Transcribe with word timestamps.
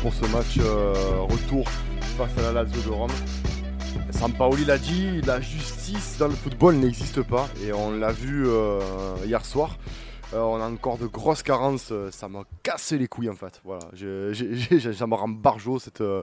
pour 0.00 0.14
ce 0.14 0.24
match 0.26 0.58
retour 0.58 1.68
face 2.16 2.38
à 2.38 2.52
la 2.52 2.62
Lazio 2.62 2.80
de 2.82 2.88
Rome. 2.88 3.10
Sampaoli 4.10 4.64
l'a 4.64 4.78
dit, 4.78 5.20
la 5.22 5.40
justice 5.40 6.16
dans 6.18 6.28
le 6.28 6.34
football 6.34 6.76
n'existe 6.76 7.22
pas 7.22 7.48
et 7.62 7.72
on 7.72 7.90
l'a 7.90 8.12
vu 8.12 8.46
hier 9.24 9.44
soir. 9.44 9.76
Euh, 10.34 10.40
on 10.40 10.60
a 10.60 10.68
encore 10.68 10.98
de 10.98 11.06
grosses 11.06 11.42
carences. 11.42 11.90
Euh, 11.92 12.10
ça 12.10 12.28
m'a 12.28 12.44
cassé 12.62 12.96
les 12.98 13.06
couilles 13.06 13.28
en 13.28 13.34
fait. 13.34 13.60
Voilà, 13.64 13.84
ça 13.92 15.06
me 15.06 15.14
rend 15.14 15.28
barjo 15.28 15.78
cette, 15.78 16.00
euh, 16.00 16.22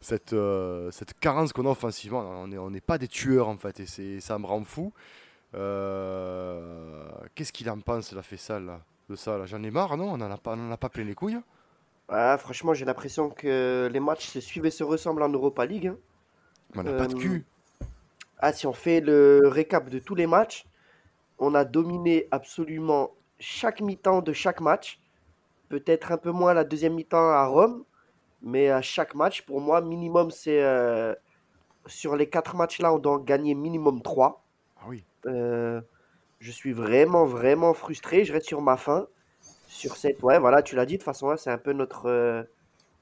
cette, 0.00 1.18
carence 1.18 1.52
qu'on 1.52 1.66
a 1.66 1.70
offensivement. 1.70 2.20
On 2.20 2.70
n'est 2.70 2.80
pas 2.80 2.98
des 2.98 3.08
tueurs 3.08 3.48
en 3.48 3.56
fait 3.56 3.80
et 3.80 4.20
ça 4.20 4.38
me 4.38 4.46
rend 4.46 4.62
fou. 4.64 4.92
Qu'est-ce 7.34 7.52
qu'il 7.52 7.68
en 7.70 7.80
pense 7.80 8.12
la 8.12 8.22
ça 8.22 8.60
là, 8.60 8.80
de 9.08 9.16
ça 9.16 9.44
J'en 9.46 9.62
ai 9.62 9.70
marre, 9.70 9.96
non? 9.96 10.12
On 10.12 10.18
n'en 10.18 10.30
a, 10.30 10.38
pas, 10.38 10.54
a 10.54 10.76
pas 10.76 10.88
plein 10.88 11.04
les 11.04 11.14
couilles 11.14 11.38
Franchement, 12.08 12.74
j'ai 12.74 12.84
l'impression 12.84 13.30
que 13.30 13.88
les 13.92 14.00
matchs 14.00 14.28
se 14.28 14.40
suivent 14.40 14.66
et 14.66 14.70
se 14.70 14.84
ressemblent 14.84 15.22
en 15.22 15.28
Europa 15.28 15.66
League. 15.66 15.88
Hein. 15.88 15.96
On 16.74 16.82
n'a 16.82 16.92
pas 16.92 17.06
de 17.06 17.14
cul. 17.14 17.44
Ah, 18.38 18.52
si 18.52 18.66
on 18.66 18.72
fait 18.72 19.00
le 19.00 19.42
récap 19.44 19.88
de 19.90 19.98
tous 19.98 20.14
les 20.14 20.26
matchs, 20.26 20.66
on 21.38 21.54
a 21.54 21.64
dominé 21.64 22.28
absolument 22.30 23.10
chaque 23.38 23.80
mi-temps 23.80 24.22
de 24.22 24.32
chaque 24.32 24.60
match. 24.60 25.00
Peut-être 25.68 26.12
un 26.12 26.16
peu 26.16 26.30
moins 26.30 26.54
la 26.54 26.64
deuxième 26.64 26.94
mi-temps 26.94 27.30
à 27.30 27.44
Rome, 27.46 27.84
mais 28.42 28.70
à 28.70 28.80
chaque 28.80 29.14
match, 29.14 29.42
pour 29.42 29.60
moi, 29.60 29.80
minimum, 29.80 30.30
c'est 30.30 30.62
euh, 30.62 31.14
sur 31.86 32.16
les 32.16 32.28
quatre 32.28 32.56
matchs-là, 32.56 32.92
on 32.92 32.98
doit 32.98 33.20
gagner 33.24 33.54
minimum 33.54 34.02
trois. 34.02 34.44
Ah 34.80 34.84
oui. 34.88 35.04
Euh, 35.26 35.80
je 36.38 36.50
suis 36.52 36.72
vraiment, 36.72 37.24
vraiment 37.24 37.74
frustré. 37.74 38.24
Je 38.24 38.32
reste 38.32 38.46
sur 38.46 38.62
ma 38.62 38.76
faim. 38.76 39.08
Sur 39.68 39.96
cette. 39.96 40.22
Ouais, 40.22 40.38
voilà, 40.38 40.62
tu 40.62 40.74
l'as 40.74 40.86
dit, 40.86 40.94
de 40.94 40.98
toute 40.98 41.04
façon, 41.04 41.36
c'est 41.36 41.50
un 41.50 41.58
peu 41.58 41.72
notre 41.72 42.06
euh, 42.06 42.42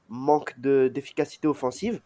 manque 0.09 0.59
d'efficacité 0.59 1.47
offensive. 1.47 2.01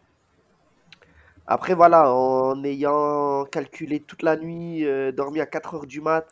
Après, 1.47 1.73
voilà, 1.73 2.13
en 2.13 2.63
ayant 2.63 3.43
calculé 3.45 3.99
toute 3.99 4.21
la 4.21 4.37
nuit, 4.37 4.85
dormi 5.13 5.41
à 5.41 5.45
4 5.45 5.75
heures 5.75 5.87
du 5.87 5.99
mat, 5.99 6.25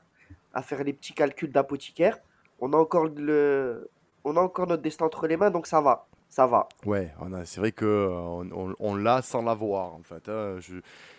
à 0.53 0.61
faire 0.61 0.83
les 0.83 0.93
petits 0.93 1.13
calculs 1.13 1.51
d'apothicaire. 1.51 2.19
On 2.61 2.71
a 2.73 2.77
encore 2.77 3.07
le, 3.07 3.89
on 4.23 4.35
a 4.37 4.41
encore 4.41 4.67
notre 4.67 4.81
destin 4.81 5.05
entre 5.05 5.27
les 5.27 5.37
mains, 5.37 5.51
donc 5.51 5.67
ça 5.67 5.81
va, 5.81 6.07
ça 6.29 6.45
va. 6.45 6.67
Ouais, 6.85 7.11
c'est 7.45 7.59
vrai 7.59 7.71
que 7.71 7.85
euh, 7.85 8.73
on, 8.79 8.95
l'a 8.95 9.21
sans 9.21 9.41
l'avoir 9.41 9.93
en 9.93 10.01
fait. 10.03 10.29
Hein. 10.29 10.57
Je, 10.59 10.75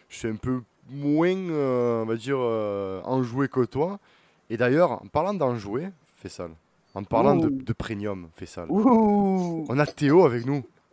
je, 0.09 0.17
suis 0.17 0.29
un 0.29 0.37
peu 0.37 0.63
moins, 0.89 1.37
euh, 1.37 2.03
on 2.03 2.07
va 2.07 2.17
dire, 2.17 2.39
euh, 2.39 3.01
enjoué 3.05 3.49
que 3.49 3.65
toi. 3.65 3.99
Et 4.49 4.57
d'ailleurs, 4.57 4.93
en 4.93 5.07
parlant 5.07 5.35
d'enjoué, 5.35 5.89
Fessal, 6.19 6.51
en 6.95 7.05
parlant 7.05 7.37
de, 7.37 7.49
de, 7.49 7.73
premium, 7.73 8.29
Fessal, 8.35 8.67
on 8.71 9.79
a 9.79 9.87
Théo 9.87 10.25
avec 10.25 10.47
nous. 10.47 10.65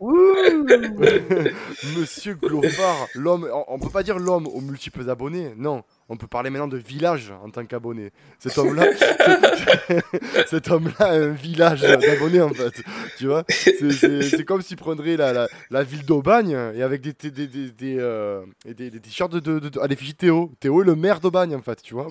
Monsieur 1.98 2.34
Glofard, 2.34 3.08
l'homme, 3.16 3.48
on, 3.66 3.80
peut 3.80 3.90
pas 3.90 4.04
dire 4.04 4.18
l'homme 4.18 4.46
aux 4.46 4.60
multiples 4.60 5.10
abonnés, 5.10 5.54
non, 5.56 5.82
on 6.10 6.16
peut 6.16 6.26
parler 6.26 6.48
maintenant 6.48 6.68
de 6.68 6.78
village 6.78 7.32
en 7.42 7.50
tant 7.50 7.64
qu'abonné. 7.66 8.12
Cet 8.38 8.56
homme-là, 8.56 8.86
cet 10.46 10.70
homme-là 10.70 11.06
a 11.06 11.12
un 11.12 11.28
village 11.28 11.82
d'abonnés 11.82 12.40
en 12.40 12.48
fait. 12.48 12.82
Tu 13.18 13.26
vois, 13.26 13.44
c'est 13.48 14.44
comme 14.44 14.62
s'il 14.62 14.76
prendrait 14.76 15.16
la, 15.16 15.48
la, 15.70 15.82
ville 15.82 16.04
d'Aubagne 16.06 16.56
et 16.74 16.82
avec 16.82 17.02
des 17.02 17.12
des, 17.12 17.46
des, 17.46 17.70
des, 17.70 17.96
euh, 17.98 18.40
des, 18.64 18.90
des 18.90 19.00
t-shirts 19.00 19.32
de, 19.32 19.40
de, 19.40 19.68
de, 19.68 19.80
à 19.80 19.86
l'effigie 19.86 20.14
Théo. 20.14 20.52
Théo 20.60 20.82
est 20.82 20.86
le 20.86 20.94
maire 20.94 21.20
d'Aubagne 21.20 21.54
en 21.54 21.60
fait, 21.60 21.82
tu 21.82 21.92
vois? 21.92 22.08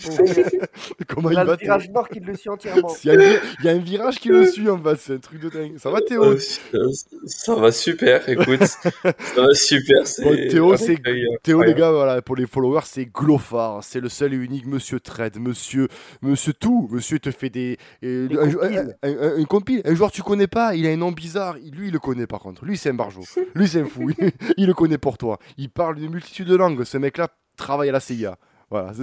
Comment 1.08 1.30
il, 1.32 1.36
y 1.36 1.38
a 1.38 1.44
le 1.44 1.56
virage 1.56 1.90
nord 1.90 2.08
qui 2.10 2.20
le 2.20 2.36
suit 2.36 2.50
entièrement. 2.50 2.94
Il 3.04 3.40
y, 3.64 3.68
a, 3.68 3.72
un 3.72 3.80
virage 3.80 4.20
qui 4.20 4.30
le 4.30 4.46
suit 4.46 4.70
en 4.70 4.82
fait, 4.82 4.98
c'est 5.00 5.14
un 5.14 5.20
truc 5.20 5.42
de 5.42 5.50
dingue. 5.50 5.78
Ça 5.78 5.90
va 5.90 6.02
Théo? 6.02 6.38
Ça 7.26 7.56
va 7.56 7.72
super, 7.72 8.30
écoute. 8.30 8.64
ça 8.64 9.12
va 9.38 9.54
super. 9.54 10.04
Théo, 10.50 10.78
c'est 10.78 11.02
Théo 11.42 11.64
les 11.64 11.74
gars, 11.74 11.92
voilà, 11.92 12.22
pour 12.22 12.36
les 12.36 12.46
followers, 12.46 12.82
c'est 12.86 13.06
Glofard 13.06 13.84
c'est 13.88 14.02
le 14.02 14.10
seul 14.10 14.34
et 14.34 14.38
unique 14.38 14.66
Monsieur 14.66 15.00
Trade, 15.00 15.40
Monsieur, 15.40 15.88
Monsieur 16.22 16.52
tout. 16.54 16.90
Monsieur 16.92 17.20
te 17.20 17.32
fait 17.32 17.50
des, 17.50 17.78
euh, 18.04 18.28
un, 19.02 19.10
un, 19.10 19.40
un, 19.40 19.44
compil. 19.46 19.82
Un 19.86 19.96
joueur 19.96 20.12
tu 20.12 20.22
connais 20.22 20.48
pas, 20.48 20.76
il 20.76 20.86
a 20.86 20.90
un 20.90 20.98
nom 20.98 21.12
bizarre. 21.14 21.56
Lui, 21.56 21.88
il 21.88 21.94
le 21.94 22.00
connaît 22.00 22.28
par 22.28 22.42
contre. 22.42 22.66
Lui, 22.66 22.78
c'est 22.78 22.90
un 22.90 22.94
barjo. 22.94 23.22
Lui, 23.56 23.68
c'est 23.68 23.82
un 23.82 23.86
fou. 23.86 24.12
il 24.58 24.68
le 24.68 24.74
connaît 24.74 24.98
pour 24.98 25.18
toi. 25.18 25.40
Il 25.58 25.70
parle 25.70 25.96
d'une 25.96 26.12
multitude 26.12 26.48
de 26.48 26.56
langues. 26.56 26.84
Ce 26.84 26.98
mec-là 26.98 27.30
travaille 27.56 27.90
à 27.90 27.94
la 27.94 28.02
CIA. 28.02 28.38
Voilà. 28.70 28.92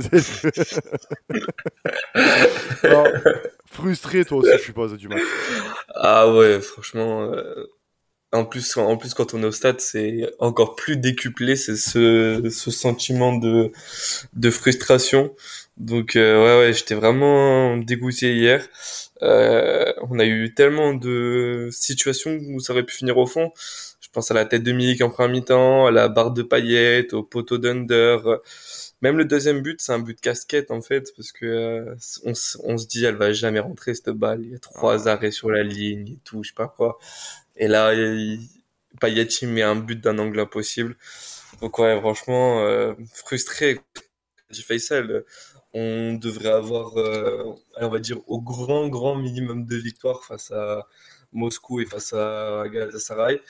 frustré 3.65 4.25
toi 4.27 4.39
aussi, 4.39 4.51
je 4.53 4.63
suppose, 4.63 4.97
du 4.99 5.09
match. 5.09 5.23
Ah 5.95 6.31
ouais, 6.31 6.61
franchement. 6.61 7.23
Euh, 7.23 7.67
en 8.35 8.45
plus, 8.45 8.77
en 8.77 8.97
plus, 8.97 9.15
quand 9.15 9.33
on 9.35 9.43
est 9.43 9.47
au 9.47 9.53
stade, 9.53 9.81
c'est 9.81 10.29
encore 10.41 10.75
plus 10.75 10.97
décuplé, 10.97 11.57
c'est 11.57 11.77
ce, 11.77 12.49
ce 12.51 12.71
sentiment 12.71 13.33
de, 13.37 13.73
de 14.35 14.51
frustration. 14.51 15.35
Donc, 15.77 16.17
euh, 16.17 16.43
ouais, 16.45 16.67
ouais, 16.67 16.73
j'étais 16.73 16.95
vraiment 16.95 17.77
dégoûté 17.77 18.35
hier. 18.35 18.67
Euh, 19.23 19.93
on 20.03 20.19
a 20.19 20.25
eu 20.25 20.53
tellement 20.55 20.95
de 20.95 21.69
situations 21.73 22.39
où 22.49 22.61
ça 22.61 22.73
aurait 22.73 22.85
pu 22.85 22.95
finir 22.95 23.19
au 23.19 23.27
fond. 23.27 23.53
Je 24.01 24.09
pense 24.11 24.31
à 24.31 24.35
la 24.35 24.45
tête 24.45 24.63
de 24.63 24.73
Milik 24.73 25.01
en 25.03 25.11
première 25.11 25.31
mi-temps, 25.31 25.87
à 25.87 25.91
la 25.91 26.09
barre 26.09 26.33
de 26.33 26.43
paillettes, 26.43 27.15
au 27.15 27.23
poteau 27.23 27.59
d'under. 27.59 28.19
Même 29.03 29.19
le 29.19 29.25
deuxième 29.25 29.61
but, 29.61 29.81
c'est 29.81 29.93
un 29.93 29.99
but 29.99 30.17
de 30.17 30.21
casquette 30.21 30.71
en 30.71 30.81
fait, 30.81 31.13
parce 31.17 31.31
que 31.33 31.45
euh, 31.45 31.95
on, 32.25 32.33
on, 32.65 32.79
se 32.79 32.87
dit 32.87 33.05
elle 33.05 33.17
va 33.17 33.33
jamais 33.33 33.61
rentrer 33.61 33.95
cette 33.95 34.11
balle. 34.11 34.41
Il 34.43 34.53
y 34.53 34.55
a 34.55 34.59
trois 34.59 35.09
ah. 35.09 35.13
arrêts 35.13 35.31
sur 35.31 35.51
la 35.51 35.63
ligne 35.63 36.09
et 36.09 36.19
tout, 36.25 36.43
je 36.43 36.49
sais 36.49 36.55
pas 36.55 36.69
quoi. 36.69 36.99
Et 37.57 37.69
là, 37.69 37.93
Payet 39.01 39.29
met 39.43 39.63
un 39.63 39.77
but 39.77 40.01
d'un 40.01 40.19
angle 40.19 40.41
impossible. 40.41 40.97
Donc 41.61 41.79
ouais, 41.79 41.99
franchement, 42.01 42.61
euh, 42.61 42.95
frustré. 43.13 43.81
Faisal, 44.53 45.25
on 45.73 46.15
devrait 46.15 46.51
avoir, 46.53 46.97
euh, 46.97 47.55
on 47.81 47.89
va 47.89 47.99
dire, 47.99 48.19
au 48.29 48.41
grand, 48.41 48.89
grand 48.89 49.17
minimum 49.17 49.67
de 49.67 49.77
victoires 49.77 50.25
face 50.25 50.53
à 50.53 50.87
Moscou 51.33 51.81
et 51.81 51.87
face 51.87 52.13
à 52.13 52.65
Galatasaray. 52.73 53.41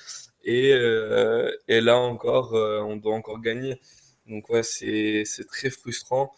Et, 0.44 0.72
euh, 0.72 1.50
et 1.68 1.80
là 1.82 1.98
encore, 1.98 2.54
on 2.54 2.96
doit 2.96 3.14
encore 3.14 3.40
gagner. 3.40 3.80
Donc 4.26 4.48
ouais, 4.48 4.62
c'est 4.62 5.24
très 5.48 5.68
frustrant. 5.70 6.32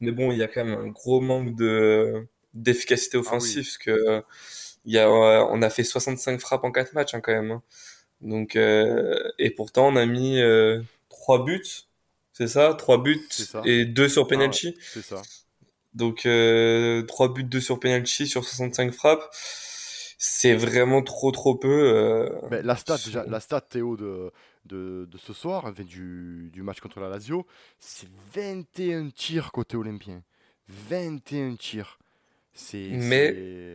mais 0.00 0.12
bon, 0.12 0.32
il 0.32 0.38
y 0.38 0.42
a 0.42 0.48
quand 0.48 0.64
même 0.64 0.78
un 0.78 0.88
gros 0.88 1.20
manque 1.20 1.54
de 1.56 2.26
d'efficacité 2.54 3.16
ah 3.16 3.20
offensive, 3.20 3.64
parce 3.64 3.78
que 3.78 4.22
il 4.22 4.22
y 4.92 4.98
a, 4.98 5.08
on 5.08 5.62
a 5.62 5.70
fait 5.70 5.84
65 5.84 6.40
frappes 6.40 6.64
en 6.64 6.72
4 6.72 6.92
matchs 6.92 7.14
hein, 7.14 7.20
quand 7.20 7.32
même. 7.32 7.50
Hein. 7.50 7.62
Donc, 8.20 8.56
euh, 8.56 9.30
et 9.38 9.50
pourtant, 9.50 9.88
on 9.88 9.96
a 9.96 10.06
mis 10.06 10.40
euh, 10.40 10.80
3 11.10 11.44
buts, 11.44 11.62
c'est 12.32 12.48
ça? 12.48 12.74
3 12.74 13.02
buts 13.02 13.28
et 13.64 13.84
2 13.84 14.08
sur 14.08 14.22
ah 14.24 14.28
penalty. 14.28 14.76
c'est 14.80 15.02
ça. 15.02 15.22
Donc, 15.94 16.26
euh, 16.26 17.02
3 17.02 17.32
buts, 17.32 17.44
2 17.44 17.60
sur 17.60 17.78
penalty 17.78 18.26
sur 18.26 18.44
65 18.44 18.92
frappes. 18.92 19.28
C'est 20.18 20.54
vraiment 20.54 21.02
trop, 21.02 21.32
trop 21.32 21.54
peu. 21.54 21.68
Euh, 21.68 22.30
Mais 22.50 22.62
la 22.62 22.76
stat, 22.76 22.96
déjà, 23.04 23.24
la 23.26 23.40
stat 23.40 23.60
Théo 23.60 23.96
de, 23.96 24.32
de, 24.64 25.06
de 25.10 25.18
ce 25.18 25.34
soir, 25.34 25.72
du, 25.74 26.50
du 26.50 26.62
match 26.62 26.80
contre 26.80 26.98
la 27.00 27.10
Lazio, 27.10 27.46
c'est 27.78 28.08
21 28.34 29.10
tirs 29.10 29.52
côté 29.52 29.76
olympien. 29.76 30.22
21 30.68 31.56
tirs. 31.56 31.98
C'est. 32.54 32.88
Mais 32.92 33.74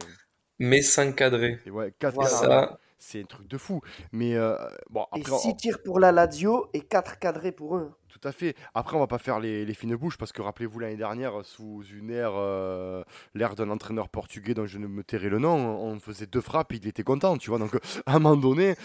mais 0.59 0.81
5 0.81 1.15
cadrés. 1.15 1.59
ouais, 1.71 1.94
4 2.00 2.27
ça... 2.27 2.79
C'est 3.01 3.21
un 3.21 3.23
truc 3.23 3.47
de 3.47 3.57
fou. 3.57 3.81
Mais 4.11 4.35
euh, 4.35 4.56
bon, 4.89 5.06
après, 5.13 5.33
et 5.33 5.38
6 5.38 5.56
tirs 5.56 5.81
pour 5.81 6.00
la 6.00 6.11
Lazio 6.11 6.69
et 6.73 6.81
4 6.81 7.17
cadrés 7.17 7.53
pour 7.53 7.77
eux. 7.77 7.91
Tout 8.09 8.27
à 8.27 8.33
fait. 8.33 8.56
Après, 8.73 8.97
on 8.97 9.00
va 9.00 9.07
pas 9.07 9.19
faire 9.19 9.39
les, 9.39 9.65
les 9.65 9.73
fines 9.73 9.95
bouches 9.95 10.17
parce 10.17 10.33
que 10.33 10.41
rappelez-vous 10.41 10.79
l'année 10.79 10.97
dernière, 10.97 11.45
sous 11.45 11.83
une 11.94 12.09
ère, 12.09 12.33
euh, 12.35 13.03
l'ère 13.35 13.56
d'un 13.56 13.69
entraîneur 13.69 14.09
portugais 14.09 14.53
dont 14.53 14.65
je 14.65 14.77
ne 14.77 14.88
me 14.88 15.03
tairai 15.03 15.29
le 15.29 15.39
nom, 15.39 15.56
on 15.56 15.97
faisait 16.00 16.25
deux 16.25 16.41
frappes, 16.41 16.73
il 16.73 16.85
était 16.88 17.03
content, 17.03 17.38
tu 17.38 17.50
vois. 17.50 17.59
Donc, 17.59 17.75
à 18.06 18.15
un 18.15 18.19
moment 18.19 18.35
donné, 18.35 18.75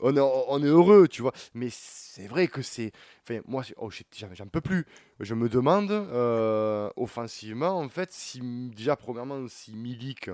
on 0.00 0.14
est, 0.14 0.20
on 0.20 0.62
est 0.62 0.68
heureux, 0.68 1.08
tu 1.08 1.22
vois. 1.22 1.32
Mais 1.54 1.68
c'est 1.70 2.26
vrai 2.26 2.48
que 2.48 2.60
c'est. 2.60 2.92
Enfin, 3.22 3.40
moi, 3.46 3.62
oh, 3.78 3.88
j'en 4.34 4.46
peux 4.46 4.60
plus. 4.60 4.84
Je 5.20 5.34
me 5.34 5.48
demande, 5.48 5.90
euh, 5.90 6.90
offensivement, 6.96 7.78
en 7.78 7.88
fait, 7.88 8.12
si 8.12 8.42
déjà, 8.74 8.96
premièrement, 8.96 9.46
si 9.48 9.74
Milik 9.74 10.28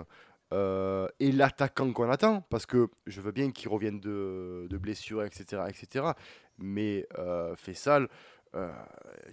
euh, 0.53 1.09
et 1.21 1.31
l'attaquant 1.31 1.93
qu'on 1.93 2.11
attend, 2.11 2.43
parce 2.49 2.65
que 2.65 2.89
je 3.07 3.21
veux 3.21 3.33
bien 3.33 3.51
qu'il 3.51 3.69
revienne 3.69 4.01
de, 4.01 4.79
blessure, 4.79 5.23
etc., 5.25 5.63
etc. 5.69 6.07
Mais 6.59 7.07
euh, 7.19 7.55
Fessal, 7.57 8.09
euh, 8.55 8.73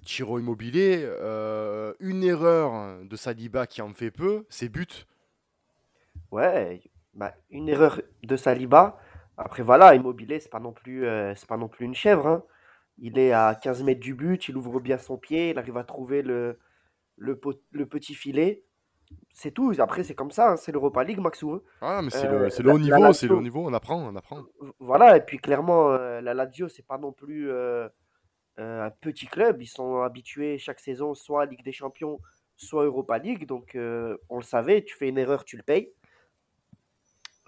Tiro 0.03 0.39
Immobilier, 0.39 1.01
euh, 1.03 1.94
une 2.00 2.23
erreur 2.23 3.03
de 3.03 3.15
Saliba 3.15 3.65
qui 3.65 3.81
en 3.81 3.94
fait 3.94 4.12
peu, 4.12 4.45
c'est 4.50 4.69
but. 4.69 5.07
Ouais, 6.31 6.81
bah, 7.13 7.33
une 7.50 7.69
erreur 7.69 8.01
de 8.23 8.35
Saliba. 8.35 9.00
Après 9.38 9.63
voilà, 9.63 9.95
Immobilier, 9.95 10.39
c'est 10.39 10.51
pas 10.51 10.59
non 10.59 10.73
plus, 10.73 11.06
pas 11.47 11.57
non 11.57 11.67
plus 11.69 11.85
une 11.85 11.95
chèvre. 11.95 12.27
Hein. 12.27 12.44
Il 12.97 13.17
est 13.19 13.31
à 13.31 13.56
15 13.56 13.83
mètres 13.83 14.00
du 14.00 14.13
but, 14.13 14.47
il 14.47 14.56
ouvre 14.57 14.79
bien 14.79 14.97
son 14.97 15.17
pied, 15.17 15.51
il 15.51 15.57
arrive 15.57 15.77
à 15.77 15.83
trouver 15.83 16.21
le 16.21 16.57
petit 17.89 18.15
filet. 18.15 18.65
C'est 19.33 19.51
tout. 19.51 19.73
Après, 19.79 20.03
c'est 20.03 20.15
comme 20.15 20.31
ça. 20.31 20.51
hein, 20.51 20.55
C'est 20.57 20.71
l'Europa 20.71 21.03
League, 21.03 21.19
Maxou. 21.19 21.53
hein. 21.53 21.61
Ah, 21.81 22.01
mais 22.01 22.09
c'est 22.09 22.25
Euh, 22.25 22.43
le, 22.45 22.49
c'est 22.49 22.63
le 22.63 22.71
haut 22.71 22.79
niveau, 22.79 23.11
c'est 23.13 23.27
le 23.27 23.35
haut 23.35 23.41
niveau, 23.41 23.63
on 23.65 23.73
apprend, 23.73 23.97
on 23.97 24.15
apprend. 24.15 24.43
Voilà. 24.79 25.17
Et 25.17 25.21
puis, 25.21 25.37
clairement, 25.37 25.91
euh, 25.91 26.21
la 26.21 26.33
Lazio, 26.33 26.67
c'est 26.69 26.85
pas 26.87 26.97
non 26.97 27.11
plus 27.11 27.51
euh, 27.51 27.87
euh, 28.59 28.85
un 28.85 28.89
petit 28.89 29.27
club. 29.27 29.61
Ils 29.61 29.67
sont 29.67 30.01
habitués 30.01 30.57
chaque 30.57 30.79
saison 30.79 31.13
soit 31.13 31.43
à 31.43 31.45
Ligue 31.45 31.63
des 31.63 31.73
Champions, 31.73 32.19
soit 32.55 32.85
Europa 32.85 33.17
League. 33.17 33.45
Donc, 33.45 33.75
euh, 33.75 34.17
on 34.29 34.37
le 34.37 34.43
savait. 34.43 34.83
Tu 34.83 34.95
fais 34.95 35.09
une 35.09 35.17
erreur, 35.17 35.43
tu 35.43 35.57
le 35.57 35.63
payes. 35.63 35.91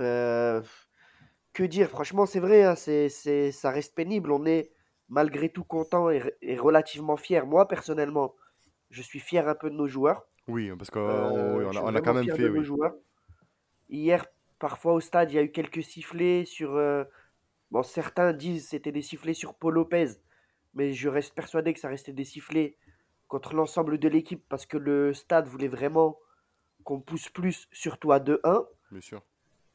Euh, 0.01 0.61
que 1.53 1.63
dire? 1.63 1.89
Franchement, 1.89 2.25
c'est 2.25 2.39
vrai. 2.41 2.63
hein, 2.63 2.75
c'est, 2.75 3.07
c'est, 3.09 3.51
ça 3.51 3.71
reste 3.71 3.95
pénible. 3.95 4.31
On 4.31 4.45
est 4.45 4.71
malgré 5.09 5.49
tout 5.49 5.63
content 5.63 6.09
et, 6.09 6.21
et 6.41 6.57
relativement 6.57 7.15
fier. 7.17 7.45
Moi, 7.45 7.67
personnellement, 7.67 8.35
je 8.89 9.01
suis 9.01 9.19
fier 9.19 9.47
un 9.47 9.55
peu 9.55 9.69
de 9.69 9.75
nos 9.75 9.87
joueurs. 9.87 10.27
Oui, 10.47 10.71
parce 10.77 10.89
qu'on 10.89 10.99
Euh, 11.07 11.59
on 11.65 11.65
je 11.71 11.77
a, 11.77 11.81
suis 11.81 11.85
on 11.91 11.95
a 11.95 12.01
quand 12.01 12.13
même 12.13 12.29
fait, 12.29 12.49
oui. 12.49 12.67
Hier, 13.89 14.25
parfois 14.59 14.93
au 14.93 14.99
stade, 14.99 15.31
il 15.31 15.35
y 15.35 15.39
a 15.39 15.43
eu 15.43 15.51
quelques 15.51 15.83
sifflets 15.83 16.45
sur. 16.45 16.75
euh, 16.75 17.03
bon, 17.71 17.83
certains 17.83 18.33
disent 18.33 18.63
que 18.65 18.69
c'était 18.71 18.91
des 18.91 19.01
sifflets 19.01 19.33
sur 19.33 19.55
Paul 19.55 19.75
Lopez, 19.75 20.07
mais 20.73 20.93
je 20.93 21.09
reste 21.09 21.35
persuadé 21.35 21.73
que 21.73 21.79
ça 21.79 21.89
restait 21.89 22.13
des 22.13 22.25
sifflets 22.25 22.77
contre 23.27 23.55
l'ensemble 23.55 23.99
de 23.99 24.09
l'équipe 24.09 24.43
parce 24.49 24.65
que 24.65 24.77
le 24.77 25.13
stade 25.13 25.47
voulait 25.47 25.67
vraiment 25.69 26.19
qu'on 26.85 27.01
pousse 27.01 27.29
plus, 27.29 27.67
surtout 27.73 28.11
à 28.13 28.19
2-1. 28.21 28.65
Bien 28.91 29.01
sûr. 29.01 29.21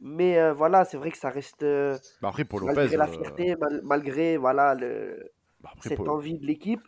Mais 0.01 0.39
euh, 0.39 0.53
voilà, 0.53 0.85
c'est 0.85 0.97
vrai 0.97 1.11
que 1.13 1.19
ça 1.19 1.31
reste, 1.31 1.65
Bah 2.23 2.29
après, 2.31 2.45
pour 2.47 2.59
malgré 2.61 2.97
Lopez, 2.97 2.97
la 2.97 3.09
fierté, 3.09 3.57
mal- 3.57 3.81
malgré 3.85 4.37
voilà, 4.37 4.75
le, 4.75 5.31
bah 5.61 5.71
après, 5.73 5.91
cette 5.91 6.09
envie 6.09 6.39
de 6.39 6.47
l'équipe, 6.47 6.81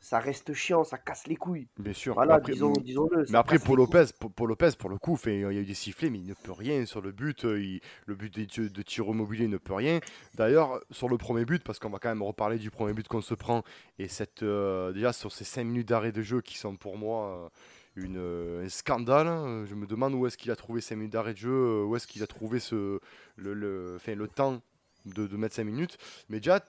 ça 0.00 0.18
reste 0.20 0.52
chiant, 0.54 0.84
ça 0.84 0.98
casse 0.98 1.26
les 1.26 1.36
couilles. 1.36 1.68
bien 1.78 1.92
sûr. 1.92 2.14
Voilà, 2.14 2.34
Après, 2.34 2.54
disons, 2.54 2.80
mm, 2.80 2.82
disons-le. 2.82 3.26
Mais 3.28 3.38
après, 3.38 3.58
couilles. 3.58 3.76
Lopez, 3.76 4.06
pour, 4.18 4.32
pour 4.32 4.46
Lopez, 4.46 4.70
pour 4.78 4.90
le 4.90 4.98
coup, 4.98 5.16
fait, 5.16 5.36
il 5.36 5.40
y 5.42 5.44
a 5.44 5.52
eu 5.52 5.64
des 5.64 5.74
sifflets, 5.74 6.10
mais 6.10 6.18
il 6.18 6.26
ne 6.26 6.34
peut 6.34 6.52
rien 6.52 6.86
sur 6.86 7.00
le 7.00 7.12
but. 7.12 7.44
euh, 7.44 7.60
il- 7.62 7.80
le 8.06 8.14
but 8.14 8.34
de, 8.34 8.62
de, 8.64 8.68
de 8.68 8.82
tir 8.82 9.04
immobilier 9.06 9.44
il 9.44 9.50
ne 9.50 9.58
peut 9.58 9.74
rien. 9.74 10.00
D'ailleurs, 10.34 10.80
sur 10.90 11.08
le 11.08 11.18
premier 11.18 11.44
but, 11.44 11.62
parce 11.62 11.78
qu'on 11.78 11.90
va 11.90 11.98
quand 11.98 12.08
même 12.08 12.22
reparler 12.22 12.58
du 12.58 12.70
premier 12.70 12.94
but 12.94 13.06
qu'on 13.08 13.20
se 13.20 13.34
prend, 13.34 13.62
et 13.98 14.08
cette, 14.08 14.42
euh, 14.42 14.92
déjà 14.92 15.12
sur 15.12 15.30
ces 15.32 15.44
5 15.44 15.64
minutes 15.64 15.88
d'arrêt 15.88 16.12
de 16.12 16.22
jeu 16.22 16.40
qui 16.40 16.58
sont 16.58 16.76
pour 16.76 16.96
moi 16.98 17.50
euh, 17.96 18.02
une, 18.04 18.16
euh, 18.18 18.64
un 18.64 18.68
scandale. 18.68 19.26
hein, 19.28 19.64
Je 19.66 19.74
me 19.74 19.86
demande 19.86 20.14
où 20.14 20.26
est-ce 20.26 20.38
qu'il 20.38 20.50
a 20.50 20.56
trouvé 20.56 20.80
5 20.80 20.96
minutes 20.96 21.12
d'arrêt 21.12 21.34
de 21.34 21.38
jeu, 21.38 21.84
où 21.84 21.94
est-ce 21.96 22.06
qu'il 22.06 22.22
a 22.22 22.26
trouvé 22.26 22.60
ce, 22.60 23.00
le, 23.36 23.54
le, 23.54 23.98
le 24.06 24.28
temps 24.28 24.60
de, 25.06 25.26
de 25.26 25.36
mettre 25.36 25.54
5 25.54 25.64
minutes. 25.64 25.98
Mais 26.28 26.38
déjà, 26.38 26.60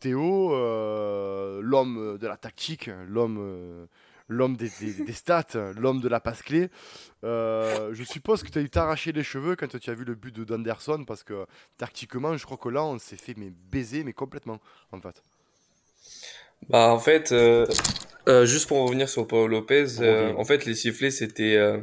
Théo, 0.00 0.52
euh, 0.54 1.60
l'homme 1.62 2.18
de 2.18 2.26
la 2.26 2.36
tactique, 2.36 2.90
l'homme 3.08 3.38
euh, 3.40 3.86
l'homme 4.28 4.56
des, 4.56 4.70
des- 4.70 4.94
des 5.02 5.12
stats, 5.12 5.46
l'homme 5.76 6.00
de 6.00 6.08
la 6.08 6.20
passe 6.20 6.42
clé, 6.42 6.68
euh, 7.24 7.94
je 7.94 8.04
suppose 8.04 8.42
que 8.42 8.50
tu 8.50 8.58
as 8.58 8.62
eu 8.62 8.70
t'arracher 8.70 9.12
les 9.12 9.22
cheveux 9.24 9.56
quand 9.56 9.68
tu 9.78 9.90
as 9.90 9.94
vu 9.94 10.04
le 10.04 10.14
but 10.14 10.34
de 10.34 10.44
d'Anderson 10.44 11.04
parce 11.06 11.24
que 11.24 11.46
tactiquement, 11.78 12.36
je 12.36 12.44
crois 12.44 12.58
que 12.58 12.68
là, 12.68 12.84
on 12.84 12.98
s'est 12.98 13.16
fait 13.16 13.34
mais 13.36 13.50
baiser, 13.72 14.04
mais 14.04 14.12
complètement, 14.14 14.60
en 14.92 15.00
fait. 15.00 15.22
Bah, 16.68 16.88
en 16.92 16.98
fait, 16.98 17.32
euh, 17.32 17.66
euh, 18.28 18.46
juste 18.46 18.66
pour 18.68 18.78
revenir 18.84 19.08
sur 19.08 19.26
Paul 19.26 19.50
Lopez, 19.50 20.00
euh, 20.00 20.32
en 20.36 20.44
fait, 20.44 20.64
les 20.66 20.74
sifflets, 20.74 21.10
c'était 21.10 21.56
euh, 21.56 21.78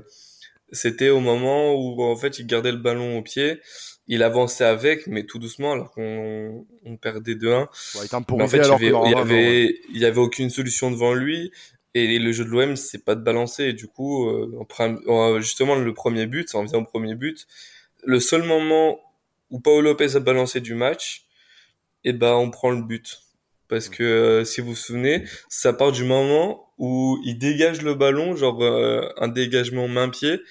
c'était 0.72 1.10
au 1.10 1.20
moment 1.22 1.74
où 1.76 2.04
en 2.04 2.16
fait 2.16 2.40
il 2.40 2.48
gardait 2.48 2.72
le 2.72 2.80
ballon 2.80 3.18
au 3.20 3.22
pied, 3.22 3.60
il 4.08 4.24
avançait 4.24 4.66
avec, 4.66 5.08
mais 5.08 5.24
tout 5.24 5.40
doucement, 5.40 5.72
alors 5.72 5.92
qu'on 5.92 6.66
on 6.86 6.98
perdait 6.98 7.36
2-1. 7.36 7.68
Ouais, 7.96 8.06
il 8.12 8.36
Mais 8.36 8.44
en 8.44 8.48
fait, 8.48 8.58
il 8.58 8.62
y 8.62 8.66
alors 8.66 8.80
que 8.80 8.86
avait, 8.86 8.88
il 8.88 8.94
ouais. 8.94 9.16
avait, 9.16 9.80
il 9.94 9.98
y 9.98 10.06
avait 10.06 10.20
aucune 10.20 10.50
solution 10.50 10.92
devant 10.92 11.14
lui. 11.14 11.52
Et 11.96 12.18
le 12.18 12.32
jeu 12.32 12.44
de 12.44 12.50
l'OM, 12.50 12.76
c'est 12.76 13.06
pas 13.06 13.16
de 13.16 13.22
balancer. 13.22 13.66
Et 13.66 13.74
du 13.74 13.88
coup, 13.88 14.28
euh, 14.28 15.40
justement, 15.40 15.76
le 15.76 15.94
premier 15.94 16.26
but, 16.26 16.50
ça 16.50 16.58
en 16.58 16.66
vient 16.66 16.80
au 16.80 16.84
premier 16.84 17.16
but. 17.16 17.48
Le 18.04 18.20
seul 18.20 18.44
moment 18.44 19.00
où 19.52 19.60
Paolo 19.60 19.82
Lopez 19.82 20.16
a 20.16 20.20
balancé 20.20 20.60
du 20.60 20.74
match, 20.74 21.28
et 22.04 22.12
ben, 22.12 22.34
on 22.34 22.50
prend 22.50 22.72
le 22.72 22.82
but. 22.82 23.20
Parce 23.68 23.90
que, 23.90 24.04
euh, 24.04 24.44
si 24.44 24.62
vous 24.62 24.70
vous 24.70 24.76
souvenez, 24.76 25.24
ça 25.50 25.72
part 25.72 25.92
du 25.92 26.04
moment 26.04 26.74
où 26.78 27.20
il 27.24 27.38
dégage 27.38 27.82
le 27.82 27.94
ballon, 27.94 28.36
genre 28.36 28.62
euh, 28.64 29.08
un 29.18 29.28
dégagement 29.28 29.88
main-pied. 29.88 30.42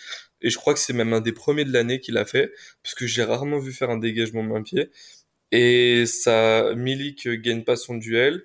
Et 0.42 0.50
je 0.50 0.56
crois 0.58 0.74
que 0.74 0.80
c'est 0.80 0.92
même 0.92 1.12
un 1.12 1.20
des 1.20 1.32
premiers 1.32 1.64
de 1.64 1.72
l'année 1.72 2.00
qu'il 2.00 2.16
a 2.18 2.24
fait, 2.24 2.52
parce 2.82 2.94
que 2.94 3.06
j'ai 3.06 3.22
rarement 3.24 3.58
vu 3.58 3.72
faire 3.72 3.90
un 3.90 3.98
dégagement 3.98 4.42
main-pied. 4.42 4.90
Et 5.52 6.06
ça, 6.06 6.74
Milik 6.74 7.28
gagne 7.42 7.64
pas 7.64 7.76
son 7.76 7.94
duel. 7.96 8.44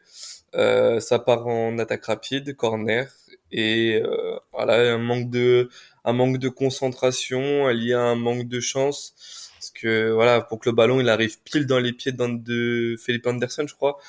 Euh, 0.55 0.99
ça 1.01 1.19
part 1.19 1.47
en 1.47 1.77
attaque 1.79 2.05
rapide, 2.05 2.55
corner, 2.55 3.11
et 3.51 4.01
euh, 4.03 4.37
voilà 4.53 4.93
un 4.93 4.97
manque 4.97 5.29
de 5.29 5.69
un 6.05 6.13
manque 6.13 6.37
de 6.39 6.49
concentration 6.49 7.67
lié 7.67 7.93
à 7.93 8.01
un 8.01 8.15
manque 8.15 8.47
de 8.47 8.59
chance, 8.61 9.13
parce 9.59 9.71
que 9.71 10.11
voilà 10.11 10.41
pour 10.41 10.59
que 10.59 10.69
le 10.69 10.75
ballon 10.75 11.01
il 11.01 11.09
arrive 11.09 11.37
pile 11.43 11.65
dans 11.67 11.79
les 11.79 11.91
pieds 11.93 12.13
d'un- 12.13 12.29
de 12.29 12.95
Philippe 12.97 13.27
Anderson, 13.27 13.65
je 13.67 13.75
crois, 13.75 13.99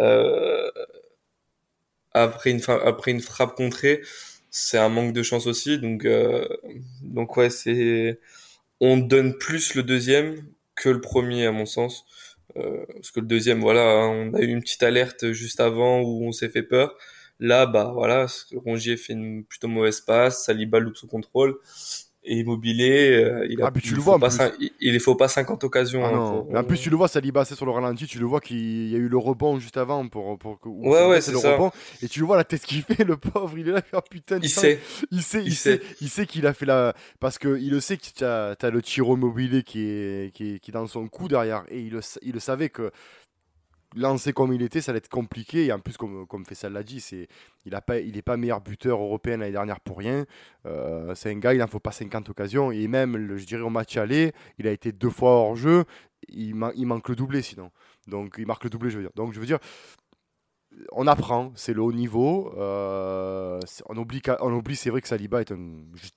euh, 0.00 0.70
après 2.12 2.50
une 2.50 2.60
après 2.84 3.10
une 3.10 3.20
frappe 3.20 3.54
contrée, 3.56 4.02
c'est 4.50 4.78
un 4.78 4.88
manque 4.88 5.12
de 5.12 5.22
chance 5.22 5.46
aussi, 5.46 5.78
donc 5.78 6.04
euh, 6.04 6.46
donc 7.02 7.36
ouais 7.36 7.50
c'est 7.50 8.20
on 8.80 8.96
donne 8.98 9.36
plus 9.38 9.74
le 9.74 9.82
deuxième 9.82 10.46
que 10.76 10.88
le 10.88 11.00
premier 11.00 11.46
à 11.46 11.52
mon 11.52 11.66
sens. 11.66 12.04
Euh, 12.56 12.84
parce 12.94 13.10
que 13.10 13.20
le 13.20 13.26
deuxième, 13.26 13.60
voilà, 13.60 13.82
hein, 13.82 14.08
on 14.08 14.34
a 14.34 14.40
eu 14.40 14.46
une 14.48 14.62
petite 14.62 14.82
alerte 14.82 15.32
juste 15.32 15.60
avant 15.60 16.00
où 16.00 16.24
on 16.26 16.32
s'est 16.32 16.48
fait 16.48 16.62
peur. 16.62 16.96
Là, 17.40 17.66
bah 17.66 17.90
voilà, 17.94 18.26
Rongier 18.54 18.96
fait 18.96 19.12
une 19.12 19.44
plutôt 19.44 19.68
mauvaise 19.68 20.00
passe, 20.00 20.44
Saliba 20.44 20.80
loupe 20.80 20.96
son 20.96 21.06
contrôle. 21.06 21.58
Et 22.24 22.40
Immobilier, 22.40 23.12
euh, 23.24 23.46
il, 23.48 23.62
a, 23.62 23.66
Ah, 23.66 23.70
tu 23.80 23.88
il 23.90 23.94
le 23.94 24.00
vois, 24.02 24.18
pas 24.18 24.28
cin- 24.28 24.52
il, 24.60 24.70
il 24.80 25.00
faut 25.00 25.14
pas 25.14 25.28
50 25.28 25.64
occasions. 25.64 26.04
Ah 26.04 26.08
hein, 26.08 26.44
pour- 26.46 26.56
en 26.56 26.64
plus, 26.64 26.78
tu 26.78 26.90
le 26.90 26.96
vois, 26.96 27.08
Saliba, 27.08 27.44
c'est 27.44 27.54
sur 27.54 27.64
le 27.64 27.70
ralenti, 27.72 28.06
tu 28.06 28.18
le 28.18 28.26
vois 28.26 28.40
qu'il 28.40 28.88
y 28.88 28.94
a 28.94 28.98
eu 28.98 29.08
le 29.08 29.16
rebond 29.16 29.58
juste 29.58 29.76
avant 29.78 30.06
pour, 30.08 30.36
pour 30.38 30.60
que. 30.60 30.68
Ouais, 30.68 31.06
ouais, 31.06 31.20
c'est 31.22 31.32
le 31.32 31.38
ça. 31.38 31.54
rebond. 31.54 31.70
Et 32.02 32.08
tu 32.08 32.20
le 32.20 32.26
vois 32.26 32.36
la 32.36 32.44
tête 32.44 32.62
qu'il 32.62 32.82
fait, 32.84 33.04
le 33.04 33.16
pauvre, 33.16 33.56
il 33.56 33.68
est 33.68 33.72
là, 33.72 33.82
oh, 33.94 34.00
putain, 34.10 34.40
Il 34.42 34.50
sait. 34.50 34.78
il 35.10 35.22
sait, 35.22 35.42
il, 35.44 35.54
sait, 35.54 35.80
il 36.00 36.08
sait 36.10 36.26
qu'il 36.26 36.46
a 36.46 36.52
fait 36.52 36.66
la. 36.66 36.92
Parce 37.20 37.38
qu'il 37.38 37.70
le 37.70 37.80
sait 37.80 37.96
que 37.96 38.02
tu 38.14 38.24
as, 38.24 38.56
le 38.70 38.82
tiro 38.82 39.16
immobilier 39.16 39.62
qui 39.62 39.84
est, 39.88 40.34
qui, 40.34 40.56
est, 40.56 40.58
qui 40.58 40.70
est 40.70 40.74
dans 40.74 40.86
son 40.86 41.06
cou 41.08 41.28
derrière. 41.28 41.64
Et 41.70 41.80
il 41.80 41.92
le, 41.92 42.00
il 42.22 42.32
le 42.34 42.40
savait 42.40 42.68
que 42.68 42.90
lancer 43.96 44.32
comme 44.32 44.52
il 44.52 44.62
était, 44.62 44.80
ça 44.80 44.92
allait 44.92 44.98
être 44.98 45.08
compliqué. 45.08 45.66
Et 45.66 45.72
en 45.72 45.78
plus, 45.78 45.96
comme, 45.96 46.26
comme 46.26 46.44
Fessal 46.44 46.72
l'a 46.72 46.82
dit, 46.82 47.00
c'est, 47.00 47.28
il 47.64 47.72
n'est 47.72 47.80
pas, 47.80 47.98
il 47.98 48.22
pas 48.22 48.36
meilleur 48.36 48.60
buteur 48.60 49.00
européen 49.00 49.36
l'année 49.38 49.52
dernière 49.52 49.80
pour 49.80 49.98
rien. 49.98 50.24
Euh, 50.66 51.14
c'est 51.14 51.30
un 51.30 51.38
gars, 51.38 51.54
il 51.54 51.58
n'en 51.58 51.66
faut 51.66 51.80
pas 51.80 51.92
50 51.92 52.28
occasions. 52.28 52.70
Et 52.72 52.86
même, 52.88 53.16
le- 53.16 53.36
je 53.38 53.46
dirais, 53.46 53.62
au 53.62 53.70
match 53.70 53.96
aller, 53.96 54.32
il 54.58 54.66
a 54.66 54.70
été 54.72 54.92
deux 54.92 55.10
fois 55.10 55.30
hors 55.30 55.56
jeu. 55.56 55.84
Il, 56.28 56.54
man- 56.54 56.72
il 56.76 56.86
manque 56.86 57.08
le 57.08 57.16
doublé 57.16 57.42
sinon. 57.42 57.70
Donc, 58.06 58.34
il 58.38 58.46
marque 58.46 58.64
le 58.64 58.70
doublé, 58.70 58.90
je 58.90 58.96
veux 58.96 59.02
dire. 59.04 59.12
Donc, 59.14 59.32
je 59.32 59.40
veux 59.40 59.46
dire, 59.46 59.58
on 60.92 61.06
apprend, 61.06 61.52
c'est 61.54 61.72
le 61.72 61.82
haut 61.82 61.92
niveau. 61.92 62.52
euh, 62.58 63.60
on 63.88 63.96
oublie, 63.96 64.22
on 64.40 64.52
oublie 64.52 64.76
c'est 64.76 64.90
vrai 64.90 65.00
que 65.00 65.08
Saliba 65.08 65.40
est 65.40 65.52
un 65.52 65.58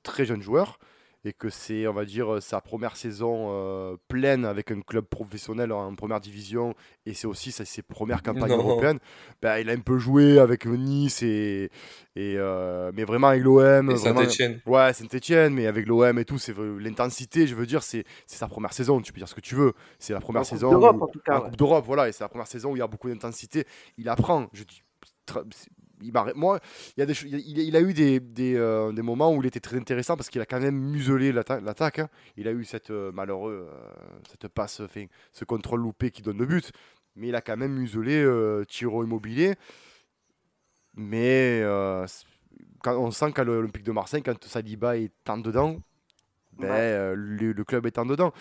très 0.04 0.26
jeune 0.26 0.42
joueur 0.42 0.78
et 1.24 1.34
que 1.34 1.50
c'est, 1.50 1.86
on 1.88 1.94
va 1.94 2.04
dire, 2.06 2.42
sa 2.42 2.62
première 2.62 2.98
saison 2.98 3.50
euh, 3.52 3.96
pleine 4.08 4.44
avec 4.44 4.72
un 4.72 4.82
club 4.82 5.06
professionnel 5.06 5.72
en 5.72 5.94
première 5.96 6.20
division 6.20 6.74
et 7.06 7.14
c'est 7.14 7.28
aussi 7.28 7.52
sa- 7.52 7.64
ses 7.66 7.84
premières 7.84 8.24
campagnes 8.24 8.50
Non. 8.52 8.58
européennes. 8.58 9.00
Ben, 9.42 9.60
il 9.60 9.70
a 9.70 9.74
un 9.74 9.80
peu 9.80 10.00
joué 10.00 10.40
avec 10.40 10.66
Nice 10.66 11.22
et, 11.22 11.70
et 12.16 12.36
euh, 12.38 12.92
mais 12.96 13.04
vraiment 13.04 13.28
avec 13.28 13.44
l'OM. 13.44 13.96
Saint-Etienne. 13.98 14.62
Ouais, 14.66 14.94
Saint-Etienne, 14.94 15.54
mais 15.54 15.68
avec 15.68 15.86
l'OM 15.88 16.18
et 16.18 16.26
tout, 16.26 16.40
c'est 16.40 16.56
l'intensité, 16.58 17.46
je 17.46 17.54
veux 17.56 17.66
dire, 17.68 17.84
c'est 17.84 18.04
c'est 18.26 18.38
sa 18.38 18.48
première 18.48 18.74
saison, 18.74 19.00
tu 19.02 19.14
peux 19.14 19.20
dire 19.20 19.28
ce 19.30 19.36
que 19.36 19.42
tu 19.42 19.56
veux. 19.56 19.74
C'est 20.00 20.14
la 20.14 20.20
première 20.22 20.42
En 20.42 20.46
Coupe 20.46 20.50
saison. 20.58 20.72
d'Europe, 20.72 20.98
où- 21.00 21.04
en 21.04 21.08
tout 21.08 21.20
cas, 21.20 21.34
en 21.34 21.38
ouais. 21.44 21.46
Coupe 21.50 21.58
d'Europe, 21.58 21.86
voilà, 21.86 22.10
et 22.10 22.12
c'est 22.12 22.24
la 22.24 22.30
première 22.30 22.48
saison 22.48 22.72
où 22.72 22.76
il 22.76 22.80
y 22.80 22.84
a 22.84 22.88
beaucoup 22.88 23.10
d'intensité. 23.10 23.66
Il 23.98 24.10
apprend. 24.10 24.48
Je 24.54 24.64
dis, 24.64 24.82
il 26.02 26.12
moi, 26.36 26.60
il, 26.98 27.00
y 27.00 27.04
a 27.04 27.06
des, 27.06 27.14
cho- 27.14 27.28
il, 27.28 27.36
il- 27.40 27.60
il 27.60 27.76
a 27.76 27.82
eu 27.82 27.94
des, 27.94 28.20
des, 28.20 28.56
euh, 28.56 28.92
des 28.92 29.02
moments 29.02 29.34
où 29.34 29.42
il 29.42 29.48
était 29.48 29.60
très 29.60 29.78
intéressant 29.78 30.16
parce 30.18 30.30
qu'il 30.30 30.42
a 30.42 30.46
quand 30.46 30.60
même 30.60 30.76
muselé 30.78 31.32
l'atta- 31.32 31.60
l'attaque. 31.62 32.00
hein. 32.00 32.10
Il 32.38 32.48
a 32.48 32.52
eu 32.52 32.64
cette 32.66 32.92
euh, 32.92 33.12
malheureux, 33.12 33.68
euh, 33.72 34.20
cette 34.30 34.48
passe, 34.48 34.80
enfin, 34.82 35.06
ce 35.32 35.46
contrôle 35.46 35.82
loupé 35.82 36.12
qui 36.12 36.22
donne 36.22 36.38
le 36.38 36.46
but. 36.46 36.72
Mais 37.16 37.28
il 37.28 37.36
a 37.36 37.42
quand 37.42 37.58
même 37.58 37.74
muselé 37.74 38.26
Tiro 38.68 39.04
Immobilier. 39.04 39.56
Mais 40.96 41.62
quand 42.84 42.98
on 42.98 43.12
sent 43.12 43.32
qu'à 43.34 43.44
l'Olympique 43.44 43.84
de 43.84 43.92
Marseille, 43.92 44.24
quand 44.24 44.44
Saliba 44.46 44.98
est 44.98 45.12
en 45.30 45.38
dedans, 45.38 45.78
ben, 46.54 46.70
Ouais. 46.70 47.16
le, 47.16 47.52
le 47.54 47.64
club 47.64 47.86
est 47.86 47.98
en 47.98 48.06
dedans. 48.06 48.34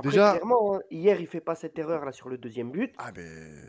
Après, 0.00 0.10
Déjà- 0.10 0.32
clairement, 0.32 0.76
hein, 0.76 0.80
hier, 0.90 1.20
il 1.20 1.26
fait 1.26 1.40
pas 1.40 1.54
cette 1.54 1.78
erreur 1.78 2.04
là 2.04 2.12
sur 2.12 2.28
le 2.28 2.36
deuxième 2.38 2.70
but. 2.72 2.92
Ah 2.98 3.12
ben, 3.12 3.24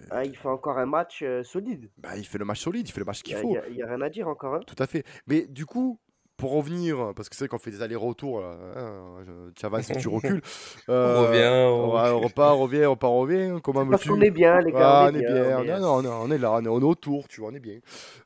Ah, 0.09 0.25
il 0.25 0.35
fait 0.35 0.47
encore 0.49 0.77
un 0.79 0.85
match 0.85 1.21
euh, 1.23 1.43
solide. 1.43 1.89
bah, 1.97 2.17
il 2.17 2.25
fait 2.25 2.37
le 2.37 2.45
match 2.45 2.59
solide, 2.61 2.87
il 2.87 2.91
fait 2.91 2.99
le 3.01 3.05
match 3.05 3.19
Il 3.19 3.23
qu'il 3.23 3.35
faut. 3.37 3.55
il 3.69 3.75
y 3.75 3.81
a- 3.83 3.85
rien 3.87 4.01
à 4.01 4.09
dire 4.09 4.27
encore. 4.27 4.55
hein. 4.55 4.59
Tout 4.65 4.75
à 4.81 4.87
fait. 4.87 5.03
Mais 5.27 5.45
du 5.47 5.65
coup, 5.65 5.99
pour 6.37 6.53
revenir, 6.53 7.13
parce 7.15 7.29
que 7.29 7.35
c'est 7.35 7.43
vrai 7.43 7.49
qu'on 7.49 7.59
fait 7.59 7.69
des 7.69 7.83
allers-retours, 7.83 8.43
hein, 8.43 9.19
je- 9.23 9.51
tu 9.51 9.63
avances 9.65 9.89
et 9.91 9.95
tu 9.97 10.07
recules. 10.07 10.41
Euh, 10.89 11.15
On 11.17 11.21
revient, 11.27 11.39
on 11.69 11.93
ouais, 11.93 12.09
on 12.09 12.15
recule. 12.15 12.27
repart, 12.29 12.55
on 12.55 12.61
revient, 12.63 12.85
on 12.87 12.91
repart, 12.91 13.13
on 13.13 13.19
revient. 13.19 13.59
Comment 13.63 13.85
Parce 13.87 14.05
qu'on 14.07 14.19
est 14.21 14.31
bien, 14.31 14.59
les 14.61 14.71
gars. 14.71 15.01
Ah, 15.05 15.09
on 15.11 15.15
est 15.15 15.19
bien. 15.19 15.57
on 15.59 15.63
est- 15.63 15.67
Non, 15.79 15.79
non, 15.79 16.01
non, 16.01 16.21
on 16.23 16.31
est 16.31 16.37
là, 16.39 16.51
on 16.53 16.65
est, 16.65 16.67
on 16.67 16.79
est 16.79 16.83
autour, 16.83 17.27
tu 17.27 17.41
vois, 17.41 17.51
on 17.51 17.53
est 17.53 17.59
bien. 17.59 17.77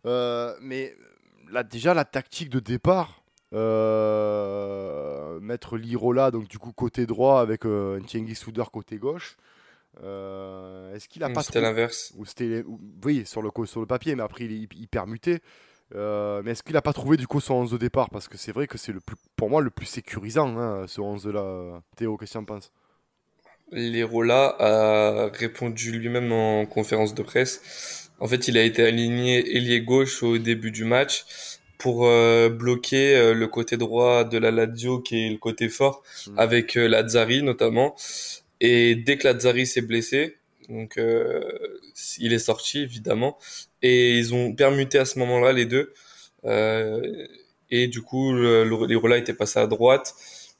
Euh, 0.05 0.53
mais 0.61 0.95
là, 1.51 1.63
déjà, 1.63 1.93
la 1.93 2.05
tactique 2.05 2.49
de 2.49 2.59
départ, 2.61 3.21
euh, 3.53 5.39
mettre 5.39 5.77
Lirola, 5.77 6.31
donc 6.31 6.47
du 6.47 6.57
coup 6.57 6.71
côté 6.73 7.05
droit, 7.05 7.39
avec 7.41 7.65
euh, 7.65 7.99
Ntyengi 7.99 8.35
Souder 8.35 8.63
côté 8.71 8.97
gauche. 8.97 9.37
Euh, 10.03 10.93
Est-ce 10.93 11.07
qu'il 11.07 11.23
a 11.23 11.29
pas 11.29 11.43
C'était 11.43 11.61
l'inverse. 11.61 12.13
Ou 12.17 12.25
c'était, 12.25 12.63
ou- 12.67 12.79
oui, 13.05 13.23
sur 13.25 13.41
le, 13.41 13.49
sur 13.65 13.79
le 13.79 13.85
papier, 13.87 14.15
mais 14.15 14.23
après 14.23 14.45
il 14.45 14.51
est 14.51 14.57
hy- 14.57 14.81
hyper 14.83 15.07
muté. 15.07 15.39
Euh, 15.93 16.41
mais 16.43 16.51
est-ce 16.51 16.63
qu'il 16.63 16.75
a 16.77 16.81
pas 16.81 16.93
trouvé 16.93 17.15
du 17.15 17.27
coup 17.27 17.39
son 17.39 17.53
11 17.55 17.71
de 17.71 17.77
départ? 17.77 18.09
Parce 18.09 18.27
que 18.27 18.37
c'est 18.37 18.51
vrai 18.51 18.67
que 18.67 18.77
c'est 18.77 18.91
le 18.91 18.99
plus, 18.99 19.15
pour 19.35 19.49
moi 19.49 19.61
le 19.61 19.69
plus 19.69 19.85
sécurisant, 19.85 20.57
hein, 20.57 20.85
ce 20.87 20.99
11 20.99 21.27
là. 21.27 21.81
Théo, 21.95 22.17
qu'est-ce 22.17 22.31
que 22.33 22.37
tu 22.39 22.41
en 22.41 22.45
penses 22.45 22.71
Lerola 23.71 24.55
a 24.59 25.27
répondu 25.29 25.91
lui-même 25.91 26.31
en 26.31 26.65
conférence 26.65 27.13
de 27.15 27.23
presse. 27.23 28.11
En 28.19 28.27
fait, 28.27 28.47
il 28.47 28.57
a 28.57 28.63
été 28.63 28.83
aligné 28.83 29.55
ailier 29.57 29.81
gauche 29.81 30.23
au 30.23 30.37
début 30.37 30.71
du 30.71 30.85
match 30.85 31.25
pour 31.85 32.07
euh, 32.07 32.49
bloquer 32.49 33.15
euh, 33.15 33.33
le 33.35 33.47
côté 33.47 33.77
droit 33.77 34.23
de 34.23 34.37
la 34.39 34.49
Lazio, 34.57 34.99
qui 35.05 35.15
est 35.25 35.29
le 35.29 35.37
côté 35.37 35.69
fort, 35.69 36.01
Mm. 36.27 36.39
avec 36.45 36.67
euh, 36.77 36.87
Lazzari 36.93 37.43
notamment. 37.43 37.95
Et 38.59 38.95
dès 38.95 39.17
que 39.17 39.27
Lazzari 39.27 39.65
s'est 39.67 39.81
blessé, 39.91 40.37
donc 40.69 40.97
euh, 40.97 41.41
il 42.17 42.33
est 42.33 42.39
sorti 42.51 42.79
évidemment, 42.87 43.37
et 43.83 44.17
ils 44.17 44.33
ont 44.33 44.47
permuté 44.55 44.97
à 44.97 45.05
ce 45.05 45.19
moment-là 45.19 45.51
les 45.59 45.67
deux. 45.67 45.93
Et 47.71 47.87
du 47.87 48.01
coup, 48.01 48.31
le, 48.33 48.63
le- 48.63 48.85
Lerola 48.87 49.17
était 49.17 49.33
passé 49.33 49.59
à 49.59 49.67
droite 49.67 50.13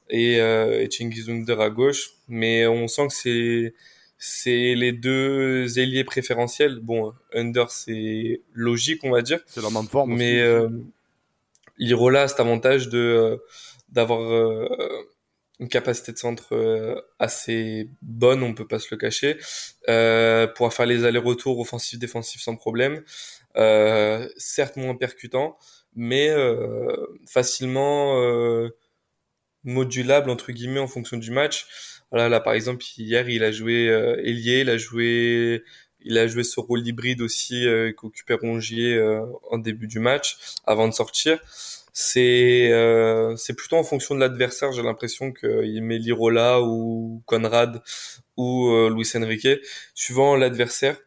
et, 0.10 0.39
euh, 0.39 0.82
et 0.84 0.89
Cengiz 0.91 1.29
Under 1.29 1.60
à 1.62 1.70
gauche. 1.70 2.12
Mais 2.27 2.67
on 2.67 2.88
sent 2.88 3.08
que 3.08 3.13
c'est 3.13 3.74
c'est 4.17 4.74
les 4.75 4.91
deux 4.91 5.77
ailiers 5.77 6.03
préférentiels. 6.03 6.79
Bon, 6.82 7.13
Under 7.34 7.70
c'est 7.70 8.41
logique 8.53 9.01
on 9.03 9.12
va 9.12 9.22
dire, 9.22 9.39
C'est 9.48 9.62
l'homme 9.62 9.77
en 9.77 9.84
forme. 9.84 10.13
aussi. 10.13 10.20
mais 10.24 10.39
euh, 10.39 10.70
Lirola 11.77 12.24
a 12.24 12.27
cet 12.27 12.39
avantage 12.39 12.89
de 12.89 12.98
euh, 13.00 13.38
d'avoir 13.89 14.22
euh, 14.22 14.67
une 15.60 15.70
capacité 15.70 16.12
de 16.12 16.17
centre 16.17 16.53
euh, 16.55 17.00
assez 17.20 17.89
bonne, 18.01 18.44
on 18.44 18.53
peut 18.53 18.67
pas 18.67 18.79
se 18.79 18.88
le 18.91 18.98
cacher, 18.98 19.38
euh, 19.89 20.48
pouvoir 20.48 20.74
faire 20.74 20.86
les 20.86 21.05
allers-retours 21.05 21.60
offensifs-défensifs 21.60 22.41
sans 22.41 22.55
problème. 22.55 23.03
Euh, 23.58 24.27
certes 24.38 24.75
moins 24.75 24.96
percutant, 24.96 25.58
mais 25.96 26.29
euh, 26.29 26.94
facilement 27.27 28.20
modulable 29.63 30.29
entre 30.29 30.51
guillemets 30.51 30.79
en 30.79 30.88
fonction 30.88 31.17
du 31.17 31.32
match. 31.32 31.67
Voilà, 32.12 32.29
là 32.29 32.39
par 32.39 32.53
exemple 32.53 32.84
hier 32.98 33.27
il 33.29 33.44
a 33.44 33.51
joué 33.51 33.86
ailier, 34.24 34.62
il 34.62 34.70
a 34.70 34.77
joué 34.77 35.63
il 36.05 36.17
a 36.17 36.27
joué 36.27 36.43
ce 36.43 36.59
rôle 36.59 36.88
hybride 36.88 37.21
aussi 37.21 37.67
euh, 37.67 37.91
qu'occupait 37.91 38.35
Rongier 38.35 38.95
euh, 38.95 39.25
en 39.50 39.57
début 39.57 39.88
du 39.88 40.00
match 40.00 40.38
avant 40.65 40.88
de 40.88 40.93
sortir. 40.93 41.39
C'est 41.91 42.71
euh, 42.71 43.35
c'est 43.38 43.53
plutôt 43.53 43.77
en 43.77 43.83
fonction 43.83 44.15
de 44.15 44.19
l'adversaire, 44.19 44.71
j'ai 44.71 44.83
l'impression 44.83 45.31
qu'il 45.31 45.81
met 45.81 45.97
Lirola 45.97 46.62
ou 46.62 47.24
Conrad 47.25 47.81
ou 48.38 48.69
euh, 48.69 48.89
Luis 48.93 49.09
Enrique 49.15 49.47
suivant 49.93 50.35
l'adversaire. 50.35 50.97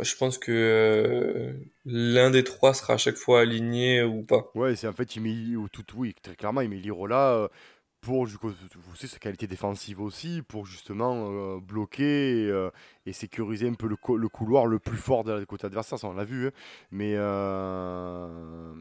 Je 0.00 0.16
pense 0.16 0.38
que 0.38 1.54
l'un 1.84 2.30
des 2.30 2.42
trois 2.42 2.74
sera 2.74 2.94
à 2.94 2.96
chaque 2.96 3.16
fois 3.16 3.42
aligné 3.42 4.02
ou 4.02 4.22
pas. 4.22 4.50
Ouais, 4.54 4.74
c'est 4.74 4.88
en 4.88 4.92
fait, 4.92 5.14
il 5.14 5.22
met 5.22 5.54
ou 5.54 5.68
tout, 5.68 5.84
oui, 5.94 6.14
très 6.20 6.34
clairement, 6.34 6.62
il 6.62 6.70
met 6.70 6.76
Lirola 6.76 7.48
pour 8.04 8.26
du 8.26 8.38
coup, 8.38 8.50
savez, 8.96 9.08
sa 9.08 9.18
qualité 9.18 9.46
défensive 9.46 10.00
aussi, 10.00 10.42
pour 10.46 10.66
justement 10.66 11.28
euh, 11.30 11.60
bloquer 11.60 12.44
et, 12.44 12.50
euh, 12.50 12.70
et 13.06 13.12
sécuriser 13.12 13.68
un 13.68 13.74
peu 13.74 13.88
le, 13.88 13.96
co- 13.96 14.16
le 14.16 14.28
couloir 14.28 14.66
le 14.66 14.78
plus 14.78 14.96
fort 14.98 15.24
de 15.24 15.32
la 15.32 15.44
côté 15.46 15.66
adversaire, 15.66 15.98
ça 15.98 16.06
on 16.08 16.14
l'a 16.14 16.24
vu. 16.24 16.48
hein. 16.48 16.50
Mais 16.90 17.14
euh, 17.16 18.74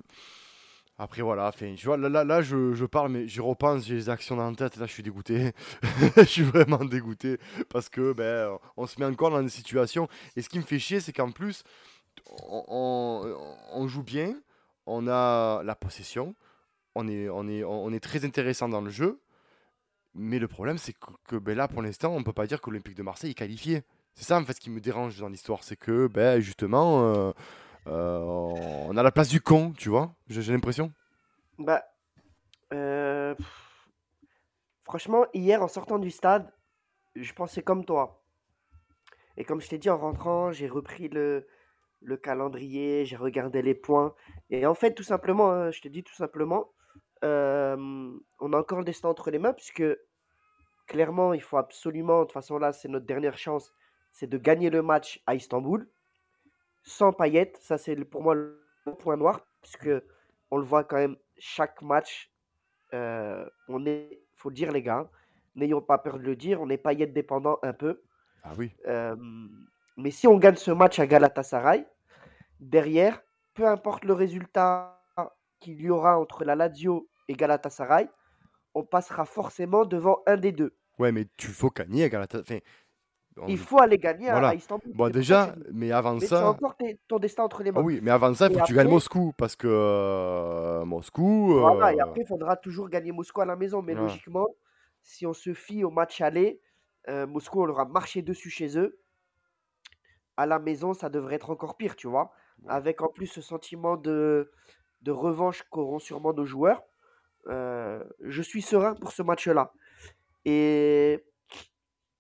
après 0.97 1.21
voilà, 1.23 1.47
enfin, 1.47 1.73
tu 1.75 1.87
vois, 1.87 1.97
là, 1.97 2.23
là, 2.23 2.41
je, 2.43 2.85
parle, 2.85 3.09
mais 3.11 3.27
j'y 3.27 3.39
repense, 3.39 3.85
j'ai 3.85 3.95
les 3.95 4.09
actions 4.09 4.35
dans 4.35 4.47
la 4.49 4.55
tête, 4.55 4.77
là 4.77 4.85
je 4.85 4.91
suis 4.93 5.03
dégoûté. 5.03 5.51
je 6.17 6.23
suis 6.23 6.43
vraiment 6.43 6.85
dégoûté 6.85 7.39
parce 7.69 7.89
que 7.89 8.13
ben, 8.13 8.57
on 8.77 8.85
se 8.85 8.99
met 8.99 9.05
encore 9.07 9.31
dans 9.31 9.41
une 9.41 9.49
situation. 9.49 10.07
Et 10.35 10.41
ce 10.43 10.49
qui 10.49 10.59
me 10.59 10.63
fait 10.63 10.79
chier, 10.79 10.99
c'est 10.99 11.11
qu'en 11.11 11.31
plus, 11.31 11.63
on 12.39 13.87
joue 13.87 14.03
bien, 14.03 14.35
on 14.85 15.07
a 15.07 15.61
la 15.63 15.75
possession, 15.75 16.35
on 16.95 17.07
est, 17.07 17.29
on 17.29 17.47
est, 17.47 17.63
on 17.63 17.91
est 17.91 17.99
très 17.99 18.25
intéressant 18.25 18.69
dans 18.69 18.81
le 18.81 18.89
jeu, 18.89 19.21
mais 20.13 20.39
le 20.39 20.47
problème 20.47 20.77
c'est 20.77 20.93
que, 21.27 21.35
ben 21.35 21.57
là 21.57 21.67
pour 21.67 21.81
l'instant 21.81 22.13
on 22.15 22.23
peut 22.23 22.33
pas 22.33 22.47
dire 22.47 22.61
que 22.61 22.69
l'Olympique 22.69 22.95
de 22.95 23.03
Marseille 23.03 23.31
est 23.31 23.35
qualifié. 23.35 23.83
C'est 24.13 24.25
ça 24.25 24.39
en 24.39 24.43
fait 24.45 24.53
ce 24.53 24.61
qui 24.61 24.69
me 24.69 24.79
dérange 24.79 25.19
dans 25.19 25.29
l'histoire, 25.29 25.63
c'est 25.63 25.75
que 25.75 26.07
ben 26.07 26.39
justement 26.39 27.03
euh, 27.03 27.31
euh, 27.87 28.19
on 28.19 28.95
a 28.95 29.03
la 29.03 29.11
place 29.11 29.29
du 29.29 29.41
con, 29.41 29.73
tu 29.77 29.89
vois, 29.89 30.13
j'ai 30.27 30.53
l'impression. 30.53 30.91
Bah, 31.59 31.83
euh, 32.73 33.35
franchement, 34.83 35.25
hier, 35.33 35.61
en 35.61 35.67
sortant 35.67 35.99
du 35.99 36.11
stade, 36.11 36.51
je 37.15 37.33
pensais 37.33 37.61
comme 37.61 37.85
toi. 37.85 38.23
Et 39.37 39.43
comme 39.43 39.61
je 39.61 39.67
t'ai 39.67 39.77
dit, 39.77 39.89
en 39.89 39.97
rentrant, 39.97 40.51
j'ai 40.51 40.67
repris 40.67 41.09
le, 41.09 41.47
le 42.01 42.17
calendrier, 42.17 43.05
j'ai 43.05 43.15
regardé 43.15 43.61
les 43.61 43.75
points. 43.75 44.13
Et 44.49 44.65
en 44.65 44.75
fait, 44.75 44.93
tout 44.93 45.03
simplement, 45.03 45.51
hein, 45.51 45.71
je 45.71 45.81
te 45.81 45.87
dis 45.87 46.03
tout 46.03 46.13
simplement, 46.13 46.71
euh, 47.23 48.11
on 48.39 48.53
a 48.53 48.57
encore 48.57 48.79
le 48.79 48.85
destin 48.85 49.09
entre 49.09 49.31
les 49.31 49.39
mains, 49.39 49.53
puisque 49.53 49.83
clairement, 50.87 51.33
il 51.33 51.41
faut 51.41 51.57
absolument, 51.57 52.19
de 52.19 52.25
toute 52.25 52.33
façon 52.33 52.57
là, 52.57 52.73
c'est 52.73 52.89
notre 52.89 53.05
dernière 53.05 53.37
chance, 53.37 53.73
c'est 54.11 54.27
de 54.27 54.37
gagner 54.37 54.69
le 54.69 54.81
match 54.81 55.21
à 55.25 55.35
Istanbul, 55.35 55.87
sans 56.83 57.13
paillettes. 57.13 57.57
Ça, 57.61 57.77
c'est 57.77 57.95
pour 58.05 58.21
moi 58.21 58.35
le 58.35 58.59
point 58.99 59.17
noir, 59.17 59.47
puisque 59.61 59.89
on 60.51 60.57
le 60.57 60.63
voit 60.63 60.83
quand 60.83 60.97
même 60.97 61.15
chaque 61.37 61.81
match. 61.81 62.31
euh, 62.93 63.49
on 63.67 63.85
est, 63.85 64.21
faut 64.35 64.49
le 64.49 64.55
dire 64.55 64.71
les 64.71 64.83
gars, 64.83 65.09
n'ayons 65.55 65.81
pas 65.81 65.97
peur 65.97 66.19
de 66.19 66.23
le 66.23 66.35
dire, 66.35 66.61
on 66.61 66.69
est 66.69 66.77
paillettes 66.77 67.13
dépendant 67.13 67.57
un 67.63 67.73
peu. 67.73 68.01
Ah 68.43 68.51
oui. 68.57 68.71
Euh, 68.87 69.15
mais 69.97 70.11
si 70.11 70.27
on 70.27 70.37
gagne 70.37 70.55
ce 70.55 70.71
match 70.71 70.99
à 70.99 71.07
Galatasaray, 71.07 71.87
derrière, 72.59 73.21
peu 73.53 73.67
importe 73.67 74.03
le 74.05 74.13
résultat 74.13 75.01
qu'il 75.59 75.81
y 75.81 75.89
aura 75.89 76.19
entre 76.19 76.43
la 76.43 76.55
Lazio 76.55 77.07
et 77.27 77.33
Galatasaray, 77.33 78.09
on 78.73 78.83
passera 78.83 79.25
forcément 79.25 79.85
devant 79.85 80.23
un 80.27 80.37
des 80.37 80.51
deux. 80.51 80.75
Ouais, 80.99 81.11
mais 81.11 81.27
tu 81.37 81.47
faut 81.47 81.69
gagner 81.69 82.03
à 82.05 82.09
Galatasaray. 82.09 82.61
Enfin, 83.35 83.45
on- 83.45 83.47
Il 83.47 83.57
faut 83.57 83.81
aller 83.81 83.97
gagner 83.97 84.29
à- 84.29 84.33
Voilà. 84.33 84.49
à, 84.49 84.55
Istanbul. 84.55 84.91
Bon 84.93 85.05
ça 85.05 85.09
déjà, 85.11 85.55
mais 85.71 85.91
avant 85.91 86.13
Mais 86.13 86.19
tu 86.19 86.25
as 86.25 86.27
ça, 86.27 86.49
encore 86.49 86.75
ton 87.07 87.17
destin 87.17 87.43
entre 87.43 87.63
les 87.63 87.71
ah 87.71 87.73
mains. 87.73 87.81
oui, 87.81 87.99
mais 88.03 88.11
avant 88.11 88.31
ça, 88.35 88.47
il 88.47 88.53
faut 88.53 88.59
que 88.61 88.65
tu 88.67 88.75
gagnes 88.75 88.89
Moscou 88.89 89.33
parce 89.37 89.55
que 89.55 89.67
euh, 89.67 90.85
Moscou. 90.85 91.57
Voilà, 91.59 91.93
et 91.93 91.99
euh, 91.99 92.03
après, 92.03 92.21
il 92.21 92.27
faudra 92.27 92.55
toujours 92.57 92.89
gagner 92.89 93.11
Moscou 93.11 93.41
à 93.41 93.45
la 93.45 93.55
maison. 93.55 93.81
Mais 93.81 93.95
logiquement, 93.95 94.47
si 95.01 95.25
on 95.25 95.33
se 95.33 95.53
fie 95.53 95.83
au 95.83 95.89
match 95.89 96.21
aller, 96.21 96.61
euh, 97.09 97.25
Moscou, 97.25 97.63
on 97.63 97.65
leur 97.65 97.79
a 97.79 97.85
marché 97.85 98.21
dessus 98.21 98.51
chez 98.51 98.77
eux. 98.77 98.99
À 100.37 100.45
la 100.45 100.59
maison, 100.59 100.93
ça 100.93 101.09
devrait 101.09 101.35
être 101.35 101.49
encore 101.49 101.75
pire, 101.77 101.95
tu 101.95 102.07
vois. 102.07 102.31
Avec 102.67 103.01
en 103.01 103.07
plus 103.07 103.27
ce 103.27 103.41
sentiment 103.41 103.97
de, 103.97 104.51
de 105.01 105.11
revanche 105.11 105.63
qu'auront 105.71 105.99
sûrement 105.99 106.33
nos 106.33 106.45
joueurs. 106.45 106.83
Euh, 107.47 108.03
je 108.21 108.41
suis 108.41 108.61
serein 108.61 108.95
pour 108.95 109.11
ce 109.11 109.21
match-là. 109.21 109.73
Et 110.45 111.23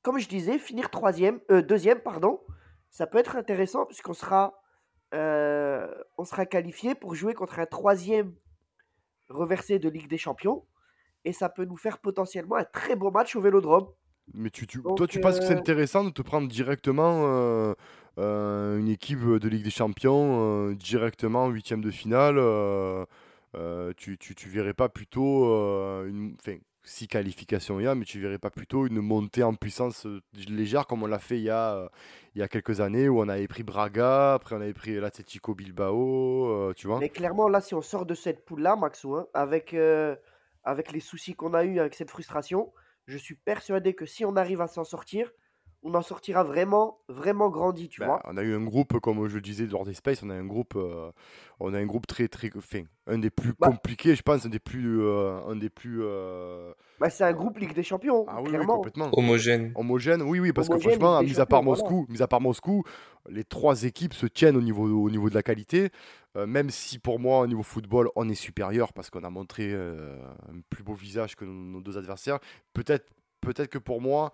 comme 0.01 0.19
je 0.19 0.27
disais, 0.27 0.57
finir 0.57 0.89
troisième, 0.89 1.39
euh, 1.51 1.61
deuxième, 1.61 1.99
pardon, 1.99 2.41
ça 2.89 3.07
peut 3.07 3.17
être 3.17 3.35
intéressant 3.35 3.85
puisqu'on 3.85 4.13
sera, 4.13 4.61
euh, 5.13 5.87
on 6.17 6.25
sera 6.25 6.45
qualifié 6.45 6.95
pour 6.95 7.15
jouer 7.15 7.33
contre 7.33 7.59
un 7.59 7.65
troisième 7.65 8.33
reversé 9.29 9.79
de 9.79 9.89
Ligue 9.89 10.09
des 10.09 10.17
Champions. 10.17 10.65
Et 11.25 11.31
ça 11.31 11.47
peut 11.47 11.63
nous 11.65 11.77
faire 11.77 11.99
potentiellement 11.99 12.57
un 12.57 12.65
très 12.65 12.95
beau 12.97 13.09
match 13.09 13.35
au 13.37 13.41
Vélodrome. 13.41 13.87
Mais 14.33 14.49
tu, 14.49 14.67
tu- 14.67 14.81
Donc, 14.81 14.97
toi, 14.97 15.07
tu 15.07 15.19
penses 15.21 15.39
que 15.39 15.45
c'est 15.45 15.55
intéressant 15.57 16.03
de 16.03 16.09
te 16.09 16.21
prendre 16.21 16.47
directement 16.49 17.73
une 18.17 18.87
équipe 18.89 19.21
de 19.25 19.47
Ligue 19.49 19.63
des 19.63 19.69
Champions, 19.69 20.71
directement 20.73 21.45
en 21.45 21.49
huitième 21.49 21.81
de 21.81 21.91
finale 21.91 22.35
euh, 23.55 23.93
tu, 23.95 24.17
tu, 24.17 24.35
tu 24.35 24.49
verrais 24.49 24.73
pas 24.73 24.89
plutôt 24.89 25.45
euh, 25.45 26.07
une. 26.07 26.35
Si 26.85 27.07
qualification 27.07 27.79
y 27.79 27.87
a, 27.87 27.95
mais 27.95 28.03
tu 28.03 28.19
verrais 28.19 28.39
pas 28.39 28.49
plutôt 28.49 28.85
une 28.85 28.99
montée 28.99 29.41
en 29.41 29.53
puissance 29.53 30.05
euh, 30.05 30.21
légère 30.49 30.85
comme 30.85 31.01
on 31.01 31.07
l'a 31.07 31.17
fait 31.17 31.37
il 31.37 31.43
y, 31.43 31.49
a, 31.49 31.89
il 32.35 32.39
y 32.39 32.41
a 32.41 32.49
quelques 32.49 32.81
années 32.81 33.07
où 33.07 33.21
on 33.21 33.29
avait 33.29 33.47
pris 33.47 33.63
Braga, 33.63 34.33
après 34.33 34.55
on 34.55 34.59
avait 34.59 34.73
pris 34.73 34.99
l'Atletico 34.99 35.55
Bilbao, 35.55 36.73
tu 36.73 36.87
vois 36.87 36.99
Mais 36.99 37.07
clairement, 37.07 37.47
là, 37.47 37.61
si 37.61 37.73
on 37.73 37.81
sort 37.81 38.05
de 38.05 38.13
cette 38.13 38.43
poule-là, 38.43 38.75
Maxou, 38.75 39.15
hein, 39.15 39.27
avec, 39.33 39.73
avec 40.65 40.91
les 40.91 40.99
soucis 40.99 41.35
qu'on 41.35 41.53
a 41.53 41.63
eu 41.63 41.79
avec 41.79 41.93
cette 41.95 42.11
frustration, 42.11 42.73
je 43.05 43.17
suis 43.17 43.35
persuadé 43.35 43.93
que 43.93 44.05
si 44.05 44.25
on 44.25 44.35
arrive 44.35 44.59
à 44.59 44.67
s'en 44.67 44.83
sortir, 44.83 45.31
on 45.85 45.93
en 45.95 46.01
sortira 46.01 46.43
vraiment, 46.43 46.99
vraiment 47.09 47.49
grandi, 47.49 47.89
tu 47.89 47.99
Ben, 47.99 48.07
vois. 48.07 48.21
on 48.25 48.37
a 48.37 48.43
eu 48.43 48.55
un 48.55 48.63
groupe, 48.63 48.99
comme 49.01 49.27
je 49.27 49.35
le 49.35 49.41
disais 49.41 49.65
lors 49.65 49.83
des 49.85 49.93
Space, 49.93 50.23
on 50.23 50.29
a 50.29 50.33
un 50.33 50.45
groupe, 50.45 50.75
euh, 50.75 51.11
on 51.59 51.73
a 51.73 51.77
un 51.79 51.85
groupe 51.85 52.07
très 52.07 52.27
très, 52.29 52.49
enfin, 52.57 52.83
un 53.07 53.17
des 53.17 53.29
plus 53.29 53.53
Bah. 53.59 53.67
compliqués, 53.67 54.15
je 54.15 54.21
pense, 54.21 54.45
un 54.45 54.49
des 54.49 54.59
plus, 54.59 55.01
euh, 55.01 55.39
un 55.47 55.55
des 55.57 55.69
plus, 55.69 55.99
euh, 56.01 56.71
Bah, 56.99 57.09
c'est 57.09 57.25
un 57.25 57.33
groupe 57.33 57.57
Ligue 57.57 57.73
des 57.73 57.83
Champions, 57.83 58.25
ah 58.29 58.37
oui, 58.37 58.43
oui, 58.45 58.49
clairement. 58.51 58.77
complètement. 58.77 59.09
Homogène. 59.13 59.73
Homogène, 59.75 60.21
oui, 60.21 60.39
oui, 60.39 60.53
parce 60.53 60.69
que 60.69 60.77
franchement, 60.79 61.21
mis 61.21 61.39
à 61.39 61.45
part 61.45 61.61
voilà. 61.63 61.81
Moscou, 61.81 62.05
mis 62.09 62.21
à 62.21 62.27
part 62.27 62.41
Moscou, 62.41 62.83
les 63.29 63.43
trois 63.43 63.83
équipes 63.83 64.13
se 64.13 64.25
tiennent 64.25 64.55
au 64.57 64.61
niveau, 64.61 64.85
au 64.85 65.09
niveau 65.09 65.29
de 65.29 65.35
la 65.35 65.43
qualité. 65.43 65.89
Euh, 66.35 66.47
même 66.47 66.69
si 66.71 66.97
pour 66.97 67.19
moi, 67.19 67.41
au 67.41 67.47
niveau 67.47 67.61
football, 67.61 68.09
on 68.15 68.27
est 68.27 68.33
supérieur 68.35 68.91
parce 68.93 69.09
qu'on 69.11 69.23
a 69.23 69.29
montré 69.29 69.71
euh, 69.71 70.17
un 70.49 70.61
plus 70.69 70.83
beau 70.83 70.93
visage 70.95 71.35
que 71.35 71.45
nos, 71.45 71.51
nos 71.53 71.79
deux 71.81 71.97
adversaires. 71.97 72.39
Peut-être, 72.73 73.05
peut-être 73.41 73.69
que 73.69 73.77
pour 73.77 74.01
moi, 74.01 74.33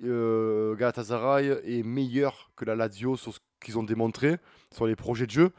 Galatasaray 0.00 1.48
est 1.64 1.82
meilleur 1.82 2.50
que 2.56 2.64
la 2.64 2.76
Lazio 2.76 3.16
sur 3.16 3.34
ce 3.34 3.40
qu'ils 3.62 3.78
ont 3.78 3.82
démontré 3.82 4.38
sur 4.72 4.86
les 4.86 4.96
projets 4.96 5.26
de 5.26 5.30
jeu. 5.30 5.52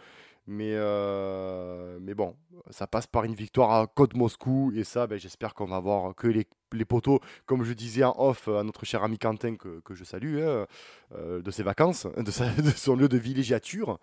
Mais, 0.45 0.71
euh, 0.73 1.97
mais 2.01 2.13
bon, 2.13 2.35
ça 2.69 2.85
passe 2.85 3.07
par 3.07 3.23
une 3.23 3.33
victoire 3.33 3.71
à 3.71 3.88
Côte 3.88 4.13
Moscou. 4.15 4.73
Et 4.75 4.83
ça, 4.83 5.07
ben, 5.07 5.17
j'espère 5.17 5.53
qu'on 5.53 5.67
va 5.67 5.79
voir 5.79 6.13
que 6.15 6.27
les, 6.27 6.45
les 6.73 6.83
poteaux, 6.83 7.21
comme 7.45 7.63
je 7.63 7.71
disais 7.71 8.03
en 8.03 8.13
off 8.17 8.50
à 8.50 8.62
notre 8.63 8.83
cher 8.85 9.03
ami 9.03 9.17
Quentin, 9.17 9.55
que, 9.55 9.79
que 9.79 9.95
je 9.95 10.03
salue, 10.03 10.39
hein, 10.41 10.65
euh, 11.15 11.41
de 11.41 11.50
ses 11.50 11.63
vacances, 11.63 12.07
de, 12.17 12.29
sa- 12.29 12.50
de 12.50 12.69
son 12.71 12.97
lieu 12.97 13.07
de 13.07 13.17
villégiature. 13.17 14.00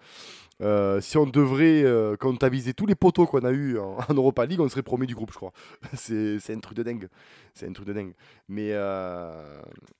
Euh, 0.62 1.00
si 1.02 1.18
on 1.18 1.26
devrait 1.26 1.85
comptabiliser 2.18 2.73
tous 2.75 2.87
les 2.87 2.94
poteaux 2.94 3.26
qu'on 3.26 3.44
a 3.44 3.50
eu 3.50 3.78
en, 3.78 3.99
en 4.09 4.14
Europa 4.14 4.47
League, 4.47 4.61
on 4.61 4.68
serait 4.70 4.82
premier 4.82 5.06
du 5.06 5.14
groupe, 5.14 5.32
je 5.32 5.37
crois. 5.37 5.52
C'est 5.94 6.38
c'est 6.38 6.54
un 6.54 6.61
truc 6.61 6.76
de 6.78 6.82
dingue. 6.82 7.09
C'est 7.52 7.68
un 7.68 7.73
truc 7.73 7.87
de 7.87 7.92
dingue. 7.92 8.14
Mais 8.49 8.73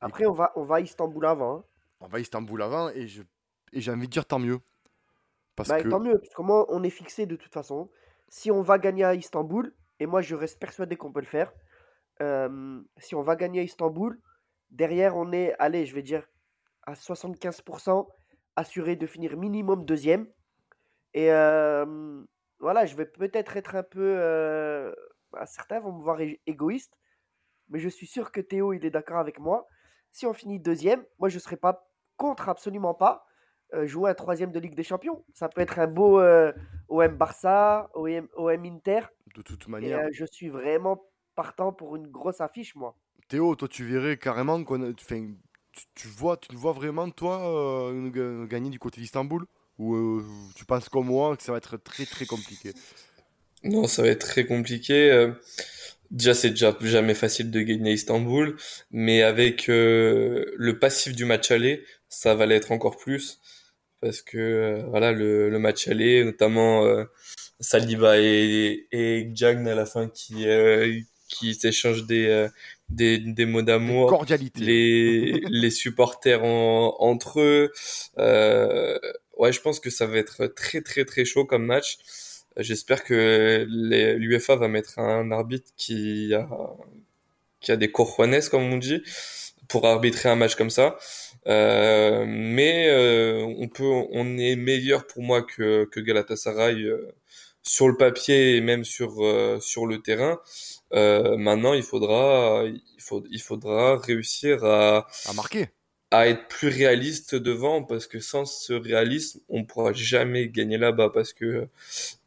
Après, 0.01 0.27
on 0.27 0.33
va, 0.33 0.53
on 0.57 0.63
va 0.65 0.77
à 0.77 0.81
Istanbul 0.81 1.25
avant. 1.27 1.57
hein. 1.59 1.65
on 2.01 2.07
va 2.09 2.19
à 2.19 2.21
Istanbul 2.21 2.63
avant 2.63 2.89
et 2.91 3.07
je- 3.09 3.23
et 3.73 3.81
j'ai 3.81 3.93
envie 3.93 4.07
de 4.07 4.13
dire 4.13 4.25
tant 4.27 4.39
mieux. 4.39 4.59
Parce 5.67 5.69
Bah, 5.69 5.83
que 5.83 5.89
tant 5.89 6.01
mieux, 6.01 6.19
parce 6.19 6.35
que 6.35 6.43
moi, 6.43 6.67
on 6.69 6.83
est 6.83 6.91
fixé 6.91 7.27
de 7.27 7.37
toute 7.37 7.53
façon. 7.53 7.91
Si 8.29 8.51
on 8.51 8.63
va 8.63 8.79
gagner 8.79 9.05
à 9.05 9.15
Istanbul, 9.15 9.75
et 9.99 10.07
moi 10.07 10.23
je 10.23 10.35
reste 10.35 10.59
persuadé 10.59 10.97
qu'on 10.97 11.13
peut 11.13 11.21
le 11.21 11.27
faire, 11.27 11.53
euh, 12.23 12.81
si 12.99 13.15
on 13.15 13.23
va 13.23 13.37
gagner 13.37 13.61
à 13.61 13.63
Istanbul, 13.65 14.21
derrière 14.71 15.17
on 15.17 15.33
est, 15.33 15.55
allez, 15.59 15.87
je 15.87 15.95
vais 15.95 16.03
dire, 16.03 16.27
à 16.85 16.95
75% 16.95 18.09
assuré 18.57 18.97
de 18.97 19.07
finir 19.07 19.37
minimum 19.37 19.85
deuxième. 19.85 20.29
Et 21.15 21.33
euh, 21.33 22.23
voilà, 22.61 22.87
je 22.87 22.97
vais 22.97 23.07
peut-être 23.07 23.57
être 23.57 23.75
un 23.77 23.83
peu... 23.83 24.15
euh, 24.19 24.95
bah, 25.33 25.47
certains 25.47 25.81
vont 25.81 25.93
me 25.93 26.03
voir 26.03 26.19
égoïste, 26.47 26.99
mais 27.69 27.79
je 27.79 27.89
suis 27.89 28.07
sûr 28.07 28.33
que 28.33 28.41
Théo, 28.41 28.73
il 28.73 28.85
est 28.85 28.91
d'accord 28.91 29.19
avec 29.19 29.39
moi. 29.39 29.67
Si 30.13 30.27
on 30.27 30.33
finit 30.33 30.59
deuxième, 30.61 31.05
moi 31.19 31.29
je 31.29 31.37
ne 31.37 31.41
serai 31.41 31.57
pas 31.57 31.89
contre, 32.17 32.49
absolument 32.49 32.95
pas, 32.95 33.27
jouer 33.85 34.11
un 34.11 34.15
troisième 34.15 34.53
de 34.53 34.59
Ligue 34.61 34.75
des 34.75 34.83
Champions. 34.83 35.25
Ça 35.35 35.49
peut 35.49 35.61
être 35.61 35.79
un 35.79 35.87
beau 35.87 36.21
euh, 36.21 36.53
OM 36.89 37.17
Barça, 37.17 37.91
OM, 37.95 38.29
OM 38.37 38.65
Inter. 38.65 39.01
de 39.35 39.43
toute 39.43 39.69
Et 39.81 39.95
manière, 39.95 39.95
euh, 39.95 40.09
je 40.13 40.25
suis 40.25 40.49
vraiment 40.49 41.03
partant 41.35 41.73
pour 41.73 41.97
une 41.97 42.07
grosse 42.09 42.41
affiche, 42.41 42.75
moi. 42.77 42.97
Théo, 43.29 43.55
toi 43.57 43.69
tu 43.69 43.85
verrais 43.85 44.17
carrément 44.19 44.63
qu'on 44.65 44.93
tu, 44.93 45.07
tu 45.95 46.09
vois, 46.09 46.37
tu 46.37 46.55
vois 46.57 46.73
vraiment 46.73 47.11
toi 47.11 47.41
euh, 47.49 48.47
gagner 48.47 48.71
du 48.71 48.79
côté 48.79 49.01
d'Istanbul? 49.01 49.47
Ou 49.79 49.95
euh, 49.95 50.25
tu 50.57 50.65
penses 50.65 50.89
comme 50.89 51.07
moi 51.07 51.37
que 51.37 51.43
ça 51.43 51.53
va 51.53 51.59
être 51.59 51.77
très 51.79 52.07
très 52.07 52.27
compliqué? 52.27 52.75
Non, 53.65 53.87
ça 53.87 54.03
va 54.03 54.09
être 54.09 54.27
très 54.27 54.45
compliqué. 54.47 55.11
Euh, 55.11 55.33
Déjà, 56.11 56.35
c'est 56.35 56.51
déjà 56.51 56.77
jamais 56.83 57.15
facile 57.15 57.51
de 57.51 57.61
gagner 57.63 57.91
à 57.93 57.95
Istanbul, 57.95 58.57
mais 58.93 59.23
avec 59.23 59.69
euh, 59.71 60.45
le 60.57 60.79
passif 60.79 61.17
du 61.17 61.25
match 61.25 61.51
aller, 61.53 61.85
ça 62.09 62.35
va 62.35 62.47
l'être 62.47 62.73
encore 62.73 62.97
plus. 62.99 63.41
Parce 64.01 64.23
que 64.23 64.39
euh, 64.39 64.83
voilà, 64.89 65.13
le, 65.13 65.51
le 65.51 65.59
match 65.59 65.89
aller, 65.89 66.25
notamment 66.25 66.85
euh, 66.87 67.05
Saliba 67.61 68.19
et, 68.19 68.87
et 68.93 69.31
Jagn 69.35 69.69
à 69.69 69.75
la 69.75 69.85
fin 69.87 70.09
qui, 70.09 70.49
euh, 70.49 71.01
qui 71.29 71.55
s'échangent 71.55 72.07
des, 72.07 72.27
euh, 72.29 72.49
des, 72.89 73.19
des 73.19 73.45
mots 73.47 73.63
d'amour 73.63 74.09
Cordialité. 74.09 74.61
les, 74.61 75.41
les 75.49 75.71
supporters 75.71 76.43
en- 76.45 76.97
entre 76.99 77.41
eux. 77.41 77.73
Euh, 78.19 78.99
ouais, 79.37 79.53
je 79.53 79.61
pense 79.61 79.81
que 79.81 79.91
ça 79.91 80.07
va 80.07 80.17
être 80.19 80.47
très 80.47 80.81
très 80.81 81.05
très 81.05 81.25
chaud 81.27 81.45
comme 81.45 81.67
match. 81.67 81.99
J'espère 82.57 83.05
que 83.05 83.65
l'UEFA 83.69 84.57
va 84.57 84.69
mettre 84.69 84.99
un 84.99 85.31
arbitre 85.31 85.71
qui 85.77 86.35
a, 86.35 86.49
qui 87.61 87.73
a 87.73 87.77
des 87.77 87.91
cojones, 87.93 88.41
comme 88.51 88.63
on 88.73 88.79
dit, 88.79 89.03
pour 89.69 89.87
arbitrer 89.87 90.29
un 90.29 90.37
match 90.37 90.55
comme 90.57 90.71
ça. 90.71 90.99
Euh, 91.47 92.25
mais 92.27 92.89
euh, 92.91 93.43
on 93.59 93.69
peut, 93.69 93.85
on 94.13 94.39
est 94.39 94.57
meilleur 94.57 95.07
pour 95.07 95.23
moi 95.23 95.43
que, 95.43 95.85
que 95.87 96.01
Galatasaray 96.01 96.83
euh, 96.85 97.11
sur 97.63 97.89
le 97.89 97.97
papier 97.97 98.57
et 98.57 98.61
même 98.61 98.85
sur 98.85 99.25
euh, 99.25 99.59
sur 99.61 99.87
le 99.87 100.01
terrain. 100.03 100.41
Euh, 100.93 101.37
maintenant, 101.37 101.75
il 101.75 101.83
faudra, 101.83 102.65
il 102.67 102.83
faut, 103.03 103.25
il 103.31 103.41
faudra 103.41 103.97
réussir 103.99 104.65
à 104.65 105.07
À 105.25 105.33
marquer. 105.33 105.69
à 106.11 106.27
être 106.29 106.49
plus 106.49 106.69
réaliste 106.69 107.35
devant 107.37 107.83
parce 107.85 108.07
que 108.09 108.19
sans 108.21 108.45
ce 108.45 108.73
réalisme, 108.73 109.41
on 109.49 109.65
pourra 109.65 109.93
jamais 109.93 110.49
gagner 110.49 110.79
là-bas 110.79 111.11
parce 111.15 111.33
que 111.33 111.45
eux, 111.45 111.69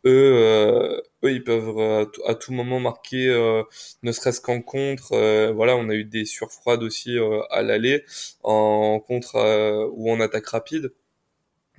euh, 0.05 1.01
eux, 1.23 1.31
ils 1.31 1.43
peuvent 1.43 1.77
euh, 1.79 2.05
à 2.27 2.35
tout- 2.35 2.53
moment 2.53 2.79
marquer, 2.79 3.27
euh, 3.29 3.63
ne 4.03 4.11
serait-ce 4.11 4.41
qu'en 4.41 4.61
contre. 4.61 5.13
euh, 5.13 5.51
voilà, 5.53 5.75
on 5.77 5.89
a 5.89 5.93
eu 5.95 6.03
des 6.05 6.25
surfroides 6.25 6.83
aussi 6.83 7.17
euh, 7.17 7.41
à 7.51 7.61
l'aller 7.63 8.03
en 8.43 8.99
contre 8.99 9.35
euh, 9.37 9.87
ou 9.93 10.11
en 10.11 10.19
attaque 10.19 10.47
rapide. 10.47 10.93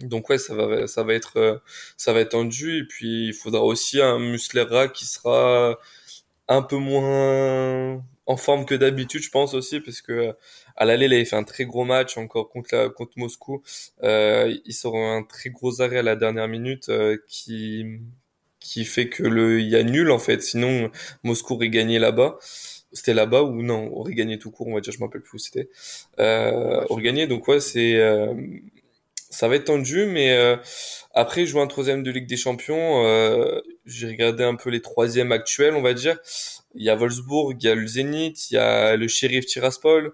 Donc 0.00 0.28
ouais, 0.28 0.38
ça 0.38 0.54
va, 0.54 0.86
ça 0.88 1.02
va 1.04 1.14
être, 1.14 1.36
euh, 1.38 1.58
ça 1.96 2.12
va 2.12 2.20
être 2.20 2.30
tendu 2.32 2.78
et 2.78 2.84
puis 2.86 3.28
il 3.28 3.32
faudra 3.34 3.62
aussi 3.62 4.00
un 4.02 4.18
Muslera 4.18 4.88
qui 4.88 5.04
sera 5.06 5.78
un 6.48 6.62
peu 6.62 6.76
moins 6.76 8.04
en 8.26 8.36
forme 8.36 8.66
que 8.66 8.74
d'habitude, 8.74 9.22
je 9.22 9.30
pense 9.30 9.54
aussi, 9.54 9.80
parce 9.80 10.00
que 10.02 10.34
à 10.76 10.84
l'aller, 10.86 11.06
il 11.06 11.14
avait 11.14 11.24
fait 11.26 11.36
un 11.36 11.44
très 11.44 11.64
gros 11.66 11.84
match 11.84 12.16
encore 12.18 12.48
contre 12.50 12.74
la, 12.74 12.88
contre 12.90 13.12
Moscou. 13.18 13.62
Euh, 14.02 14.54
il 14.64 14.72
sort 14.74 14.96
un 14.96 15.22
très 15.24 15.50
gros 15.50 15.80
arrêt 15.82 15.98
à 15.98 16.02
la 16.02 16.16
dernière 16.16 16.48
minute 16.48 16.88
euh, 16.90 17.18
qui 17.28 18.00
qui 18.64 18.84
fait 18.84 19.08
que 19.08 19.22
le 19.22 19.60
il 19.60 19.68
y 19.68 19.76
a 19.76 19.82
nul 19.84 20.10
en 20.10 20.18
fait. 20.18 20.42
Sinon, 20.42 20.90
Moscou 21.22 21.54
aurait 21.54 21.68
gagné 21.68 21.98
là-bas. 22.00 22.38
C'était 22.92 23.14
là-bas 23.14 23.42
ou 23.42 23.62
non, 23.62 23.92
aurait 23.92 24.14
gagné 24.14 24.38
tout 24.38 24.50
court, 24.50 24.68
on 24.68 24.74
va 24.74 24.80
dire, 24.80 24.92
je 24.92 24.98
m'en 25.00 25.06
rappelle 25.06 25.20
plus 25.22 25.36
où 25.36 25.38
c'était. 25.38 25.68
Euh, 26.20 26.84
aurait 26.88 27.02
gagné, 27.02 27.26
donc 27.26 27.46
ouais, 27.48 27.58
c'est 27.60 27.96
euh, 27.96 28.32
ça 29.30 29.48
va 29.48 29.56
être 29.56 29.64
tendu, 29.64 30.06
mais 30.06 30.32
euh, 30.32 30.56
après 31.12 31.44
jouer 31.44 31.60
un 31.60 31.66
troisième 31.66 32.02
de 32.04 32.10
Ligue 32.12 32.28
des 32.28 32.36
Champions, 32.36 33.04
euh, 33.04 33.60
j'ai 33.84 34.06
regardé 34.06 34.44
un 34.44 34.54
peu 34.54 34.70
les 34.70 34.80
troisièmes 34.80 35.32
actuels, 35.32 35.74
on 35.74 35.82
va 35.82 35.92
dire. 35.92 36.16
Il 36.76 36.84
y 36.84 36.90
a 36.90 36.94
Wolfsburg, 36.96 37.56
il 37.60 37.64
y 37.64 37.68
a 37.68 37.74
le 37.74 37.86
Zénith, 37.86 38.50
il 38.50 38.54
y 38.54 38.58
a 38.58 38.96
le 38.96 39.08
Sheriff 39.08 39.46
Tiraspol. 39.46 40.12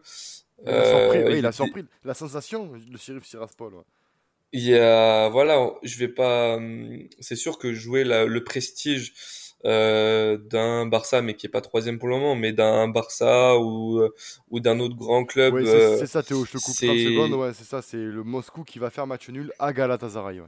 Il 0.66 0.70
a 0.72 0.84
surpris, 0.84 1.18
Euh, 1.18 1.24
oui, 1.26 1.32
il- 1.34 1.38
il 1.38 1.46
a 1.46 1.52
surpris. 1.52 1.84
La 2.04 2.14
sensation, 2.14 2.70
le 2.72 2.98
shérif 2.98 3.24
Siraspol. 3.24 3.74
ouais. 3.74 3.82
Il 4.52 4.62
y 4.62 4.74
a, 4.76 5.28
voilà, 5.28 5.70
je 5.82 5.96
vais 5.98 6.08
pas, 6.08 6.56
hum, 6.56 7.08
c'est 7.20 7.36
sûr 7.36 7.58
que 7.58 7.72
jouer 7.72 8.04
la- 8.04 8.24
le 8.26 8.42
prestige 8.44 9.12
euh, 9.66 10.38
d'un 10.38 10.86
Barça, 10.86 11.22
mais 11.22 11.34
qui 11.36 11.46
est 11.46 11.50
pas 11.50 11.60
troisième 11.60 11.98
pour 11.98 12.08
le 12.08 12.16
moment, 12.16 12.34
mais 12.34 12.52
d'un 12.52 12.88
Barça 12.88 13.58
ou 13.58 13.98
euh, 14.00 14.14
ou 14.50 14.58
d'un 14.60 14.80
autre 14.80 14.96
grand 14.96 15.24
club. 15.24 15.54
Ouais, 15.54 15.64
c'est 15.64 15.76
euh, 15.76 15.98
c'est 15.98 16.06
ça 16.06 16.22
Théo, 16.22 16.44
je 16.44 16.52
te 16.52 16.58
coupe 16.58 16.74
30 16.80 16.98
c'est- 16.98 17.04
secondes. 17.04 17.32
Ouais, 17.34 17.52
c'est 17.54 17.64
ça, 17.64 17.82
c'est 17.82 17.96
le 17.98 18.24
Moscou 18.24 18.64
qui 18.64 18.78
va 18.78 18.90
faire 18.90 19.06
match 19.06 19.28
nul 19.28 19.52
à 19.58 19.72
Galatasaray. 19.72 20.40
ouais. 20.40 20.46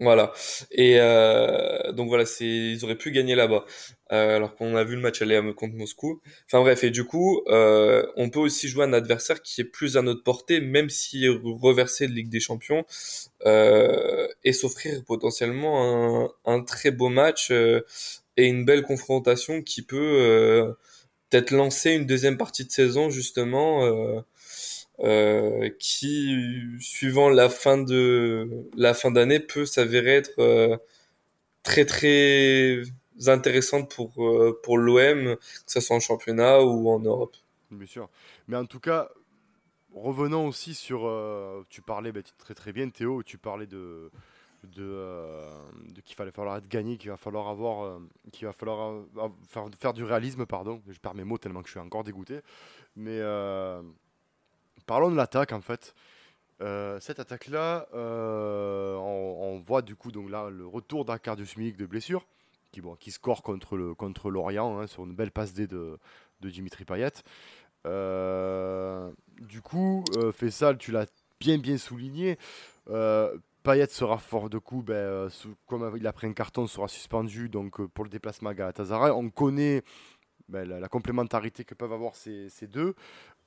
Voilà. 0.00 0.32
Et 0.70 0.94
euh, 1.00 1.90
donc 1.92 2.06
voilà, 2.08 2.24
c'est 2.24 2.46
ils 2.46 2.84
auraient 2.84 2.96
pu 2.96 3.10
gagner 3.10 3.34
là-bas, 3.34 3.64
euh, 4.12 4.36
alors 4.36 4.54
qu'on 4.54 4.76
a 4.76 4.84
vu 4.84 4.94
le 4.94 5.00
match 5.00 5.20
aller 5.22 5.34
à- 5.34 5.52
contre 5.54 5.74
Moscou. 5.74 6.20
Enfin 6.46 6.60
bref, 6.60 6.84
et 6.84 6.90
du 6.90 7.04
coup, 7.04 7.42
euh, 7.48 8.06
on 8.16 8.30
peut 8.30 8.38
aussi 8.38 8.68
jouer 8.68 8.84
un 8.84 8.92
adversaire 8.92 9.42
qui 9.42 9.60
est 9.60 9.64
plus 9.64 9.96
à 9.96 10.02
notre 10.02 10.22
portée, 10.22 10.60
même 10.60 10.88
est 11.26 11.28
reversé 11.28 12.06
de 12.06 12.12
Ligue 12.12 12.28
des 12.28 12.38
Champions, 12.38 12.84
euh, 13.46 14.28
et 14.44 14.52
s'offrir 14.52 15.02
potentiellement 15.04 16.24
un, 16.26 16.30
un 16.54 16.62
très 16.62 16.92
beau 16.92 17.08
match 17.08 17.50
euh, 17.50 17.80
et 18.36 18.46
une 18.46 18.64
belle 18.64 18.82
confrontation 18.82 19.62
qui 19.62 19.82
peut 19.82 19.96
euh, 19.98 20.72
peut-être 21.30 21.52
lancer 21.52 21.92
une 21.92 22.06
deuxième 22.06 22.38
partie 22.38 22.64
de 22.66 22.70
saison 22.72 23.10
justement. 23.10 23.86
Euh, 25.00 25.70
qui, 25.78 26.76
suivant 26.80 27.28
la 27.28 27.48
fin 27.48 27.78
de 27.78 28.68
la 28.76 28.94
fin 28.94 29.12
d'année, 29.12 29.38
peut 29.38 29.64
s'avérer 29.64 30.16
être 30.16 30.40
euh, 30.40 30.76
très 31.62 31.84
très 31.84 32.82
intéressante 33.28 33.94
pour 33.94 34.12
euh, 34.26 34.60
pour 34.64 34.76
l'OM, 34.76 35.36
que 35.36 35.40
ce 35.66 35.78
soit 35.78 35.94
en 35.94 36.00
championnat 36.00 36.62
ou 36.62 36.90
en 36.90 36.98
Europe. 36.98 37.36
Bien 37.70 37.86
sûr. 37.86 38.08
Mais 38.48 38.56
en 38.56 38.66
tout 38.66 38.80
cas, 38.80 39.08
revenons 39.94 40.48
aussi 40.48 40.74
sur. 40.74 41.08
tu 41.68 41.80
parlais 41.80 42.10
bah, 42.10 42.20
très 42.36 42.54
très 42.54 42.72
bien, 42.72 42.88
Théo, 42.90 43.22
tu 43.22 43.38
parlais 43.38 43.68
de. 43.68 44.10
de, 44.64 45.44
qu'il 46.04 46.16
fallait 46.16 46.32
falloir 46.32 46.56
être 46.56 46.68
gagné, 46.68 46.96
qu'il 46.96 47.10
va 47.10 47.16
falloir 47.16 47.46
avoir. 47.46 48.00
qu'il 48.32 48.48
va 48.48 48.52
falloir 48.52 49.04
faire, 49.48 49.66
faire 49.78 49.92
du 49.92 50.02
réalisme, 50.02 50.44
pardon. 50.44 50.82
Je 50.88 50.98
perds 50.98 51.14
mes 51.14 51.22
mots 51.22 51.38
tellement 51.38 51.62
que 51.62 51.68
je 51.68 51.72
suis 51.72 51.80
encore 51.80 52.02
dégoûté. 52.02 52.40
Mais. 52.96 53.20
Parlons 54.88 55.10
de 55.10 55.16
l'attaque 55.16 55.52
en 55.52 55.60
fait. 55.60 55.94
Euh, 56.60 56.98
cette 56.98 57.20
attaque-là, 57.20 57.86
euh, 57.94 58.96
on, 58.96 59.60
voit 59.60 59.82
du 59.82 59.94
coup 59.94 60.10
donc 60.10 60.28
là 60.28 60.50
le 60.50 60.66
retour 60.66 61.04
d'Arcadius 61.04 61.56
Milik 61.56 61.76
de 61.76 61.86
blessure, 61.86 62.26
qui, 62.72 62.82
qui 62.98 63.12
score 63.12 63.42
contre, 63.42 64.28
l'Orient 64.28 64.80
hein, 64.80 64.88
sur 64.88 65.04
une 65.04 65.14
belle 65.14 65.30
passe 65.30 65.52
D 65.52 65.68
de, 65.68 65.98
de 66.40 66.50
Dimitri 66.50 66.84
Payet. 66.84 67.12
Euh, 67.86 69.12
du 69.40 69.60
coup, 69.60 70.04
Fessal, 70.32 70.78
tu 70.78 70.90
l'as 70.90 71.06
bien 71.38 71.58
bien 71.58 71.78
souligné. 71.78 72.38
Payet 72.86 73.88
sera 73.88 74.18
fort 74.18 74.48
de 74.48 74.58
coup, 74.58 74.82
ben, 74.82 75.28
comme 75.66 75.92
il 75.96 76.06
a 76.06 76.12
pris 76.12 76.26
un 76.26 76.32
carton, 76.32 76.66
sera 76.66 76.88
suspendu 76.88 77.48
donc 77.48 77.86
pour 77.88 78.04
le 78.04 78.10
déplacement 78.10 78.50
à 78.50 78.54
Galatasaray. 78.54 79.10
On 79.10 79.30
connaît 79.30 79.82
ben, 80.48 80.68
la, 80.68 80.88
complémentarité 80.88 81.64
que 81.64 81.74
peuvent 81.74 81.92
avoir 81.92 82.14
ces, 82.14 82.48
deux. 82.62 82.94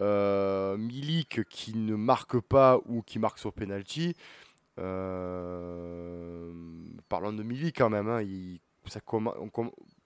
Euh, 0.01 0.77
Milik 0.77 1.43
qui 1.49 1.75
ne 1.75 1.95
marque 1.95 2.39
pas 2.39 2.79
ou 2.85 3.01
qui 3.01 3.19
marque 3.19 3.39
sur 3.39 3.53
penalty. 3.53 4.15
Euh, 4.79 6.51
parlons 7.09 7.33
de 7.33 7.43
Milik 7.43 7.77
quand 7.77 7.89
même. 7.89 8.07
Hein, 8.07 8.23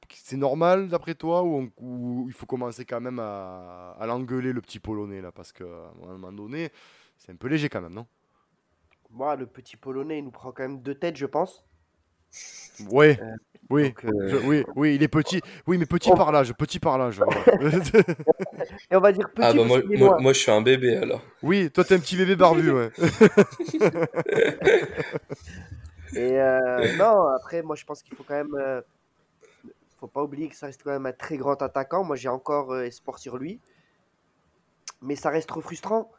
c'est 0.10 0.38
normal 0.38 0.88
d'après 0.88 1.16
toi 1.16 1.44
ou, 1.44 2.26
il 2.28 2.34
faut 2.34 2.46
commencer 2.46 2.86
quand 2.86 3.02
même 3.02 3.20
à, 3.20 3.98
l'engueuler 4.06 4.54
le 4.54 4.62
petit 4.62 4.80
polonais 4.80 5.22
là? 5.22 5.32
Parce 5.32 5.52
qu'à 5.52 5.66
un 5.66 6.18
moment 6.18 6.32
donné 6.32 6.72
c'est 7.18 7.32
un 7.32 7.36
peu 7.36 7.48
léger 7.48 7.70
quand 7.70 7.82
même 7.82 7.94
non? 7.94 8.06
Moi 9.10 9.36
le 9.36 9.46
petit 9.46 9.78
polonais 9.78 10.20
il 10.20 10.26
nous 10.26 10.32
prend 10.32 10.52
quand 10.52 10.64
même 10.64 10.82
deux 10.82 10.96
têtes 10.96 11.18
je 11.18 11.26
pense. 11.26 11.64
Ouais. 12.90 13.20
Euh, 13.22 13.36
oui, 13.70 13.94
euh, 14.06 14.42
oui, 14.44 14.64
oui, 14.76 14.96
il 14.96 15.04
est 15.04 15.08
petit. 15.08 15.42
Oui, 15.66 15.78
mais 15.78 15.86
petit 15.86 16.12
oh. 16.12 16.16
par 16.16 16.32
l'âge, 16.32 16.54
petit 16.54 16.80
par 16.80 16.98
l'âge. 16.98 17.20
Et 18.92 18.96
on 18.96 19.00
va 19.00 19.12
dire 19.12 19.30
petit. 19.32 19.48
Ah 19.48 19.54
bah 19.54 19.64
moi, 19.64 19.82
moi, 20.20 20.34
je 20.34 20.40
suis 20.40 20.52
un 20.52 20.62
bébé 20.62 20.98
alors. 20.98 21.22
Oui, 21.42 21.72
toi 21.72 21.84
t'es 21.84 21.96
un 21.96 22.00
petit 22.00 22.16
bébé 22.16 22.36
barbu, 22.36 22.72
ouais. 22.72 22.92
Et 26.16 26.40
euh, 26.40 26.96
non, 26.98 27.26
après, 27.28 27.64
moi 27.64 27.76
je 27.76 27.86
pense 27.86 28.04
qu'il 28.04 28.16
faut 28.16 28.24
quand 28.24 28.36
même. 28.36 28.84
faut 30.00 30.08
pas 30.08 30.22
oublier 30.22 30.48
que 30.48 30.56
ça 30.56 30.68
reste 30.68 30.84
quand 30.84 30.92
même 30.92 31.08
un 31.08 31.14
très 31.14 31.38
grand 31.38 31.60
attaquant. 31.62 32.04
Moi 32.04 32.16
j'ai 32.16 32.30
encore 32.30 32.78
espoir 32.80 33.18
sur 33.18 33.38
lui. 33.38 33.60
Mais 35.02 35.16
ça 35.16 35.30
reste 35.30 35.50
trop 35.50 35.62
frustrant. 35.62 36.12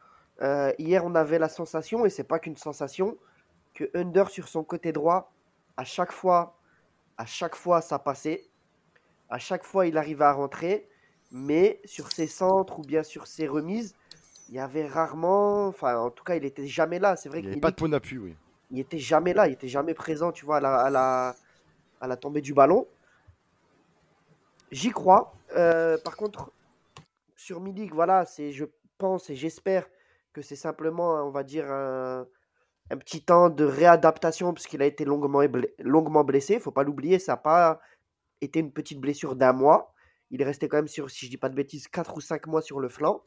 hier, 0.78 1.04
on 1.04 1.14
avait 1.14 1.38
la 1.38 1.48
sensation, 1.48 2.04
et 2.06 2.10
c'est 2.10 2.24
pas 2.24 2.40
qu'une 2.40 2.56
sensation, 2.56 3.16
que 3.72 3.88
Under 3.94 4.30
sur 4.30 4.48
son 4.48 4.64
côté 4.64 4.90
droit 4.90 5.30
à 5.76 5.84
chaque 5.84 6.12
fois, 6.12 6.55
à 7.16 7.26
chaque 7.26 7.54
fois, 7.54 7.80
ça 7.80 7.98
passait. 7.98 8.44
À 9.28 9.38
chaque 9.38 9.64
fois, 9.64 9.86
il 9.86 9.96
arrivait 9.96 10.24
à 10.24 10.32
rentrer. 10.32 10.88
Mais 11.32 11.80
sur 11.84 12.12
ses 12.12 12.26
centres 12.26 12.78
ou 12.78 12.82
bien 12.82 13.02
sur 13.02 13.26
ses 13.26 13.48
remises, 13.48 13.94
il 14.48 14.54
y 14.54 14.58
avait 14.58 14.86
rarement. 14.86 15.66
Enfin, 15.66 15.98
en 15.98 16.10
tout 16.10 16.24
cas, 16.24 16.36
il 16.36 16.44
était 16.44 16.66
jamais 16.66 16.98
là. 16.98 17.16
C'est 17.16 17.28
vrai 17.28 17.40
qu'il 17.40 17.48
n'y 17.48 17.54
avait 17.54 17.60
pas 17.60 17.70
de 17.70 17.76
point 17.76 17.88
d'appui, 17.88 18.18
oui. 18.18 18.36
Il 18.70 18.78
était 18.78 18.98
jamais 18.98 19.34
là. 19.34 19.48
Il 19.48 19.52
était 19.52 19.68
jamais 19.68 19.94
présent, 19.94 20.32
tu 20.32 20.44
vois, 20.44 20.58
à 20.58 20.90
la, 20.90 21.34
à 22.00 22.06
la, 22.06 22.16
tombée 22.16 22.40
du 22.40 22.54
ballon. 22.54 22.86
J'y 24.70 24.90
crois. 24.90 25.34
Euh, 25.56 25.98
par 25.98 26.16
contre, 26.16 26.52
sur 27.34 27.60
Milik, 27.60 27.92
voilà, 27.92 28.24
c'est, 28.24 28.52
je 28.52 28.64
pense 28.98 29.30
et 29.30 29.36
j'espère 29.36 29.86
que 30.32 30.42
c'est 30.42 30.56
simplement, 30.56 31.26
on 31.26 31.30
va 31.30 31.42
dire, 31.42 31.70
un, 31.70 32.26
un 32.90 32.96
petit 32.96 33.22
temps 33.22 33.50
de 33.50 33.64
réadaptation 33.64 34.52
puisqu'il 34.54 34.82
a 34.82 34.86
été 34.86 35.04
longuement, 35.04 36.24
blessé. 36.24 36.54
Il 36.54 36.60
faut 36.60 36.70
pas 36.70 36.84
l'oublier, 36.84 37.18
ça 37.18 37.32
n'a 37.32 37.36
pas 37.36 37.80
été 38.40 38.60
une 38.60 38.72
petite 38.72 39.00
blessure 39.00 39.36
d'un 39.36 39.52
mois. 39.52 39.92
Il 40.30 40.40
est 40.42 40.44
resté 40.44 40.68
quand 40.68 40.78
même 40.78 40.88
sur, 40.88 41.10
si 41.10 41.26
je 41.26 41.30
dis 41.30 41.36
pas 41.36 41.48
de 41.48 41.54
bêtises, 41.54 41.88
4 41.88 42.16
ou 42.16 42.20
5 42.20 42.46
mois 42.46 42.62
sur 42.62 42.80
le 42.80 42.88
flanc. 42.88 43.22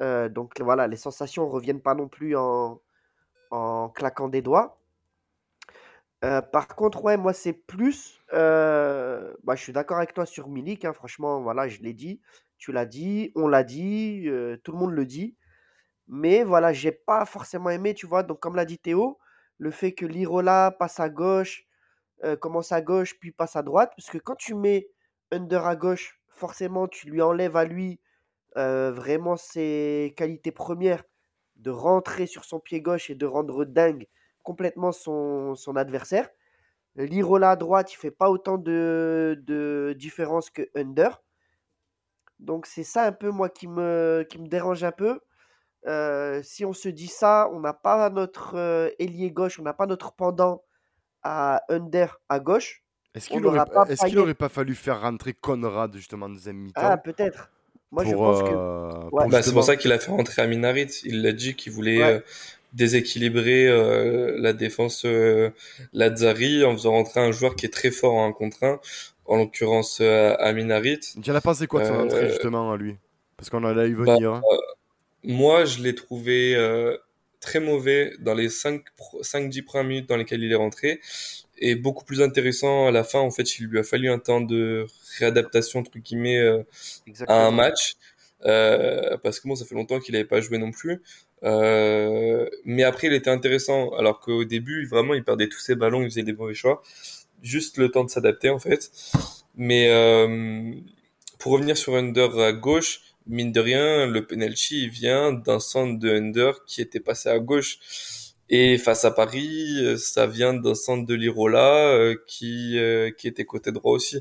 Euh, 0.00 0.28
donc 0.28 0.60
voilà, 0.60 0.86
les 0.86 0.96
sensations 0.96 1.46
ne 1.46 1.50
reviennent 1.50 1.82
pas 1.82 1.94
non 1.94 2.08
plus 2.08 2.36
en, 2.36 2.80
en 3.50 3.88
claquant 3.88 4.28
des 4.28 4.42
doigts. 4.42 4.78
Euh, 6.24 6.40
par 6.40 6.68
contre, 6.68 7.02
ouais, 7.04 7.16
moi 7.16 7.32
c'est 7.32 7.52
plus. 7.52 8.20
Euh, 8.32 9.34
bah, 9.42 9.56
je 9.56 9.62
suis 9.62 9.72
d'accord 9.72 9.98
avec 9.98 10.14
toi 10.14 10.26
sur 10.26 10.48
Milik. 10.48 10.84
Hein, 10.84 10.92
franchement, 10.92 11.40
voilà, 11.42 11.68
je 11.68 11.80
l'ai 11.82 11.92
dit. 11.92 12.20
Tu 12.58 12.72
l'as 12.72 12.86
dit, 12.86 13.32
on 13.34 13.48
l'a 13.48 13.64
dit, 13.64 14.28
tout 14.62 14.72
le 14.72 14.78
monde 14.78 14.92
le 14.92 15.04
dit. 15.04 15.36
Mais 16.08 16.44
voilà, 16.44 16.72
j'ai 16.72 16.92
pas 16.92 17.24
forcément 17.24 17.70
aimé, 17.70 17.94
tu 17.94 18.06
vois? 18.06 18.22
Donc, 18.22 18.40
comme 18.40 18.56
l'a 18.56 18.64
dit 18.64 18.78
Théo, 18.78 19.18
le 19.58 19.70
fait 19.70 19.92
que 19.92 20.06
Lirola 20.06 20.74
passe 20.78 21.00
à 21.00 21.08
gauche, 21.08 21.64
euh, 22.24 22.36
commence 22.36 22.72
à 22.72 22.82
gauche, 22.82 23.18
puis 23.18 23.32
passe 23.32 23.56
à 23.56 23.62
droite. 23.62 23.92
Parce 23.96 24.10
que 24.10 24.18
quand 24.18 24.36
tu 24.36 24.54
mets 24.54 24.88
Under 25.30 25.66
à 25.66 25.76
gauche, 25.76 26.20
forcément, 26.28 26.88
tu 26.88 27.08
lui 27.08 27.22
enlèves 27.22 27.56
à 27.56 27.64
lui 27.64 28.00
euh, 28.56 28.92
vraiment 28.92 29.36
ses 29.36 30.12
qualités 30.16 30.52
premières 30.52 31.04
de 31.56 31.70
rentrer 31.70 32.26
sur 32.26 32.44
son 32.44 32.60
pied 32.60 32.80
gauche 32.82 33.08
et 33.10 33.14
de 33.14 33.26
rendre 33.26 33.64
dingue 33.64 34.06
complètement 34.42 34.92
son, 34.92 35.54
son 35.54 35.76
adversaire. 35.76 36.28
Lirola 36.96 37.52
à 37.52 37.56
droite, 37.56 37.92
il 37.92 37.96
fait 37.96 38.10
pas 38.10 38.30
autant 38.30 38.58
de, 38.58 39.94
différence 39.98 40.50
que 40.50 40.68
Under. 40.74 41.22
Donc 42.40 42.66
c'est 42.66 42.82
ça 42.82 43.04
un 43.04 43.12
peu 43.12 43.30
moi 43.30 43.48
qui 43.48 43.68
me 43.68 44.26
dérange 44.48 44.84
un 44.84 44.92
peu. 44.92 45.20
Euh, 45.86 46.40
si 46.44 46.64
on 46.64 46.72
se 46.72 46.88
dit 46.88 47.08
ça, 47.08 47.48
on 47.52 47.60
n'a 47.60 47.72
pas 47.72 48.08
notre 48.10 48.56
euh, 48.56 48.90
ailier 48.98 49.30
gauche, 49.30 49.58
on 49.58 49.62
n'a 49.62 49.72
pas 49.72 49.86
notre 49.86 50.12
pendant 50.12 50.62
à 51.22 51.62
Under 51.68 52.20
à 52.28 52.38
gauche. 52.38 52.84
Est-ce 53.14 53.28
qu'il 53.28 53.40
n'aurait 53.40 54.34
pas, 54.34 54.48
fallu 54.48 54.74
faire 54.74 55.02
rentrer 55.02 55.34
Conrad 55.34 55.94
justement 55.94 56.28
dans 56.28 56.34
deuxième 56.34 56.56
mi-temps 56.56 56.80
Ah, 56.82 56.96
peut-être. 56.96 57.50
Moi, 57.90 58.04
je 58.04 58.14
pense 58.14 58.42
que. 58.42 58.48
Euh, 58.54 59.28
bah, 59.28 59.42
c'est 59.42 59.52
pour 59.52 59.64
ça 59.64 59.76
qu'il 59.76 59.92
a 59.92 59.98
fait 59.98 60.10
rentrer 60.10 60.40
Aminarit. 60.40 60.88
Il 61.04 61.22
l'a 61.22 61.32
dit 61.32 61.54
qu'il 61.54 61.72
voulait 61.72 62.22
déséquilibrer 62.72 63.66
la 64.38 64.52
défense 64.54 65.04
Lazari 65.92 66.64
en 66.64 66.72
faisant 66.72 66.92
rentrer 66.92 67.20
un 67.20 67.32
joueur 67.32 67.54
qui 67.54 67.66
est 67.66 67.72
très 67.72 67.90
fort 67.90 68.14
en 68.14 68.28
un 68.28 68.32
contre 68.32 68.62
1, 68.62 68.80
en 69.26 69.36
l'occurrence 69.36 70.00
Aminarit. 70.00 71.00
Tu 71.22 71.30
en 71.30 71.34
as 71.34 71.42
pensé 71.42 71.66
quoi 71.66 71.82
de 71.82 71.88
son 71.88 72.00
entrée 72.00 72.28
justement 72.28 72.72
à 72.72 72.76
lui? 72.78 72.96
Parce 73.36 73.50
qu'on 73.50 73.64
a 73.64 73.84
eu 73.84 73.94
venir. 73.94 74.32
Bah, 74.32 74.40
hein. 74.42 74.56
Moi, 75.24 75.64
je 75.64 75.82
l'ai 75.82 75.94
trouvé 75.94 76.54
euh, 76.54 76.96
très 77.40 77.60
mauvais 77.60 78.12
dans 78.20 78.34
les 78.34 78.48
5-10 78.48 79.62
premières 79.62 79.86
minutes 79.86 80.08
dans 80.08 80.16
lesquelles 80.16 80.42
il 80.42 80.52
est 80.52 80.56
rentré 80.56 81.00
et 81.58 81.76
beaucoup 81.76 82.04
plus 82.04 82.20
intéressant 82.22 82.86
à 82.88 82.90
la 82.90 83.04
fin. 83.04 83.20
En 83.20 83.30
fait, 83.30 83.58
il 83.58 83.66
lui 83.66 83.78
a 83.78 83.84
fallu 83.84 84.10
un 84.10 84.18
temps 84.18 84.40
de 84.40 84.86
réadaptation, 85.18 85.80
entre 85.80 85.98
guillemets, 85.98 86.38
euh, 86.38 86.62
à 87.28 87.46
un 87.46 87.50
match. 87.50 87.94
Euh, 88.44 89.16
parce 89.22 89.40
que 89.40 89.48
bon, 89.48 89.54
ça 89.54 89.64
fait 89.64 89.74
longtemps 89.74 90.00
qu'il 90.00 90.12
n'avait 90.14 90.24
pas 90.24 90.40
joué 90.40 90.58
non 90.58 90.72
plus. 90.72 91.02
Euh, 91.44 92.48
mais 92.64 92.82
après, 92.82 93.08
il 93.08 93.12
était 93.12 93.30
intéressant, 93.30 93.90
alors 93.94 94.20
qu'au 94.20 94.44
début, 94.44 94.86
vraiment, 94.86 95.14
il 95.14 95.24
perdait 95.24 95.48
tous 95.48 95.60
ses 95.60 95.74
ballons, 95.74 96.02
il 96.02 96.10
faisait 96.10 96.22
des 96.22 96.32
mauvais 96.32 96.54
choix. 96.54 96.82
Juste 97.42 97.78
le 97.78 97.90
temps 97.90 98.04
de 98.04 98.10
s'adapter, 98.10 98.50
en 98.50 98.58
fait. 98.58 98.90
Mais 99.56 99.88
euh, 99.90 100.72
pour 101.38 101.52
revenir 101.52 101.76
sur 101.76 101.94
Under 101.94 102.38
à 102.38 102.52
gauche, 102.52 103.01
mine 103.26 103.52
de 103.52 103.60
rien, 103.60 104.06
le 104.06 104.26
penalty 104.26 104.88
vient 104.88 105.32
d'un 105.32 105.60
centre 105.60 105.98
de 105.98 106.10
Under 106.10 106.64
qui 106.66 106.80
était 106.80 107.00
passé 107.00 107.28
à 107.28 107.38
gauche. 107.38 107.78
Et 108.48 108.76
face 108.78 109.04
à 109.04 109.10
Paris, 109.10 109.78
euh, 109.80 109.96
ça 109.96 110.26
vient 110.26 110.52
d'un 110.54 110.74
centre 110.74 111.06
de 111.06 111.14
Lirola 111.14 111.88
euh, 111.88 112.16
qui 112.26 112.78
euh, 112.78 113.10
qui 113.10 113.28
était 113.28 113.44
côté 113.44 113.72
droit 113.72 113.92
aussi. 113.92 114.18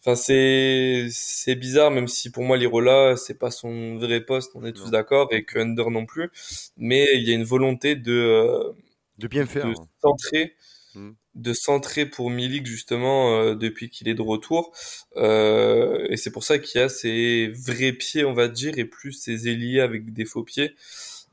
Enfin 0.00 0.14
c'est 0.14 1.08
c'est 1.10 1.54
bizarre 1.56 1.90
même 1.90 2.06
si 2.08 2.30
pour 2.30 2.44
moi 2.44 2.56
Lirola 2.56 3.16
c'est 3.16 3.38
pas 3.38 3.50
son 3.50 3.96
vrai 3.96 4.20
poste, 4.20 4.52
on 4.54 4.64
est 4.64 4.72
tous 4.72 4.90
d'accord 4.90 5.28
et 5.32 5.44
que 5.44 5.58
Under 5.58 5.90
non 5.90 6.06
plus, 6.06 6.30
mais 6.76 7.06
il 7.14 7.28
y 7.28 7.32
a 7.32 7.34
une 7.34 7.44
volonté 7.44 7.96
de 7.96 8.74
de 9.18 9.28
bien 9.28 9.46
faire, 9.46 9.66
de 9.68 9.74
centrer 10.02 10.54
Mm. 10.96 11.10
De 11.36 11.52
centrer 11.52 12.06
pour 12.06 12.30
Milik 12.30 12.66
justement 12.66 13.38
euh, 13.38 13.54
depuis 13.54 13.90
qu'il 13.90 14.08
est 14.08 14.14
de 14.14 14.22
retour. 14.22 14.72
Euh, 15.16 16.06
et 16.10 16.16
c'est 16.16 16.30
pour 16.30 16.44
ça 16.44 16.58
qu'il 16.58 16.80
a 16.80 16.88
ses 16.88 17.48
vrais 17.48 17.92
pieds, 17.92 18.24
on 18.24 18.32
va 18.32 18.48
dire, 18.48 18.78
et 18.78 18.84
plus 18.86 19.12
ses 19.12 19.48
ailiers 19.48 19.80
avec 19.80 20.12
des 20.12 20.24
faux 20.24 20.42
pieds. 20.42 20.74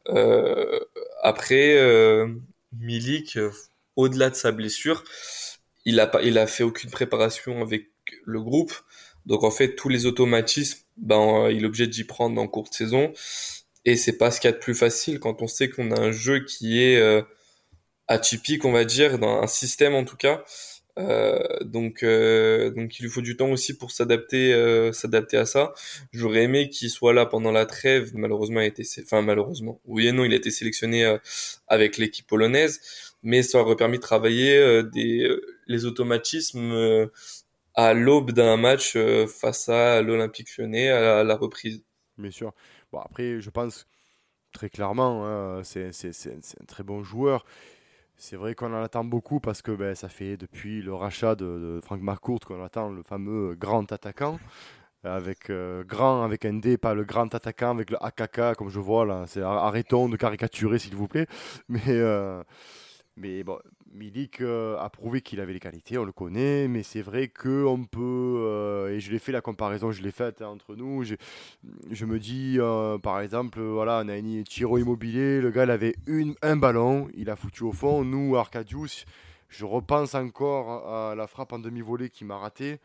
Euh, 0.09 0.79
après, 1.21 1.79
Milik, 2.77 3.39
au-delà 3.95 4.29
de 4.29 4.35
sa 4.35 4.51
blessure, 4.51 5.03
il 5.85 5.99
a 5.99 6.07
pas, 6.07 6.21
il 6.21 6.37
a 6.37 6.47
fait 6.47 6.63
aucune 6.63 6.91
préparation 6.91 7.61
avec 7.61 7.87
le 8.25 8.41
groupe. 8.41 8.73
Donc 9.25 9.43
en 9.43 9.51
fait, 9.51 9.75
tous 9.75 9.87
les 9.87 10.05
automatismes, 10.05 10.79
ben, 10.97 11.49
il 11.49 11.63
est 11.63 11.65
obligé 11.65 11.87
d'y 11.87 12.03
prendre 12.03 12.41
en 12.41 12.47
cours 12.47 12.69
de 12.69 12.73
saison. 12.73 13.13
Et 13.85 13.95
c'est 13.95 14.17
pas 14.17 14.31
ce 14.31 14.41
qu'il 14.41 14.49
y 14.49 14.53
a 14.53 14.55
de 14.55 14.61
plus 14.61 14.75
facile 14.75 15.19
quand 15.19 15.41
on 15.41 15.47
sait 15.47 15.69
qu'on 15.69 15.91
a 15.91 15.99
un 15.99 16.11
jeu 16.11 16.43
qui 16.43 16.81
est 16.81 17.01
atypique, 18.13 18.65
on 18.65 18.71
va 18.71 18.86
dire, 18.86 19.19
dans 19.19 19.41
un 19.41 19.47
système 19.47 19.95
en 19.95 20.06
tout 20.06 20.17
cas. 20.17 20.43
Euh, 20.99 21.39
donc, 21.62 22.04
euh, 22.04 22.69
donc 22.69 22.99
il 22.99 23.04
lui 23.04 23.10
faut 23.10 23.21
du 23.21 23.36
temps 23.36 23.49
aussi 23.49 23.76
pour 23.76 23.91
s'adapter, 23.91 24.54
euh, 24.54 24.91
s'adapter 24.91 25.38
à 25.38 25.45
ça. 25.45 25.73
J'aurais 26.12 26.43
aimé 26.43 26.69
qu'il 26.69 26.89
soit 26.89 27.13
là 27.13 27.26
pendant 27.26 27.52
la 27.52 27.65
trêve. 27.65 28.12
Malheureusement, 28.13 28.60
a 28.60 28.65
été, 28.65 28.84
enfin 29.02 29.21
malheureusement, 29.21 29.82
oui 29.86 30.08
et 30.08 30.12
non, 30.12 30.23
il 30.23 30.34
a 30.34 30.36
été 30.36 30.52
sélectionné 30.52 31.17
avec 31.67 31.97
l'équipe 31.97 32.28
polonaise, 32.28 32.82
mais 33.23 33.43
ça 33.43 33.60
aurait 33.60 33.76
permis 33.76 33.97
de 33.97 34.04
travailler 34.04 34.84
les 35.67 35.86
automatismes 35.86 37.10
à 37.76 37.93
l'aube 37.93 38.32
d'un 38.32 38.58
match 38.58 38.97
face 39.28 39.69
à 39.69 40.02
l'Olympique 40.02 40.56
Lyonnais 40.58 40.89
à 40.89 41.23
la, 41.23 41.36
reprise. 41.36 41.82
Bien 42.17 42.32
sûr. 42.32 42.54
Bon 42.91 42.99
après, 42.99 43.41
je 43.41 43.49
pense 43.49 43.88
Très 44.52 44.69
clairement, 44.69 45.26
hein, 45.26 45.63
c'est 45.63 45.89
un 45.89 46.65
très 46.67 46.84
bon 46.84 47.02
joueur. 47.02 47.43
C'est 48.25 48.38
vrai 48.38 48.55
qu'on 48.55 48.73
en 48.73 48.81
attend 48.81 49.03
beaucoup 49.03 49.41
parce 49.41 49.62
que 49.62 49.71
ben, 49.71 49.95
ça 49.95 50.07
fait 50.07 50.38
depuis 50.38 50.81
le 50.81 50.93
rachat 50.93 51.36
de, 51.36 51.81
Franck 51.83 51.99
McCourt 51.99 52.39
qu'on 52.39 52.63
attend 52.63 52.89
le 52.89 53.03
fameux 53.03 53.53
grand 53.53 53.91
attaquant. 53.91 54.39
Avec 55.03 55.49
euh, 55.49 55.83
grand 55.83 56.23
avec 56.23 56.45
un 56.45 56.53
D, 56.53 56.77
pas 56.77 56.93
le 56.93 57.03
grand 57.03 57.36
attaquant 57.36 57.71
avec 57.71 57.89
le 57.89 58.01
AKK 58.01 58.55
comme 58.57 58.69
je 58.69 58.79
vois 58.79 59.05
là. 59.05 59.25
Arrêtons 59.43 60.07
de 60.07 60.15
caricaturer 60.15 60.79
s'il 60.79 60.95
vous 60.95 61.09
plaît. 61.09 61.27
Mais 61.67 61.81
euh, 61.89 62.41
mais 63.15 63.43
bon, 63.43 63.60
Milik 63.93 64.41
euh, 64.41 64.78
a 64.80 64.89
prouvé 64.89 65.21
qu'il 65.21 65.39
avait 65.39 65.54
les 65.54 65.60
qualités, 65.60 65.97
on 65.97 66.06
le 66.06 66.12
connaît, 66.12 66.67
mais 66.67 66.82
c'est 66.82 67.02
vrai 67.02 67.28
qu'on 67.28 67.86
peut, 67.86 68.02
euh, 68.02 68.95
et 68.95 68.99
je 68.99 69.12
l'ai 69.12 69.19
fait 69.19 69.32
la 69.32 69.41
comparaison, 69.41 69.91
je 69.91 70.02
l'ai 70.02 70.12
faite 70.12 70.41
hein, 70.41 70.47
entre 70.47 70.76
nous, 70.76 71.04
je, 71.04 72.06
me 72.06 72.19
dis, 72.19 72.58
euh, 72.60 72.97
par 72.97 73.19
exemple, 73.19 73.62
voilà, 73.62 74.02
on 74.04 74.10
a 74.10 74.13
un 74.13 74.43
Tiro 74.43 74.78
Immobilier, 74.80 75.41
le 75.41 75.52
gars 75.52 75.65
il 75.65 75.71
avait 75.71 75.95
un 76.41 76.56
ballon, 76.56 77.08
il 77.15 77.30
a 77.30 77.36
foutu 77.36 77.63
au 77.63 77.71
fond, 77.71 78.04
nous, 78.04 78.36
Arcadius, 78.36 79.06
je 79.49 79.65
repense 79.65 80.15
encore 80.15 80.91
à 80.91 81.13
la 81.13 81.28
frappe 81.28 81.54
en 81.54 81.60
demi-volée 81.60 82.10
qui 82.10 82.26
m'a 82.26 82.38
raté, 82.38 82.80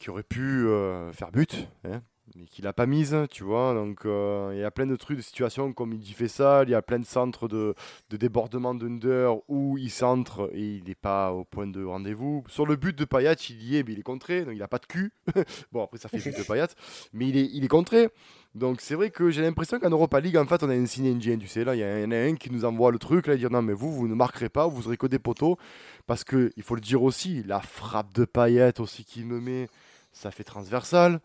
qui 0.00 0.10
aurait 0.10 0.24
pu 0.24 0.66
faire 1.12 1.30
but, 1.30 1.68
hein, 1.84 2.02
mais 2.34 2.46
qu'il 2.46 2.64
n'a 2.64 2.72
pas 2.72 2.86
mise, 2.86 3.16
tu 3.30 3.44
vois. 3.44 3.74
Donc 3.74 4.04
euh, 4.04 4.50
il 4.54 4.60
y 4.60 4.64
a 4.64 4.70
plein 4.70 4.86
de 4.86 4.96
trucs, 4.96 5.16
de 5.16 5.22
situations 5.22 5.72
comme 5.72 5.92
il 5.92 5.98
dit 5.98 6.12
fait 6.12 6.28
ça, 6.28 6.62
il 6.64 6.70
y 6.70 6.74
a 6.74 6.82
plein 6.82 6.98
de 6.98 7.04
centres 7.04 7.48
de, 7.48 7.74
de 8.10 8.16
débordement 8.16 8.74
d'under 8.74 9.32
où 9.48 9.78
il 9.78 9.90
centre 9.90 10.50
et 10.52 10.76
il 10.76 10.84
n'est 10.84 10.94
pas 10.94 11.32
au 11.32 11.44
point 11.44 11.66
de 11.66 11.84
rendez-vous. 11.84 12.44
Sur 12.48 12.66
le 12.66 12.76
but 12.76 12.96
de 12.96 13.04
Payet, 13.04 13.32
il 13.32 13.62
y 13.62 13.76
est, 13.76 13.82
mais 13.82 13.92
il 13.92 13.98
est 13.98 14.02
contré, 14.02 14.44
donc 14.44 14.54
il 14.54 14.60
n'a 14.60 14.68
pas 14.68 14.78
de 14.78 14.86
cul. 14.86 15.12
bon, 15.72 15.82
après 15.84 15.98
ça 15.98 16.08
fait 16.08 16.18
but 16.18 16.36
de 16.36 16.42
Payet, 16.42 16.68
mais 17.12 17.28
il 17.28 17.36
est, 17.36 17.48
il 17.52 17.64
est 17.64 17.68
contré. 17.68 18.10
Donc 18.54 18.80
c'est 18.80 18.96
vrai 18.96 19.10
que 19.10 19.30
j'ai 19.30 19.42
l'impression 19.42 19.78
qu'en 19.78 19.90
Europa 19.90 20.18
League, 20.20 20.36
en 20.36 20.46
fait, 20.46 20.62
on 20.62 20.70
a 20.70 20.74
un 20.74 20.86
signe 20.86 21.08
indien, 21.08 21.38
tu 21.38 21.46
sais. 21.46 21.64
Là, 21.64 21.76
il 21.76 21.80
y 21.80 22.04
en 22.04 22.10
a 22.10 22.16
un 22.16 22.34
qui 22.34 22.50
nous 22.50 22.64
envoie 22.64 22.90
le 22.90 22.98
truc, 22.98 23.28
là, 23.28 23.36
dire 23.36 23.50
non, 23.50 23.62
mais 23.62 23.72
vous, 23.72 23.92
vous 23.92 24.08
ne 24.08 24.14
marquerez 24.14 24.48
pas, 24.48 24.66
vous 24.66 24.86
aurez 24.86 24.96
que 24.96 25.06
des 25.06 25.20
poteaux. 25.20 25.56
Parce 26.06 26.24
que, 26.24 26.50
il 26.56 26.62
faut 26.62 26.74
le 26.74 26.80
dire 26.80 27.02
aussi, 27.02 27.44
la 27.44 27.60
frappe 27.60 28.12
de 28.12 28.24
Payet 28.24 28.80
aussi 28.80 29.04
qu'il 29.04 29.26
me 29.26 29.40
met, 29.40 29.68
ça 30.12 30.32
fait 30.32 30.44
transversal. 30.44 31.20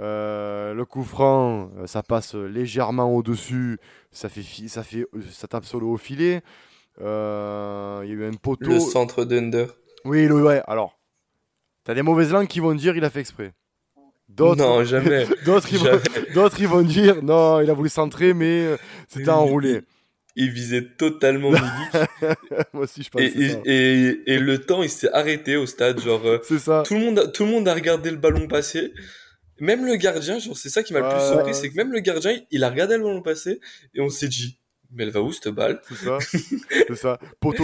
Euh, 0.00 0.74
le 0.74 0.84
coup 0.84 1.04
franc, 1.04 1.70
euh, 1.78 1.86
ça 1.86 2.02
passe 2.02 2.34
légèrement 2.34 3.14
au-dessus, 3.14 3.78
ça, 4.10 4.28
fait 4.28 4.42
ça, 4.68 4.82
fait, 4.82 5.06
euh, 5.14 5.20
ça 5.30 5.46
tape 5.46 5.64
le 5.72 5.86
haut 5.86 5.96
filet. 5.96 6.42
Euh, 7.00 8.00
Il 8.04 8.08
y 8.08 8.12
a 8.12 8.14
eu 8.14 8.24
un 8.26 8.34
poteau. 8.34 8.70
Le 8.70 8.80
centre 8.80 9.24
d'Under. 9.24 9.66
Oui, 10.04 10.26
le, 10.26 10.42
ouais, 10.42 10.62
alors. 10.66 10.98
T'as 11.84 11.94
des 11.94 12.02
mauvaises 12.02 12.32
langues 12.32 12.48
qui 12.48 12.60
vont 12.60 12.74
dire 12.74 12.96
il 12.96 13.04
a 13.04 13.10
fait 13.10 13.20
exprès. 13.20 13.52
D'autres, 14.28 14.62
Non, 14.62 14.84
jamais. 14.84 15.26
d'autres, 15.44 15.68
ils 15.70 15.78
vont, 15.78 16.00
d'autres, 16.34 16.60
ils 16.60 16.66
vont 16.66 16.82
dire 16.82 17.22
non, 17.22 17.60
il 17.60 17.70
a 17.70 17.74
voulu 17.74 17.90
centrer, 17.90 18.32
mais 18.34 18.76
c'était 19.06 19.30
enroulé. 19.30 19.82
Il 20.34 20.50
visait 20.50 20.82
totalement 20.98 21.50
Milik. 21.50 22.08
Moi 22.72 22.84
aussi, 22.84 23.04
je 23.04 23.10
pense 23.10 23.20
et, 23.22 23.26
et, 23.26 24.08
et, 24.08 24.32
et 24.32 24.38
le 24.40 24.58
temps, 24.58 24.82
il 24.82 24.88
s'est 24.88 25.12
arrêté 25.12 25.56
au 25.56 25.66
stade. 25.66 26.00
Genre, 26.00 26.22
C'est 26.42 26.58
ça. 26.58 26.82
tout, 26.84 26.94
le 26.94 27.00
monde, 27.00 27.32
tout 27.32 27.44
le 27.44 27.50
monde 27.52 27.68
a 27.68 27.74
regardé 27.74 28.10
le 28.10 28.16
ballon 28.16 28.48
passer. 28.48 28.92
Même 29.60 29.84
le 29.86 29.96
gardien, 29.96 30.38
genre, 30.38 30.56
c'est 30.56 30.68
ça 30.68 30.82
qui 30.82 30.92
m'a 30.92 31.00
le 31.00 31.08
plus 31.08 31.26
surpris, 31.26 31.54
c'est 31.54 31.70
que 31.70 31.76
même 31.76 31.92
le 31.92 32.00
gardien, 32.00 32.38
il 32.50 32.64
a 32.64 32.70
regardé 32.70 32.96
le 32.96 33.02
ballon 33.02 33.22
passer 33.22 33.60
et 33.94 34.00
on 34.00 34.08
s'est 34.08 34.28
dit, 34.28 34.58
mais 34.90 35.04
elle 35.04 35.10
va 35.10 35.22
où 35.22 35.32
cette 35.32 35.48
balle? 35.48 35.80
C'est 35.88 35.96
ça. 35.96 36.18
C'est 36.20 36.96
ça. 36.96 37.18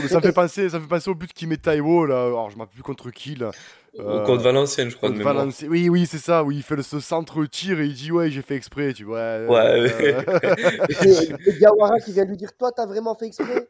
Ça 0.09 0.17
me 0.17 0.23
fait 0.23 0.33
penser, 0.33 0.69
ça 0.69 0.81
fait 0.81 0.87
penser 0.87 1.11
au 1.11 1.15
but 1.15 1.33
qui 1.33 1.47
met 1.47 1.57
Taiwo 1.57 2.07
là. 2.07 2.27
Alors 2.27 2.51
je 2.51 2.57
m'en 2.57 2.67
plus 2.67 2.83
contre 2.83 3.11
qui 3.11 3.35
là. 3.35 3.51
Euh, 3.99 4.25
Contre 4.25 4.43
Valenciennes, 4.45 4.89
je 4.91 4.97
crois, 4.97 5.09
de 5.11 5.15
Contre. 5.15 5.25
Valencia- 5.25 5.69
Oui, 5.69 5.89
oui, 5.89 6.07
c'est 6.07 6.19
ça. 6.19 6.45
Oui, 6.45 6.57
il 6.59 6.63
fait 6.63 6.77
le, 6.77 6.83
ce 6.83 7.01
centre 7.01 7.45
tir 7.47 7.81
et 7.81 7.87
il 7.87 7.95
dit 7.95 8.13
ouais, 8.13 8.31
j'ai 8.31 8.43
fait 8.43 8.55
exprès. 8.55 8.93
Tu 8.93 9.03
vois. 9.05 9.19
euh, 9.19 9.47
Ouais. 9.49 9.81
Le, 10.89 11.45
le 11.45 11.59
Diawara 11.59 11.99
qui 11.99 12.13
vient 12.13 12.25
lui 12.25 12.37
dire 12.37 12.51
Toi, 12.57 12.71
t'as 12.73 12.87
vraiment 12.87 13.15
fait 13.17 13.27
exprès? 13.27 13.67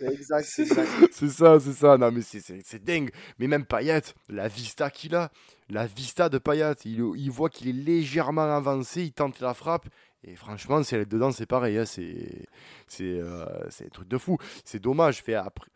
Exact, 0.00 0.44
C'est- 0.44 0.62
exact. 0.62 0.88
c'est 1.12 1.28
ça, 1.28 1.58
c'est 1.60 1.72
ça. 1.72 1.96
Non, 1.96 2.10
mais 2.12 2.20
c'est- 2.22 2.40
c'est 2.40 2.60
c'est 2.64 2.82
dingue. 2.84 3.10
Mais 3.38 3.46
même 3.46 3.64
Payet, 3.64 4.02
la 4.28 4.48
vista 4.48 4.90
qu'il 4.90 5.14
a, 5.14 5.30
la 5.70 5.86
vista 5.86 6.28
de 6.28 6.38
Payet, 6.38 6.72
il, 6.84 7.02
il 7.16 7.30
voit 7.30 7.48
qu'il 7.48 7.68
est 7.68 7.72
légèrement 7.72 8.54
avancé, 8.54 9.02
il 9.02 9.12
tente 9.12 9.40
la 9.40 9.54
frappe. 9.54 9.86
Et 10.24 10.34
franchement, 10.34 10.82
si 10.82 10.94
elle 10.94 11.02
est 11.02 11.10
dedans, 11.10 11.30
c'est 11.30 11.46
pareil. 11.46 11.78
hein, 11.78 11.84
c'est 11.86 12.46
c'est 12.88 13.04
euh, 13.04 13.44
c'est 13.70 13.86
un 13.86 13.88
truc 13.90 14.08
de 14.08 14.18
fou. 14.18 14.36
C'est 14.64 14.80
dommage. 14.82 15.22
Fait 15.22 15.34
après. 15.34 15.68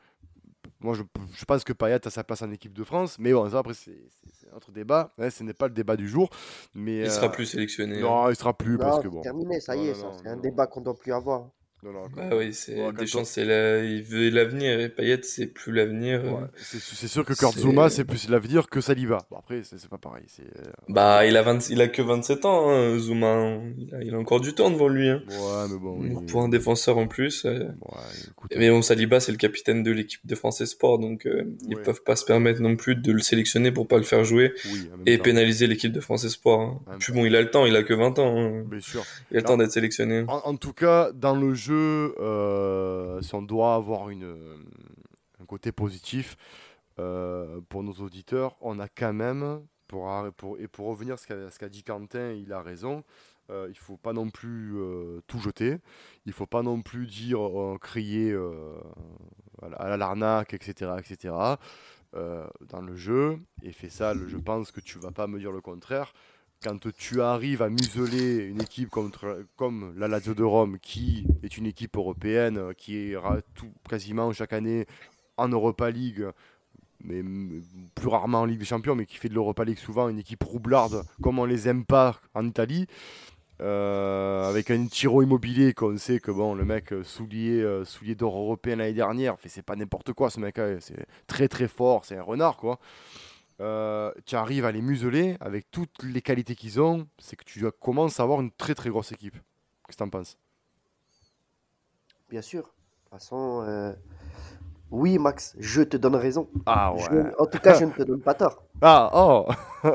Moi, 0.80 0.94
je, 0.94 1.02
je 1.34 1.44
pense 1.44 1.62
que 1.64 1.72
Payet 1.72 2.06
a 2.06 2.10
sa 2.10 2.24
place 2.24 2.42
en 2.42 2.50
équipe 2.50 2.72
de 2.72 2.84
France. 2.84 3.18
Mais 3.18 3.32
bon, 3.32 3.48
ça, 3.50 3.58
après, 3.58 3.74
c'est 3.74 3.92
un 4.52 4.56
autre 4.56 4.72
débat. 4.72 5.12
hein, 5.18 5.28
ce 5.30 5.42
n'est 5.44 5.52
pas 5.52 5.68
le 5.68 5.74
débat 5.74 5.96
du 5.96 6.08
jour. 6.08 6.30
Mais, 6.74 6.98
Il 7.00 7.04
euh, 7.06 7.10
sera 7.10 7.30
plus 7.30 7.46
sélectionné. 7.46 7.98
hein. 7.98 8.02
Non, 8.02 8.30
il 8.30 8.36
sera 8.36 8.56
plus 8.56 8.78
parce 8.78 9.02
que 9.02 9.08
bon. 9.08 9.18
c'est 9.18 9.28
terminé, 9.28 9.60
ça 9.60 9.76
y 9.76 9.88
est, 9.88 9.94
C'est 9.94 10.28
un 10.28 10.36
non. 10.36 10.40
débat 10.42 10.66
qu'on 10.66 10.80
doit 10.80 10.96
plus 10.98 11.12
avoir. 11.12 11.50
Non, 11.82 11.92
non, 11.92 12.06
Bah 12.14 12.36
oui, 12.36 12.52
c'est 12.52 12.76
Deschamps, 12.98 13.24
c'est 13.24 13.44
la... 13.44 13.82
il 13.82 14.02
veut 14.02 14.28
l'avenir 14.30 14.78
et 14.80 14.88
Payet, 14.88 15.20
c'est 15.22 15.46
plus 15.46 15.72
l'avenir. 15.72 16.22
Ouais, 16.24 16.42
euh. 16.42 16.46
c'est 16.58 17.08
sûr 17.08 17.24
que 17.24 17.32
c'est- 17.34 17.40
Kurt 17.40 17.58
Zuma, 17.58 17.88
c'est 17.88 18.04
plus 18.04 18.28
l'avenir 18.28 18.68
que 18.68 18.80
Saliba. 18.80 19.18
Bon, 19.30 19.38
après, 19.38 19.62
c'est 19.64 19.88
pas 19.88 19.96
pareil. 19.98 20.24
euh, 20.40 20.62
Bah, 20.88 21.24
il 21.26 21.36
a, 21.36 21.42
20... 21.42 21.70
il 21.70 21.80
a 21.80 21.88
que 21.88 22.02
27 22.02 22.44
ans, 22.44 22.68
hein, 22.70 22.98
Zuma. 22.98 23.28
hein. 23.34 23.62
Il, 23.78 23.94
a... 23.94 24.02
il 24.02 24.14
a 24.14 24.18
encore 24.18 24.40
du 24.40 24.52
temps 24.54 24.70
devant 24.70 24.88
lui. 24.88 25.08
Hein. 25.08 25.22
Ouais, 25.28 25.68
mais 25.70 25.78
bon. 25.78 25.96
oui. 26.00 26.26
Pour 26.26 26.42
un 26.42 26.48
défenseur 26.48 26.98
en 26.98 27.06
plus. 27.06 27.44
euh. 27.46 27.60
Ouais, 27.80 27.98
écoute, 28.30 28.52
Mais 28.56 28.68
bon, 28.68 28.82
Saliba, 28.82 29.20
c'est 29.20 29.32
le 29.32 29.38
capitaine 29.38 29.82
de 29.82 29.90
l'équipe 29.90 30.26
de 30.26 30.34
France 30.34 30.62
Sport, 30.64 30.98
donc 30.98 31.24
euh, 31.26 31.44
ils 31.68 31.76
peuvent 31.78 32.02
pas 32.02 32.16
se 32.16 32.24
permettre 32.26 32.60
non 32.60 32.76
plus 32.76 32.94
de 32.96 33.12
le 33.12 33.20
sélectionner 33.20 33.72
pour 33.72 33.88
pas 33.88 33.96
le 33.96 34.02
faire 34.02 34.24
jouer 34.24 34.52
oui, 34.66 34.90
et 35.06 35.16
temps, 35.16 35.24
pénaliser 35.24 35.66
l'équipe 35.66 35.92
de 35.92 36.00
France 36.00 36.28
Sport. 36.28 36.82
Hein. 36.86 36.96
Puis 36.98 37.12
bon, 37.14 37.24
il 37.24 37.34
a 37.36 37.40
le 37.40 37.50
temps, 37.50 37.64
il 37.64 37.74
a 37.76 37.82
que 37.82 37.94
20 37.94 38.18
ans. 38.18 38.60
Bien 38.66 38.80
sûr. 38.80 39.02
Il 39.30 39.36
a 39.36 39.40
le 39.40 39.46
temps 39.46 39.56
d'être 39.56 39.72
sélectionné. 39.72 40.24
En, 40.28 40.42
en 40.44 40.56
tout 40.56 40.72
cas, 40.74 41.10
dans 41.14 41.34
le 41.34 41.54
jeu, 41.54 41.69
euh, 41.74 43.20
si 43.22 43.34
on 43.34 43.42
doit 43.42 43.74
avoir 43.74 44.08
euh, 44.10 44.56
un 45.40 45.44
côté 45.46 45.72
positif 45.72 46.36
euh, 46.98 47.60
pour 47.68 47.82
nos 47.82 47.92
auditeurs, 47.94 48.56
on 48.60 48.78
a 48.78 48.88
quand 48.88 49.12
même, 49.12 49.62
pour, 49.88 50.08
pour- 50.36 50.58
et 50.58 50.68
pour 50.68 50.86
revenir 50.88 51.14
à 51.14 51.16
ce 51.16 51.58
qu'a 51.58 51.68
dit 51.68 51.82
Quentin, 51.82 52.32
il 52.32 52.52
a 52.52 52.62
raison. 52.62 53.04
il 53.68 53.74
faut 53.76 53.96
pas 53.96 54.12
non 54.12 54.30
plus 54.30 54.74
tout 55.26 55.40
jeter. 55.40 55.78
Il 56.26 56.32
faut 56.32 56.46
pas 56.46 56.62
non 56.62 56.82
plus 56.82 57.06
dire, 57.06 57.40
crier 57.80 58.32
à 59.62 59.68
la- 59.68 59.76
à 59.76 59.88
la 59.88 59.96
l'arnaque, 59.96 60.54
etc., 60.54 60.92
etc. 60.98 61.58
dans 62.12 62.80
le 62.82 62.94
jeu. 62.96 63.38
Et 63.62 63.72
fait 63.72 63.90
ça, 63.90 64.14
je 64.14 64.36
pense 64.36 64.70
que 64.72 64.80
tu 64.80 64.98
vas 64.98 65.10
pas 65.12 65.26
me 65.26 65.38
dire 65.38 65.52
le 65.52 65.60
contraire 65.60 66.12
quand 66.62 66.92
tu 66.92 67.22
arrives 67.22 67.62
à 67.62 67.70
museler 67.70 68.44
une 68.46 68.60
équipe 68.60 68.90
contre, 68.90 69.44
comme 69.56 69.94
la 69.96 70.08
Lazio 70.08 70.34
de 70.34 70.42
Rome, 70.42 70.78
qui 70.80 71.26
est 71.42 71.56
une 71.56 71.66
équipe 71.66 71.96
européenne, 71.96 72.74
qui 72.76 72.96
est 72.96 73.16
tout, 73.54 73.72
quasiment 73.88 74.32
chaque 74.32 74.52
année 74.52 74.86
en 75.36 75.48
Europa 75.48 75.90
League, 75.90 76.26
mais 77.02 77.22
plus 77.94 78.08
rarement 78.08 78.40
en 78.40 78.44
Ligue 78.44 78.58
des 78.58 78.66
Champions, 78.66 78.94
mais 78.94 79.06
qui 79.06 79.16
fait 79.16 79.30
de 79.30 79.34
l'Europa 79.34 79.64
League 79.64 79.78
souvent, 79.78 80.08
une 80.08 80.18
équipe 80.18 80.42
roublarde, 80.42 81.02
comme 81.22 81.38
on 81.38 81.46
les 81.46 81.66
aime 81.66 81.84
pas 81.84 82.20
en 82.34 82.46
Italie, 82.46 82.86
euh, 83.62 84.48
avec 84.48 84.70
un 84.70 84.86
tiro 84.86 85.22
immobilier 85.22 85.72
qu'on 85.72 85.96
sait 85.96 86.20
que 86.20 86.30
bon, 86.30 86.54
le 86.54 86.64
mec 86.64 86.92
euh, 86.92 87.04
soulier, 87.04 87.60
euh, 87.60 87.84
soulier 87.84 88.14
d'or 88.14 88.36
européen 88.36 88.76
l'année 88.76 88.94
dernière, 88.94 89.36
c'est 89.44 89.64
pas 89.64 89.76
n'importe 89.76 90.12
quoi 90.12 90.30
ce 90.30 90.40
mec, 90.40 90.58
hein, 90.58 90.76
c'est 90.80 91.06
très 91.26 91.48
très 91.48 91.68
fort, 91.68 92.04
c'est 92.04 92.16
un 92.16 92.22
renard 92.22 92.56
quoi. 92.56 92.78
Euh, 93.60 94.12
tu 94.24 94.36
arrives 94.36 94.64
à 94.64 94.72
les 94.72 94.80
museler 94.80 95.36
avec 95.40 95.70
toutes 95.70 96.02
les 96.02 96.22
qualités 96.22 96.54
qu'ils 96.54 96.80
ont, 96.80 97.06
c'est 97.18 97.36
que 97.36 97.44
tu 97.44 97.70
commences 97.72 98.18
à 98.18 98.22
avoir 98.22 98.40
une 98.40 98.50
très 98.50 98.74
très 98.74 98.88
grosse 98.88 99.12
équipe. 99.12 99.34
Qu'est-ce 99.34 99.98
que 99.98 100.02
t'en 100.02 100.08
penses? 100.08 100.38
Bien 102.30 102.42
sûr. 102.42 102.62
De 102.62 102.66
toute 102.66 103.10
façon, 103.10 103.64
euh, 103.66 103.92
oui, 104.90 105.18
Max, 105.18 105.54
je 105.58 105.82
te 105.82 105.96
donne 105.96 106.16
raison. 106.16 106.48
Ah 106.66 106.92
Je- 106.96 107.42
en 107.42 107.46
tout 107.46 107.58
cas, 107.58 107.74
je 107.78 107.84
ne 107.84 107.90
te 107.90 108.02
donne 108.02 108.20
pas 108.20 108.34
tort. 108.34 108.62
Ah 108.82 109.10
oh 109.12 109.46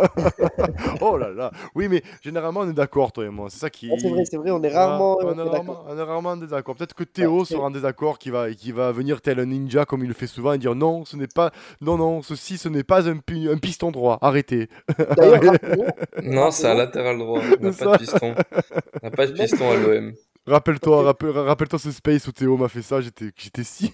Oh 1.02 1.18
là 1.18 1.32
là 1.32 1.50
Oui 1.74 1.88
mais 1.90 2.04
généralement 2.22 2.60
on 2.60 2.70
est 2.70 2.74
d'accord 2.74 3.12
toi 3.12 3.26
et 3.26 3.30
moi, 3.30 3.48
c'est 3.50 3.58
ça 3.58 3.70
qui... 3.72 3.90
Ah, 3.92 3.96
c'est 4.00 4.10
vrai, 4.10 4.26
c'est 4.26 4.38
vrai, 4.38 4.52
on 4.52 4.62
est 4.62 4.72
Ah, 4.72 4.86
rarement. 4.90 5.18
on, 5.20 5.28
euh, 5.28 5.34
est 5.34 5.62
on 5.90 5.98
est 5.98 6.04
rarement 6.04 6.30
en 6.30 6.38
désaccord. 6.38 6.76
Peut-être 6.76 6.94
que 6.94 7.04
Théo 7.04 7.40
Ouais, 7.40 7.46
c'est- 7.46 7.56
sera 7.56 7.66
en 7.66 7.72
désaccord, 7.72 8.20
qui 8.20 8.30
va, 8.30 8.52
qui 8.54 8.72
va 8.72 8.92
venir 8.92 9.22
tel 9.22 9.40
un 9.40 9.46
ninja 9.48 9.86
comme 9.86 10.04
il 10.04 10.08
le 10.08 10.14
fait 10.14 10.28
souvent 10.28 10.54
et 10.54 10.60
dire 10.60 10.76
non, 10.76 11.04
ce 11.04 11.18
n'est 11.18 11.26
pas, 11.26 11.50
non 11.82 11.98
non, 11.98 12.22
ceci 12.22 12.60
ce 12.60 12.70
n'est 12.70 12.84
pas 12.84 13.10
un, 13.10 13.18
pi- 13.18 13.50
un 13.52 13.58
piston 13.58 13.90
droit. 13.90 14.20
Arrêtez. 14.22 14.70
Non, 16.24 16.52
c'est 16.52 16.68
un 16.68 16.76
latéral 16.76 17.18
droit. 17.18 17.40
On 17.60 17.64
n'a 17.66 17.72
pas 17.72 17.94
de 17.94 17.98
piston. 17.98 18.36
On 19.02 19.06
n'a 19.08 19.12
pas 19.12 19.28
de 19.28 19.32
piston 19.34 19.72
à 19.72 19.76
l'OM. 19.76 20.14
Rappelle-toi, 20.48 21.02
rappelle, 21.04 21.30
rappelle-toi 21.32 21.80
ce 21.80 21.92
space 21.92 22.28
où 22.28 22.32
Théo 22.32 22.56
m'a 22.56 22.70
fait 22.70 22.84
ça, 22.84 23.02
j'étais, 23.02 23.32
j'étais 23.36 23.64
scié. 23.64 23.90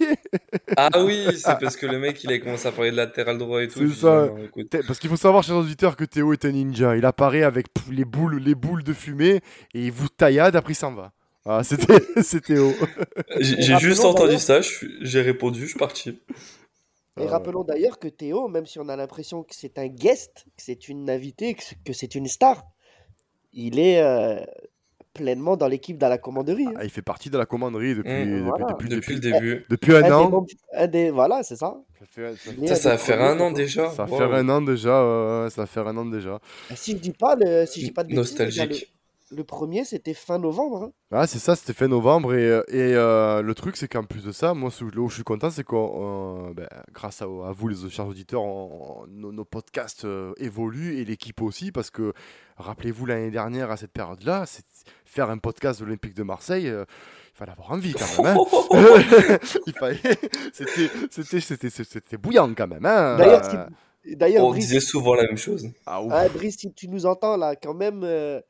Ah 0.76 0.90
oui, 0.98 1.26
c'est 1.38 1.58
parce 1.60 1.78
que 1.78 1.86
le 1.86 1.98
mec, 1.98 2.22
il 2.26 2.32
a 2.32 2.40
commencé 2.40 2.68
à 2.68 2.74
parler 2.74 2.92
de 2.92 2.98
latéral 2.98 3.38
droit 3.38 3.64
et 3.64 3.70
tout. 3.70 3.80
C'est 3.88 4.02
ça. 4.02 4.28
non, 4.28 4.50
Parce 4.86 5.00
qu'il 5.00 5.10
faut 5.10 5.16
savoir, 5.16 5.44
chers 5.44 5.56
auditeurs, 5.56 5.96
que 5.96 6.04
Théo 6.04 6.34
est 6.34 6.44
un 6.44 6.52
ninja. 6.52 6.98
Il 6.98 7.06
apparaît 7.06 7.44
avec 7.44 7.68
les 7.90 8.04
boules, 8.04 8.38
les 8.40 8.54
boules 8.56 8.84
de 8.84 8.92
fumée 8.94 9.40
et 9.74 9.86
il 9.86 9.92
vous 9.94 10.10
taillade, 10.10 10.56
après 10.58 10.74
il 10.74 10.76
s'en 10.76 10.94
va. 10.94 11.14
Ah, 11.46 11.64
c'était, 11.64 11.96
c'est 12.22 12.42
Théo. 12.42 12.74
J'ai 13.40 13.78
juste 13.80 14.04
entendu 14.04 14.38
ça, 14.38 14.60
j'ai 15.02 15.22
répondu, 15.22 15.62
je 15.62 15.68
suis 15.68 15.80
parti. 15.80 16.10
Et 17.20 17.26
Ah 17.26 17.28
rappelons 17.28 17.64
d'ailleurs 17.64 17.98
que 17.98 18.08
Théo, 18.10 18.48
même 18.50 18.66
si 18.66 18.78
on 18.80 18.90
a 18.90 18.96
l'impression 18.98 19.44
que 19.44 19.56
c'est 19.56 19.78
un 19.78 19.88
guest, 19.88 20.46
que 20.58 20.64
c'est 20.64 20.90
une 20.90 21.10
invitée, 21.10 21.54
que 21.56 21.64
c'est- 21.64 21.78
que 21.84 21.94
c'est 21.94 22.16
une 22.16 22.28
star, 22.28 22.64
il 23.54 23.80
est 23.80 24.02
euh, 24.02 24.40
pleinement 25.14 25.58
dans 25.58 25.68
l'équipe 25.68 25.98
dans 25.98 26.10
la 26.10 26.18
commanderie. 26.18 26.66
hein. 26.68 26.74
Ah, 26.78 26.84
il 26.84 26.90
fait 26.90 27.02
partie 27.02 27.30
de 27.30 27.38
la 27.38 27.46
commanderie 27.46 27.96
depuis, 27.96 28.12
Mmh, 28.12 28.26
depuis, 28.26 28.42
voilà. 28.42 28.66
depuis, 28.68 28.90
Depuis 28.90 29.14
le 29.16 29.20
début. 29.20 29.66
depuis 29.70 29.94
un 29.96 30.00
Un 30.00 30.02
des 30.04 30.12
an. 30.12 30.30
membres- 30.30 30.48
un 30.74 30.88
des- 30.88 31.12
voilà, 31.12 31.44
c'est 31.44 31.56
ça. 31.56 31.76
Ça 32.16 32.76
ça, 32.76 32.90
va 32.92 32.98
faire 32.98 33.22
un 33.22 33.40
an 33.40 33.52
déjà. 33.52 33.90
ça 33.92 34.08
fait 34.08 34.14
Wow. 34.14 34.34
un 34.34 34.50
an 34.50 34.62
déjà. 34.62 35.48
ça 35.50 35.66
fait 35.66 35.80
un 35.82 35.98
an 35.98 36.06
déjà. 36.06 36.40
Si 36.76 36.92
je 36.94 36.98
dis 36.98 37.12
pas, 37.12 37.36
le, 37.36 37.66
si 37.66 37.82
je 37.82 37.86
dis 37.88 37.92
pas 37.92 38.04
de 38.04 38.14
Nostalgique. 38.14 38.70
le, 38.70 39.01
le 39.32 39.44
premier, 39.44 39.86
c'était 39.86 40.14
fin 40.14 40.38
novembre. 40.40 40.84
hein. 40.84 40.92
Ah, 41.12 41.26
c'est 41.28 41.40
ça, 41.40 41.56
c'était 41.56 41.74
fait 41.74 41.88
novembre. 41.88 42.34
Et, 42.36 42.46
euh, 42.50 42.64
et 42.68 42.94
euh, 42.96 43.42
le 43.42 43.56
truc, 43.56 43.78
c'est 43.78 43.88
qu'en 43.88 44.04
plus 44.04 44.24
de 44.24 44.32
ça, 44.32 44.54
moi, 44.54 44.70
ce- 44.72 44.84
là 44.84 45.02
où 45.02 45.10
je 45.10 45.16
suis 45.16 45.24
content, 45.24 45.50
c'est 45.50 45.64
que 45.64 46.52
ben, 46.54 46.68
grâce 46.94 47.22
à, 47.22 47.26
à 47.26 47.52
vous, 47.52 47.68
les 47.68 47.90
chers 47.90 48.08
auditeurs, 48.08 48.44
on- 48.44 49.04
on- 49.04 49.08
nos, 49.08 49.32
nos 49.32 49.46
podcasts 49.46 50.06
euh, 50.06 50.34
évoluent 50.38 50.98
et 51.00 51.06
l'équipe 51.06 51.42
aussi. 51.42 51.72
Parce 51.72 51.90
que, 51.90 52.14
rappelez-vous, 52.58 53.06
l'année 53.06 53.32
dernière, 53.32 53.72
à 53.72 53.78
cette 53.78 53.92
période-là, 53.94 54.46
c'est- 54.46 54.66
faire 55.06 55.30
un 55.30 55.38
podcast 55.38 55.80
de 55.80 55.86
l'Olympique 55.86 56.14
de 56.16 56.24
Marseille, 56.24 56.68
euh, 56.68 56.86
il 57.34 57.38
fallait 57.38 57.52
avoir 57.54 57.72
envie 57.72 57.94
quand 57.94 58.24
même. 58.24 58.38
hein. 58.38 59.38
il 59.68 59.74
fallait... 59.74 59.98
c'était, 60.54 60.90
c'était, 61.10 61.40
c'était, 61.40 61.70
c'était 61.70 62.18
bouillant 62.18 62.54
quand 62.56 62.68
même. 62.68 62.86
Hein. 62.86 63.18
D'ailleurs, 63.18 63.42
Euh, 63.46 63.66
On 64.42 64.50
Brice, 64.50 64.66
disait 64.68 64.80
souvent 64.80 65.14
la 65.14 65.24
même 65.24 65.38
chose. 65.38 65.68
ah, 65.86 66.02
ah, 66.10 66.28
Brice, 66.30 66.58
si 66.58 66.74
tu 66.74 66.88
nous 66.88 67.06
entends 67.06 67.38
là, 67.38 67.56
quand 67.56 67.76
même, 67.76 68.02
euh, 68.04 68.42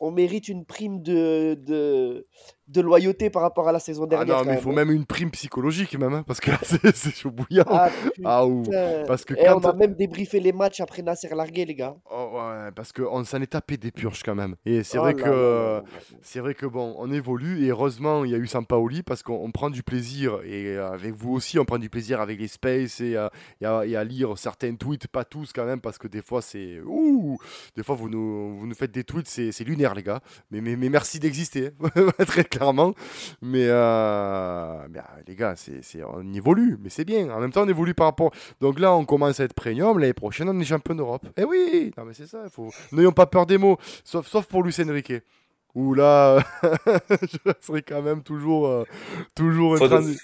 on 0.00 0.10
mérite 0.10 0.48
une 0.48 0.64
prime 0.64 1.02
de, 1.02 1.54
de, 1.54 2.26
de 2.70 2.80
loyauté 2.80 3.30
par 3.30 3.42
rapport 3.42 3.68
à 3.68 3.72
la 3.72 3.80
saison 3.80 4.04
Ah 4.04 4.06
dernière. 4.06 4.36
non, 4.36 4.42
quand 4.42 4.48
mais 4.50 4.54
il 4.56 4.60
faut 4.60 4.70
hein. 4.70 4.74
même 4.74 4.90
une 4.90 5.04
prime 5.04 5.30
psychologique 5.30 5.98
même, 5.98 6.14
hein, 6.14 6.24
parce 6.26 6.40
que 6.40 6.50
là, 6.52 6.58
c'est, 6.94 7.14
chaud 7.14 7.30
bouillant. 7.30 7.64
Ah, 7.68 7.90
Ah, 8.24 8.46
ou- 8.46 8.64
parce 9.06 9.24
que 9.24 9.34
Et 9.34 9.44
quand- 9.46 9.64
on 9.64 9.68
a 9.68 9.72
même 9.74 9.94
débriefé 9.94 10.40
les 10.40 10.52
matchs 10.52 10.80
après 10.80 11.02
Nasser 11.02 11.28
largué, 11.34 11.64
les 11.64 11.74
gars. 11.74 11.96
Oh, 12.10 12.30
ouais, 12.34 12.70
parce 12.74 12.92
qu'on 12.92 13.24
s'en 13.24 13.40
est 13.42 13.46
tapé 13.48 13.76
des 13.76 13.90
purges 13.90 14.22
quand 14.22 14.34
même. 14.34 14.54
Et 14.64 14.82
c'est 14.82 14.98
Oh 14.98 15.02
vrai 15.02 15.14
là 15.14 15.22
que 15.22 15.82
c'est 16.22 16.40
vrai 16.40 16.54
que 16.54 16.66
bon, 16.66 16.94
on 16.98 17.10
évolue 17.10 17.64
et 17.64 17.68
heureusement 17.70 18.24
il 18.24 18.30
y 18.30 18.34
a 18.34 18.38
eu 18.38 18.46
Sampaoli 18.46 19.02
parce 19.02 19.22
qu'on 19.22 19.34
on 19.44 19.50
prend 19.50 19.70
du 19.70 19.82
plaisir 19.82 20.40
et 20.44 20.76
euh, 20.76 20.90
avec 20.92 21.14
vous 21.14 21.32
aussi 21.32 21.58
on 21.58 21.64
prend 21.64 21.78
du 21.78 21.90
plaisir 21.90 22.20
avec 22.20 22.38
les 22.40 22.48
spaces 22.48 23.00
et, 23.00 23.16
euh, 23.16 23.28
et 23.60 23.66
à, 23.66 23.84
et 23.86 23.96
à 23.96 24.04
lire 24.04 24.36
certains 24.38 24.74
tweets, 24.74 25.08
pas 25.08 25.24
tous 25.24 25.52
quand 25.52 25.64
même 25.64 25.80
parce 25.80 25.98
que 25.98 26.06
des 26.08 26.22
fois 26.22 26.42
c'est 26.42 26.80
ouh, 26.86 27.38
des 27.76 27.82
fois 27.82 27.94
vous 27.94 28.08
nous, 28.08 28.58
vous 28.58 28.66
nous 28.66 28.74
faites 28.74 28.92
des 28.92 29.04
tweets 29.04 29.26
c'est 29.28 29.64
lunaire 29.64 29.94
les 29.94 30.02
gars. 30.02 30.20
Mais 30.50 30.60
mais, 30.60 30.76
mais 30.76 30.88
merci 30.88 31.18
d'exister 31.18 31.70
hein, 31.82 31.90
très 32.26 32.44
clairement. 32.60 32.94
Mais, 33.40 33.66
euh, 33.68 34.86
mais, 34.90 34.98
ah, 35.02 35.16
les 35.26 35.34
gars 35.34 35.54
c'est 35.56 35.82
c'est- 35.82 36.02
on 36.04 36.32
évolue 36.34 36.76
mais 36.82 36.90
c'est 36.90 37.04
bien. 37.06 37.30
En 37.30 37.40
même 37.40 37.52
temps 37.52 37.62
on 37.64 37.68
évolue 37.68 37.94
par 37.94 38.06
rapport 38.06 38.30
donc 38.60 38.78
là 38.78 38.92
on 38.94 39.04
commence 39.04 39.40
à 39.40 39.44
être 39.44 39.54
premium 39.54 39.98
l'année 39.98 40.12
prochaine 40.12 40.48
on 40.48 40.60
est 40.60 40.64
champion 40.64 40.94
d'Europe. 40.94 41.26
Eh 41.36 41.44
oui, 41.44 41.92
non 41.96 42.04
mais 42.04 42.12
c'est 42.14 42.26
ça, 42.26 42.40
il 42.44 42.50
faut 42.50 42.70
n'ayons 42.92 43.12
pas 43.12 43.26
peur 43.26 43.46
des 43.46 43.56
mots 43.58 43.78
sauf 44.04 44.26
sauf 44.26 44.46
pour 44.46 44.62
Luis 44.62 44.76
Enrique. 44.80 45.12
Où 45.72 45.94
là, 45.94 46.42
je 47.10 47.52
serais 47.60 47.82
quand 47.82 48.02
même 48.02 48.24
toujours, 48.24 48.66
euh, 48.66 48.82
toujours 49.36 49.78
Faudrait-. 49.78 50.16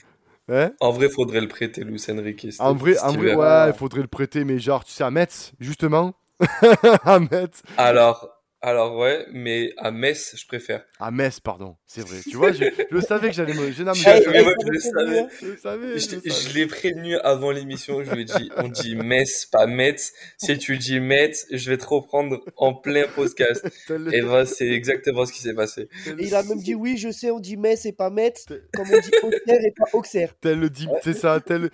Hein? 0.49 0.73
En 0.81 0.91
vrai, 0.91 1.09
faudrait 1.09 1.41
le 1.41 1.47
prêter, 1.47 1.85
Luis 1.85 2.05
Enrique. 2.11 2.49
en 2.59 2.75
vrai, 2.75 2.99
en 2.99 3.13
vrai, 3.13 3.37
ouais, 3.37 3.69
il 3.69 3.73
faudrait 3.73 4.01
le 4.03 4.09
prêter, 4.09 4.45
mais 4.45 4.59
genre, 4.59 4.85
tu 4.85 4.91
sais, 4.93 5.05
à 5.05 5.11
Metz, 5.13 5.53
justement. 5.61 6.15
à 7.05 7.21
Metz. 7.21 7.63
Alors, 7.77 8.36
alors 8.63 8.97
ouais, 8.97 9.27
mais 9.33 9.73
à 9.77 9.91
Metz, 9.91 10.35
je 10.37 10.47
préfère. 10.47 10.83
À 10.99 11.11
Metz, 11.11 11.39
pardon, 11.41 11.77
c'est 11.87 12.01
vrai. 12.01 12.17
Tu 12.29 12.37
vois, 12.37 12.53
je, 12.53 12.65
je 12.91 13.01
savais 13.01 13.29
que 13.29 13.35
j'allais 13.35 13.55
me... 13.55 13.71
Je, 13.71 13.83
non, 13.83 13.93
je- 13.95 14.01
je- 14.01 15.57
savais. 15.59 15.99
je 15.99 16.55
l'ai 16.55 16.67
prévenu 16.67 17.17
avant 17.19 17.51
l'émission, 17.51 18.03
je 18.03 18.11
lui 18.13 18.23
ai 18.23 18.25
dit, 18.25 18.51
on 18.57 18.69
dit 18.69 18.97
Metz, 18.97 19.47
pas 19.47 19.67
Metz. 19.67 20.13
Si 20.39 20.57
tu 20.59 20.79
dis 20.79 21.01
Metz, 21.01 21.47
je 21.51 21.71
vais 21.71 21.77
te 21.79 21.87
reprendre 21.87 22.43
en 22.57 22.75
plein 22.75 23.07
podcast. 23.15 23.65
Et 24.13 24.23
ben, 24.23 24.45
c'est 24.47 24.69
exactement 24.69 25.27
ce 25.27 25.33
qui 25.33 25.41
s'est 25.43 25.55
passé. 25.55 25.89
Et 26.07 26.15
il 26.27 26.35
a 26.35 26.43
même 26.43 26.59
dit 26.61 26.75
oui, 26.75 26.97
je 26.97 27.11
sais, 27.11 27.31
on 27.31 27.41
dit 27.41 27.57
Metz 27.57 27.85
et 27.87 27.93
pas 27.93 28.11
Metz, 28.11 28.47
comme 28.75 28.87
on 28.91 28.99
dit 29.01 29.11
Auxerre 29.23 29.61
et 29.65 29.73
pas 29.77 29.85
Auxerre. 29.93 30.35
tel 30.41 30.59
le 30.59 30.71
dit, 30.71 30.89
c'est 31.03 31.15
ça, 31.15 31.41
tel... 31.41 31.71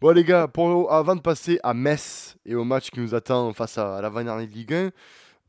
Bon 0.00 0.10
les 0.10 0.24
gars, 0.24 0.48
pour, 0.48 0.92
avant 0.92 1.16
de 1.16 1.20
passer 1.22 1.58
à 1.62 1.72
Metz 1.72 2.36
et 2.44 2.54
au 2.54 2.64
match 2.64 2.90
qui 2.90 3.00
nous 3.00 3.14
attend 3.14 3.52
face 3.54 3.78
à, 3.78 3.96
à 3.96 4.02
la 4.02 4.10
dernière 4.10 4.36
Ligue 4.38 4.72
1, 4.74 4.90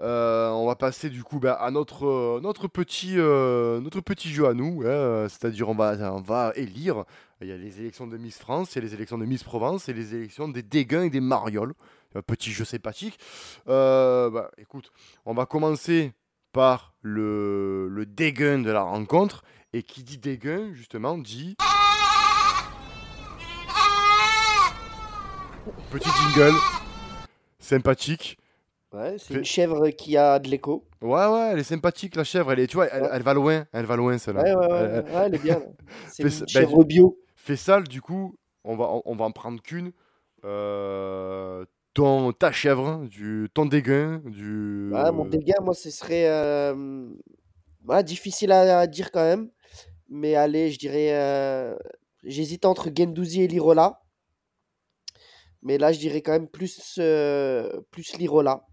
euh, 0.02 0.50
on 0.50 0.66
va 0.68 0.76
passer 0.76 1.10
du 1.10 1.24
coup 1.24 1.40
bah, 1.40 1.54
à 1.54 1.72
notre, 1.72 2.06
euh, 2.06 2.42
euh, 2.42 3.80
notre 3.80 4.02
petit 4.02 4.30
jeu 4.30 4.48
à 4.48 4.54
nous, 4.54 4.84
hein, 4.86 5.28
c'est-à-dire 5.30 5.70
on 5.70 5.76
va, 5.76 5.96
va 6.20 6.52
élire, 6.56 7.06
il 7.42 7.48
y 7.48 7.52
a 7.52 7.58
les 7.58 7.80
élections 7.80 8.08
de 8.08 8.18
Miss 8.18 8.38
France, 8.38 8.74
il 8.74 8.76
y 8.76 8.80
a 8.80 8.88
les 8.88 8.94
élections 8.94 9.18
de 9.18 9.26
Miss 9.26 9.44
Provence 9.44 9.88
et 9.90 9.94
les 9.94 10.16
élections 10.16 10.48
des 10.48 10.64
Dégains 10.64 11.04
et 11.04 11.10
des 11.10 11.22
Marioles, 11.22 11.74
petit 12.28 12.52
jeu 12.52 12.66
sympathique. 12.66 13.18
Bah, 13.66 14.52
écoute, 14.58 14.92
on 15.26 15.34
va 15.34 15.46
commencer 15.46 16.14
par 16.52 16.94
le, 17.02 17.88
le 17.90 18.06
Dégain 18.06 18.60
de 18.60 18.72
la 18.72 18.82
rencontre, 18.82 19.44
et 19.74 19.84
qui 19.84 20.04
dit 20.04 20.18
Dégain 20.18 20.74
justement 20.74 21.18
dit... 21.18 21.56
Petit 25.90 26.10
jingle 26.10 26.56
sympathique. 27.60 28.38
Ouais, 28.94 29.18
c'est 29.20 29.34
une 29.34 29.44
chèvre 29.44 29.90
qui 29.90 30.16
a 30.16 30.40
de 30.40 30.48
l'écho. 30.48 30.88
Ouais, 31.02 31.26
ouais, 31.28 31.50
elle 31.52 31.60
est 31.60 31.64
sympathique, 31.64 32.16
la 32.16 32.24
chèvre. 32.24 32.54
Elle 32.54 32.60
est, 32.62 32.68
tu 32.68 32.76
vois, 32.78 32.88
elle, 32.88 33.04
Ouais. 33.04 33.10
elle 33.12 33.22
va 33.24 33.34
loin. 33.34 33.66
Elle 33.74 33.86
va 33.86 33.96
loin, 33.98 34.18
celle-là. 34.18 34.42
Ouais, 34.44 34.56
ouais, 34.56 34.72
ouais, 34.72 34.80
Elle- 34.80 35.04
ouais, 35.16 35.22
elle 35.26 35.36
est 35.36 35.44
bien. 35.44 35.62
C'est 36.08 36.24
une 36.24 36.30
ça- 36.30 36.42
bah, 36.46 36.48
chèvre 36.48 36.84
bio. 36.86 37.20
Fais 37.36 37.58
ça, 37.58 37.82
du 37.82 38.02
coup, 38.02 38.36
on 38.64 38.76
va, 38.78 38.86
on, 38.86 39.02
on 39.06 39.16
va 39.16 39.26
en 39.26 39.32
prendre 39.32 39.62
qu'une. 39.62 39.92
Euh, 40.46 41.66
ton, 41.94 42.32
ta 42.32 42.52
chèvre, 42.52 43.06
du, 43.08 43.50
ton 43.54 43.66
dégain, 43.66 44.22
du. 44.26 44.92
Ouais, 44.94 45.12
mon 45.12 45.26
dégât, 45.26 45.60
moi, 45.62 45.74
ce 45.74 45.90
serait 45.90 46.30
euh, 46.30 47.08
difficile 48.04 48.52
à, 48.54 48.80
à 48.80 48.88
dire 48.88 49.12
quand 49.12 49.24
même. 49.24 49.50
Mais 50.08 50.36
allez, 50.36 50.72
je 50.72 50.80
dirais. 50.80 51.10
euh, 51.14 51.76
J'hésite 52.24 52.66
entre 52.66 52.90
Gendouzi 52.96 53.42
et 53.44 53.48
Lirola. 53.48 54.02
Mais 55.62 55.78
là, 55.78 55.92
je 55.92 56.00
dirais 56.00 56.22
quand 56.22 56.32
même 56.32 56.48
plus, 56.48 57.00
plus 57.92 58.18
Lirola. 58.18 58.66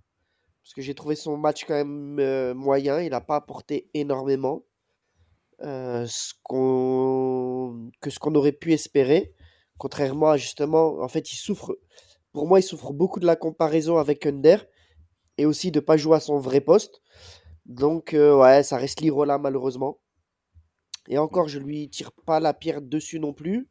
Parce 0.63 0.75
que 0.75 0.83
j'ai 0.83 0.95
trouvé 0.95 1.15
son 1.17 1.37
match 1.37 1.65
quand 1.67 1.75
même 1.75 2.19
euh, 2.21 2.55
moyen. 2.55 3.01
Il 3.01 3.11
n'a 3.11 3.21
pas 3.21 3.37
apporté 3.37 3.91
énormément. 3.95 4.65
euh, 5.63 6.07
que 8.01 8.11
ce 8.11 8.19
qu'on 8.19 8.35
aurait 8.35 8.53
pu 8.53 8.73
espérer. 8.73 9.35
Contrairement 9.79 10.31
à 10.31 10.37
justement. 10.37 11.01
En 11.03 11.09
fait, 11.09 11.33
il 11.33 11.37
souffre. 11.37 11.79
Pour 12.33 12.47
moi, 12.47 12.61
il 12.61 12.63
souffre 12.63 12.93
beaucoup 12.93 13.21
de 13.21 13.27
la 13.27 13.37
comparaison 13.37 13.99
avec 13.99 14.27
Under. 14.27 14.65
Et 15.39 15.47
aussi 15.47 15.71
de 15.71 15.81
pas 15.81 15.97
jouer 15.97 16.17
à 16.17 16.21
son 16.21 16.39
vrai 16.39 16.61
poste. 16.61 17.01
Donc, 17.67 18.15
euh, 18.15 18.37
ouais, 18.37 18.63
ça 18.63 18.77
reste 18.77 19.01
Lirola 19.01 19.39
malheureusement. 19.39 19.99
Et 21.09 21.19
encore, 21.19 21.49
je 21.49 21.59
lui 21.59 21.89
tire 21.91 22.13
pas 22.13 22.41
la 22.41 22.55
pierre 22.55 22.83
dessus 22.83 23.19
non 23.21 23.33
plus. 23.33 23.69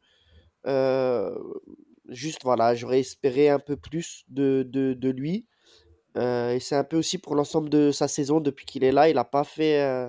Juste, 2.08 2.40
voilà, 2.44 2.74
j'aurais 2.74 3.00
espéré 3.00 3.48
un 3.48 3.58
peu 3.58 3.76
plus 3.76 4.24
de, 4.28 4.62
de 4.68 5.08
lui. 5.10 5.46
Euh, 6.16 6.52
et 6.52 6.60
c'est 6.60 6.76
un 6.76 6.84
peu 6.84 6.98
aussi 6.98 7.18
pour 7.18 7.34
l'ensemble 7.34 7.70
de 7.70 7.90
sa 7.90 8.08
saison 8.08 8.40
depuis 8.40 8.66
qu'il 8.66 8.84
est 8.84 8.92
là. 8.92 9.08
Il 9.08 9.18
a 9.18 9.24
pas 9.24 9.44
fait, 9.44 9.80
euh, 9.80 10.08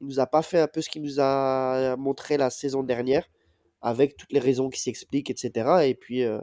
il 0.00 0.06
nous 0.08 0.20
a 0.20 0.26
pas 0.26 0.42
fait 0.42 0.60
un 0.60 0.68
peu 0.68 0.80
ce 0.82 0.90
qu'il 0.90 1.02
nous 1.02 1.20
a 1.20 1.96
montré 1.96 2.36
la 2.36 2.50
saison 2.50 2.82
dernière, 2.82 3.28
avec 3.82 4.16
toutes 4.16 4.32
les 4.32 4.40
raisons 4.40 4.70
qui 4.70 4.80
s'expliquent, 4.80 5.30
etc. 5.30 5.88
Et 5.88 5.94
puis, 5.94 6.24
euh, 6.24 6.40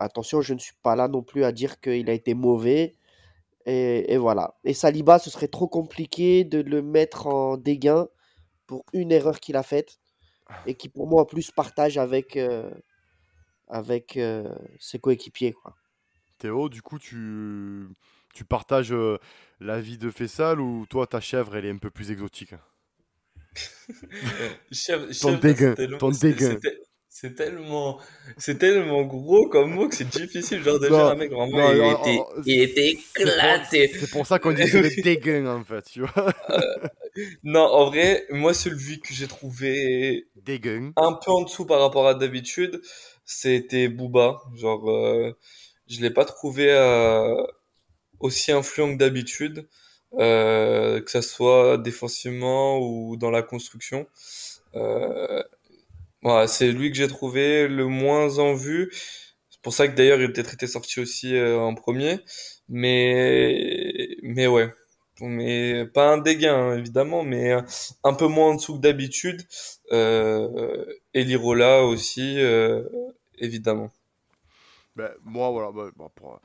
attention, 0.00 0.40
je 0.40 0.54
ne 0.54 0.58
suis 0.58 0.74
pas 0.82 0.96
là 0.96 1.08
non 1.08 1.22
plus 1.22 1.44
à 1.44 1.52
dire 1.52 1.80
qu'il 1.80 2.10
a 2.10 2.12
été 2.12 2.34
mauvais. 2.34 2.96
Et, 3.66 4.16
voilà. 4.16 4.56
Et 4.64 4.74
Saliba, 4.74 5.18
ce 5.20 5.30
serait 5.30 5.48
trop 5.48 5.68
compliqué 5.68 6.44
de 6.44 6.60
le 6.60 6.82
mettre 6.82 7.28
en 7.28 7.56
dégain 7.56 8.08
pour 8.66 8.84
une 8.92 9.12
erreur 9.12 9.38
qu'il 9.38 9.56
a 9.56 9.62
faite 9.62 10.00
et 10.66 10.74
qui, 10.74 10.88
pour 10.88 11.06
moi, 11.06 11.22
en 11.22 11.24
plus, 11.24 11.52
partage 11.52 11.98
avec, 11.98 12.36
euh, 12.36 12.70
avec 13.68 14.18
ses 14.80 14.98
coéquipiers. 14.98 15.52
Quoi. 15.52 15.74
Théo, 16.40 16.68
du 16.68 16.82
coup, 16.82 16.98
tu, 16.98 17.86
tu 18.34 18.44
partages 18.44 18.92
euh, 18.92 19.18
l'avis 19.60 19.98
de 19.98 20.10
Fessal 20.10 20.60
ou 20.60 20.86
toi, 20.88 21.06
ta 21.06 21.20
chèvre, 21.20 21.54
elle 21.56 21.66
est 21.66 21.70
un 21.70 21.78
peu 21.78 21.90
plus 21.90 22.10
exotique? 22.10 22.54
Chèvre- 24.72 25.06
Ton 25.06 25.12
chèvre, 25.12 25.40
dégain, 25.40 25.70
c'est 25.70 25.76
tellement- 25.76 25.98
ton 25.98 26.10
dégain. 26.10 26.50
c'est 26.50 26.60
te- 26.60 26.76
C'est 27.12 27.34
tellement, 27.34 27.98
c'est 28.38 28.56
tellement 28.58 29.02
gros 29.02 29.48
comme 29.48 29.72
mot 29.74 29.88
que 29.88 29.96
c'est 29.96 30.08
difficile. 30.08 30.62
Genre, 30.62 30.78
déjà, 30.78 31.10
un 31.10 31.16
mec, 31.16 31.30
vraiment, 31.32 31.58
non, 31.58 31.72
il, 31.72 31.78
non, 31.78 32.00
était, 32.00 32.18
oh, 32.20 32.40
il 32.46 32.60
était 32.62 32.92
pour- 33.14 33.22
éclaté. 33.22 33.90
C'est 33.98 34.10
pour 34.10 34.26
ça 34.26 34.38
qu'on 34.38 34.52
dit 34.52 34.62
le 34.70 35.02
dégain, 35.02 35.44
en 35.46 35.64
fait, 35.64 35.82
tu 35.90 36.02
vois. 36.06 36.32
Non, 37.42 37.62
en 37.62 37.86
vrai, 37.90 38.26
moi, 38.30 38.54
celui 38.54 39.00
que 39.00 39.12
j'ai 39.12 39.26
trouvé 39.26 40.28
un 40.96 41.12
peu 41.14 41.30
en 41.32 41.42
dessous 41.42 41.66
par 41.66 41.80
rapport 41.80 42.06
à 42.06 42.14
d'habitude, 42.14 42.80
c'était 43.24 43.88
Booba. 43.88 44.38
Genre, 44.54 44.88
euh, 44.88 45.32
je 45.90 46.00
l'ai 46.00 46.10
pas 46.10 46.24
trouvé 46.24 46.72
euh, 46.72 47.42
aussi 48.20 48.52
influent 48.52 48.92
que 48.94 48.98
d'habitude, 48.98 49.68
euh, 50.18 51.00
que 51.02 51.10
ça 51.10 51.22
soit 51.22 51.78
défensivement 51.78 52.78
ou 52.80 53.16
dans 53.16 53.30
la 53.30 53.42
construction. 53.42 54.06
Euh, 54.76 55.42
voilà, 56.22 56.46
c'est 56.48 56.72
lui 56.72 56.90
que 56.90 56.96
j'ai 56.98 57.08
trouvé 57.08 57.68
le 57.68 57.86
moins 57.86 58.38
en 58.38 58.54
vue. 58.54 58.90
C'est 59.50 59.60
pour 59.62 59.72
ça 59.74 59.88
que 59.88 59.94
d'ailleurs 59.96 60.20
il 60.20 60.26
a 60.26 60.28
peut-être 60.28 60.54
été 60.54 60.66
sorti 60.66 61.00
aussi 61.00 61.36
euh, 61.36 61.58
en 61.58 61.74
premier. 61.74 62.20
Mais, 62.68 64.16
mais 64.22 64.46
ouais, 64.46 64.72
mais 65.20 65.86
pas 65.86 66.12
un 66.12 66.18
dégain 66.18 66.54
hein, 66.56 66.78
évidemment, 66.78 67.24
mais 67.24 67.52
un 68.04 68.14
peu 68.14 68.26
moins 68.28 68.50
en 68.50 68.54
dessous 68.56 68.76
que 68.76 68.80
d'habitude. 68.82 69.42
Euh, 69.92 70.84
et 71.14 71.24
Lirola 71.24 71.84
aussi, 71.84 72.40
euh, 72.40 72.84
évidemment. 73.38 73.90
Ben, 74.96 75.10
moi, 75.24 75.50
voilà, 75.50 75.70
ben, 75.72 75.90
bon, 75.96 76.10
pour- 76.14 76.40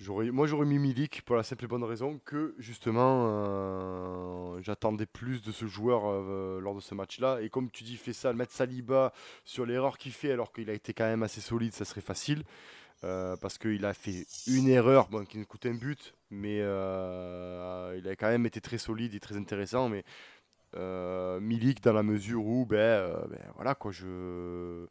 j'aurais, 0.00 0.30
moi 0.30 0.46
j'aurais 0.46 0.66
mis 0.66 0.78
Milik 0.78 1.22
pour 1.22 1.36
la 1.36 1.42
simple 1.42 1.64
et 1.64 1.68
bonne 1.68 1.84
raison 1.84 2.20
que 2.24 2.54
justement 2.58 3.26
euh, 3.28 4.60
j'attendais 4.62 5.06
plus 5.06 5.42
de 5.42 5.52
ce 5.52 5.66
joueur 5.66 6.02
euh, 6.06 6.60
lors 6.60 6.74
de 6.74 6.80
ce 6.80 6.94
match-là. 6.94 7.40
Et 7.42 7.50
comme 7.50 7.70
tu 7.70 7.84
dis, 7.84 7.96
fait 7.96 8.12
ça, 8.12 8.32
mettre 8.32 8.52
Saliba 8.52 9.12
sur 9.44 9.66
l'erreur 9.66 9.98
qu'il 9.98 10.12
fait 10.12 10.32
alors 10.32 10.52
qu'il 10.52 10.70
a 10.70 10.74
été 10.74 10.92
quand 10.94 11.04
même 11.06 11.22
assez 11.22 11.40
solide, 11.40 11.72
ça 11.74 11.84
serait 11.84 12.00
facile. 12.02 12.44
Euh, 13.04 13.36
parce 13.36 13.58
qu'il 13.58 13.84
a 13.86 13.94
fait 13.94 14.26
une 14.46 14.68
erreur 14.68 15.08
qui 15.28 15.38
nous 15.38 15.46
coûte 15.46 15.64
un 15.66 15.74
but, 15.74 16.14
mais 16.30 16.58
euh, 16.60 17.96
il 17.98 18.06
a 18.08 18.16
quand 18.16 18.28
même 18.28 18.44
été 18.46 18.60
très 18.60 18.78
solide 18.78 19.14
et 19.14 19.20
très 19.20 19.36
intéressant. 19.38 19.88
Mais 19.88 20.04
euh, 20.76 21.40
Milik 21.40 21.82
dans 21.82 21.92
la 21.92 22.02
mesure 22.02 22.44
où, 22.46 22.66
ben, 22.66 22.76
euh, 22.76 23.26
ben, 23.28 23.40
voilà 23.56 23.74
quoi, 23.74 23.92
je, 23.92 24.86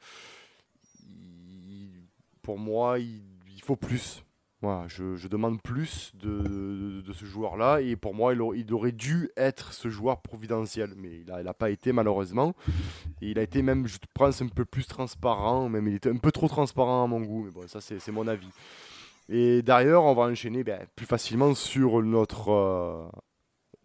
pour 2.50 2.58
moi, 2.58 2.98
il, 2.98 3.22
faut 3.62 3.76
plus. 3.76 4.26
Voilà, 4.64 4.88
je, 4.88 5.28
demande 5.28 5.62
plus 5.62 6.14
de, 6.16 7.04
ce 7.14 7.24
joueur-là 7.24 7.80
et 7.80 7.96
pour 7.96 8.16
moi, 8.16 8.34
il, 8.34 8.42
aurait- 8.42 8.58
il 8.58 8.74
aurait 8.74 8.92
dû 8.92 9.30
être 9.38 9.72
ce 9.72 9.88
joueur 9.88 10.24
providentiel, 10.24 10.96
mais 10.98 11.20
il 11.20 11.26
n'a 11.28 11.42
il 11.42 11.48
a 11.48 11.54
pas 11.54 11.70
été 11.70 11.94
malheureusement. 11.94 12.56
Et 13.22 13.30
il 13.30 13.38
a 13.38 13.44
été 13.44 13.62
même, 13.62 13.86
je 13.86 14.00
pense, 14.16 14.42
un 14.42 14.48
peu 14.48 14.66
plus 14.66 14.88
transparent, 14.88 15.70
même 15.70 15.88
il 15.88 15.94
était 15.94 16.10
un 16.10 16.18
peu 16.18 16.32
trop 16.32 16.48
transparent 16.48 17.04
à 17.04 17.08
mon 17.08 17.22
goût, 17.22 17.44
mais 17.44 17.52
bon, 17.52 17.68
ça 17.68 17.82
c'est 17.82 18.00
c'est 18.00 18.12
mon 18.12 18.28
avis. 18.28 18.50
Et 19.30 19.62
d'ailleurs, 19.62 20.06
on 20.06 20.16
va 20.16 20.24
enchaîner 20.24 20.64
ben, 20.64 20.88
plus 20.96 21.06
facilement 21.06 21.54
sur 21.54 22.02
notre, 22.02 22.50
euh, 22.50 23.08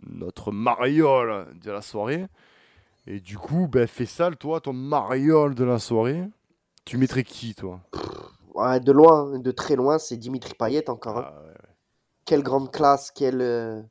notre 0.06 0.52
mariole 0.52 1.48
de 1.62 1.70
la 1.70 1.82
soirée. 1.82 2.28
Et 3.06 3.20
du 3.20 3.36
coup, 3.36 3.68
ben, 3.68 3.86
fais 3.86 4.06
ça, 4.06 4.30
toi, 4.30 4.62
ton 4.62 4.72
mariole 4.72 5.54
de 5.54 5.64
la 5.64 5.78
soirée. 5.78 6.22
Tu 6.86 6.96
mettrais 6.96 7.24
qui, 7.24 7.54
toi? 7.54 7.80
Ouais, 8.55 8.80
de 8.80 8.92
loin, 8.92 9.38
de 9.38 9.50
très 9.50 9.76
loin, 9.76 9.98
c'est 9.98 10.16
Dimitri 10.16 10.55
Payet 10.55 10.88
encore. 10.88 11.18
hein. 11.18 11.24
Ah, 11.28 11.40
ouais, 11.42 11.48
ouais. 11.48 11.55
Quelle 12.24 12.42
grande 12.42 12.70
classe, 12.72 13.11
quelle. 13.11 13.40
euh, 13.40 13.82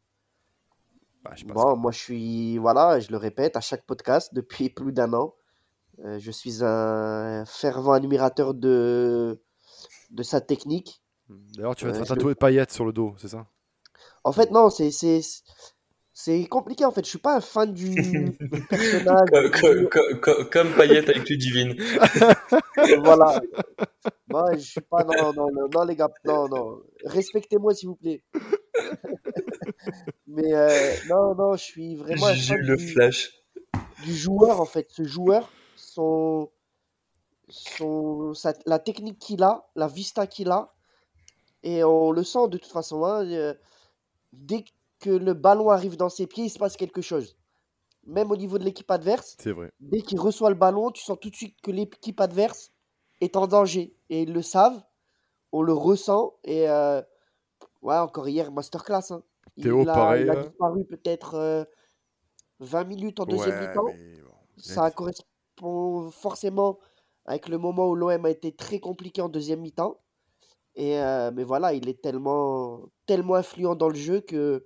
Bah, 1.23 1.31
je 1.35 1.45
pense 1.45 1.55
Bon, 1.55 1.75
moi 1.77 1.91
je 1.91 1.99
suis, 1.99 2.57
voilà, 2.57 2.99
je 2.99 3.11
le 3.11 3.17
répète 3.17 3.55
à 3.55 3.61
chaque 3.61 3.85
podcast 3.85 4.33
depuis 4.33 4.69
plus 4.75 4.91
d'un 4.93 5.13
an. 5.13 5.35
Euh, 5.99 6.17
je 6.19 6.31
suis 6.31 6.63
un 6.63 7.45
fervent 7.45 7.93
admirateur 7.93 8.53
de, 8.53 9.39
de 10.11 10.23
sa 10.23 10.41
technique. 10.41 11.01
que- 11.27 11.33
D'ailleurs, 11.55 11.75
tu 11.75 11.85
vas 11.85 11.91
te 11.91 11.97
Euh, 11.97 11.99
faire 11.99 12.15
tatouer 12.15 12.35
sur 12.69 12.85
le 12.85 12.93
dos, 12.93 13.13
c'est 13.17 13.27
ça? 13.27 13.45
En 14.23 14.31
fait, 14.31 14.51
non, 14.51 14.69
c'est 14.69 14.91
c'est 16.13 16.45
compliqué 16.45 16.85
en 16.85 16.91
fait. 16.91 17.03
Je 17.03 17.09
suis 17.09 17.19
pas 17.19 17.35
un 17.37 17.41
fan 17.41 17.73
du, 17.73 17.89
du 17.89 18.61
personnage. 18.69 19.29
Co- 19.31 19.73
du- 19.73 19.87
co- 19.89 19.89
co- 19.89 20.15
co- 20.21 20.45
Comme 20.45 20.71
Payet 20.73 20.99
avec 21.09 21.27
Ludivine. 21.29 21.75
voilà. 23.03 23.41
Moi, 24.27 24.53
je 24.55 24.59
suis 24.61 24.81
pas. 24.81 25.03
Non, 25.03 25.33
non, 25.33 25.47
non, 25.51 25.67
non, 25.73 25.83
les 25.85 25.95
gars, 25.95 26.09
non, 26.25 26.47
non. 26.47 26.81
Respectez-moi, 27.05 27.73
s'il 27.73 27.89
vous 27.89 27.95
plaît. 27.95 28.21
Mais 30.27 30.53
euh, 30.53 30.93
non, 31.09 31.35
non, 31.35 31.55
je 31.55 31.63
suis 31.63 31.95
vraiment 31.95 32.27
un 32.27 32.33
J'ai 32.33 32.53
eu 32.55 32.57
fan 32.57 32.65
le 32.67 32.77
du, 32.77 32.87
flash. 32.87 33.31
du 34.03 34.15
joueur, 34.15 34.59
en 34.61 34.65
fait. 34.65 34.87
Ce 34.89 35.03
joueur, 35.03 35.49
son, 35.75 36.49
son, 37.49 38.33
sa- 38.33 38.53
la 38.65 38.79
technique 38.79 39.19
qu'il 39.19 39.43
a, 39.43 39.67
la 39.75 39.87
vista 39.87 40.25
qu'il 40.27 40.49
a, 40.49 40.73
et 41.63 41.83
on 41.83 42.11
le 42.11 42.23
sent 42.23 42.47
de 42.49 42.57
toute 42.57 42.71
façon. 42.71 43.03
hein, 43.05 43.25
euh, 43.29 43.53
dès 44.31 44.63
que 44.63 44.69
le 45.09 45.33
ballon 45.33 45.69
arrive 45.69 45.97
dans 45.97 46.09
ses 46.09 46.27
pieds, 46.27 46.45
il 46.45 46.49
se 46.49 46.59
passe 46.59 46.77
quelque 46.77 47.01
chose. 47.01 47.37
Même 48.05 48.31
au 48.31 48.37
niveau 48.37 48.57
de 48.59 48.63
l'équipe 48.65 48.89
adverse, 48.91 49.35
C'est 49.39 49.51
vrai. 49.53 49.71
dès 49.79 50.01
qu'il 50.01 50.19
reçoit 50.19 50.49
le 50.49 50.55
ballon, 50.57 50.91
tu 50.91 51.03
sens 51.03 51.17
tout 51.19 51.29
de 51.29 51.35
suite 51.35 51.59
que 51.61 51.71
l'équipe 51.71 52.19
adverse 52.19 52.71
est 53.21 53.35
en 53.37 53.47
danger. 53.47 53.95
Et 54.09 54.23
ils 54.23 54.33
le 54.33 54.41
savent, 54.41 54.81
on 55.53 55.61
le 55.61 55.73
ressent. 55.73 56.35
Et 56.43 56.69
euh, 56.69 57.01
ouais, 57.81 57.97
encore 57.97 58.27
hier, 58.29 58.51
masterclass. 58.51 59.11
hein. 59.11 59.23
Théo, 59.61 59.81
il 59.83 59.89
a, 59.89 59.93
pareil, 59.93 60.23
il 60.23 60.29
a 60.29 60.33
hein. 60.33 60.41
disparu 60.41 60.85
peut-être 60.85 61.35
euh, 61.35 61.63
20 62.59 62.83
minutes 62.85 63.19
en 63.19 63.25
deuxième 63.25 63.55
Ouais, 63.59 63.67
mi-temps. 63.67 63.83
bon. 63.85 64.33
Ça 64.57 64.91
correspond 64.91 66.11
forcément 66.11 66.79
avec 67.25 67.47
le 67.47 67.57
moment 67.57 67.87
où 67.87 67.95
l'OM 67.95 68.25
a 68.25 68.29
été 68.29 68.51
très 68.53 68.79
compliqué 68.79 69.21
en 69.21 69.29
deuxième 69.29 69.61
mi-temps. 69.61 69.99
Et 70.75 70.99
euh, 70.99 71.31
mais 71.33 71.43
voilà, 71.43 71.73
il 71.73 71.87
est 71.87 72.01
tellement, 72.01 72.81
tellement 73.05 73.35
influent 73.35 73.75
dans 73.75 73.89
le 73.89 73.95
jeu 73.95 74.21
que 74.21 74.65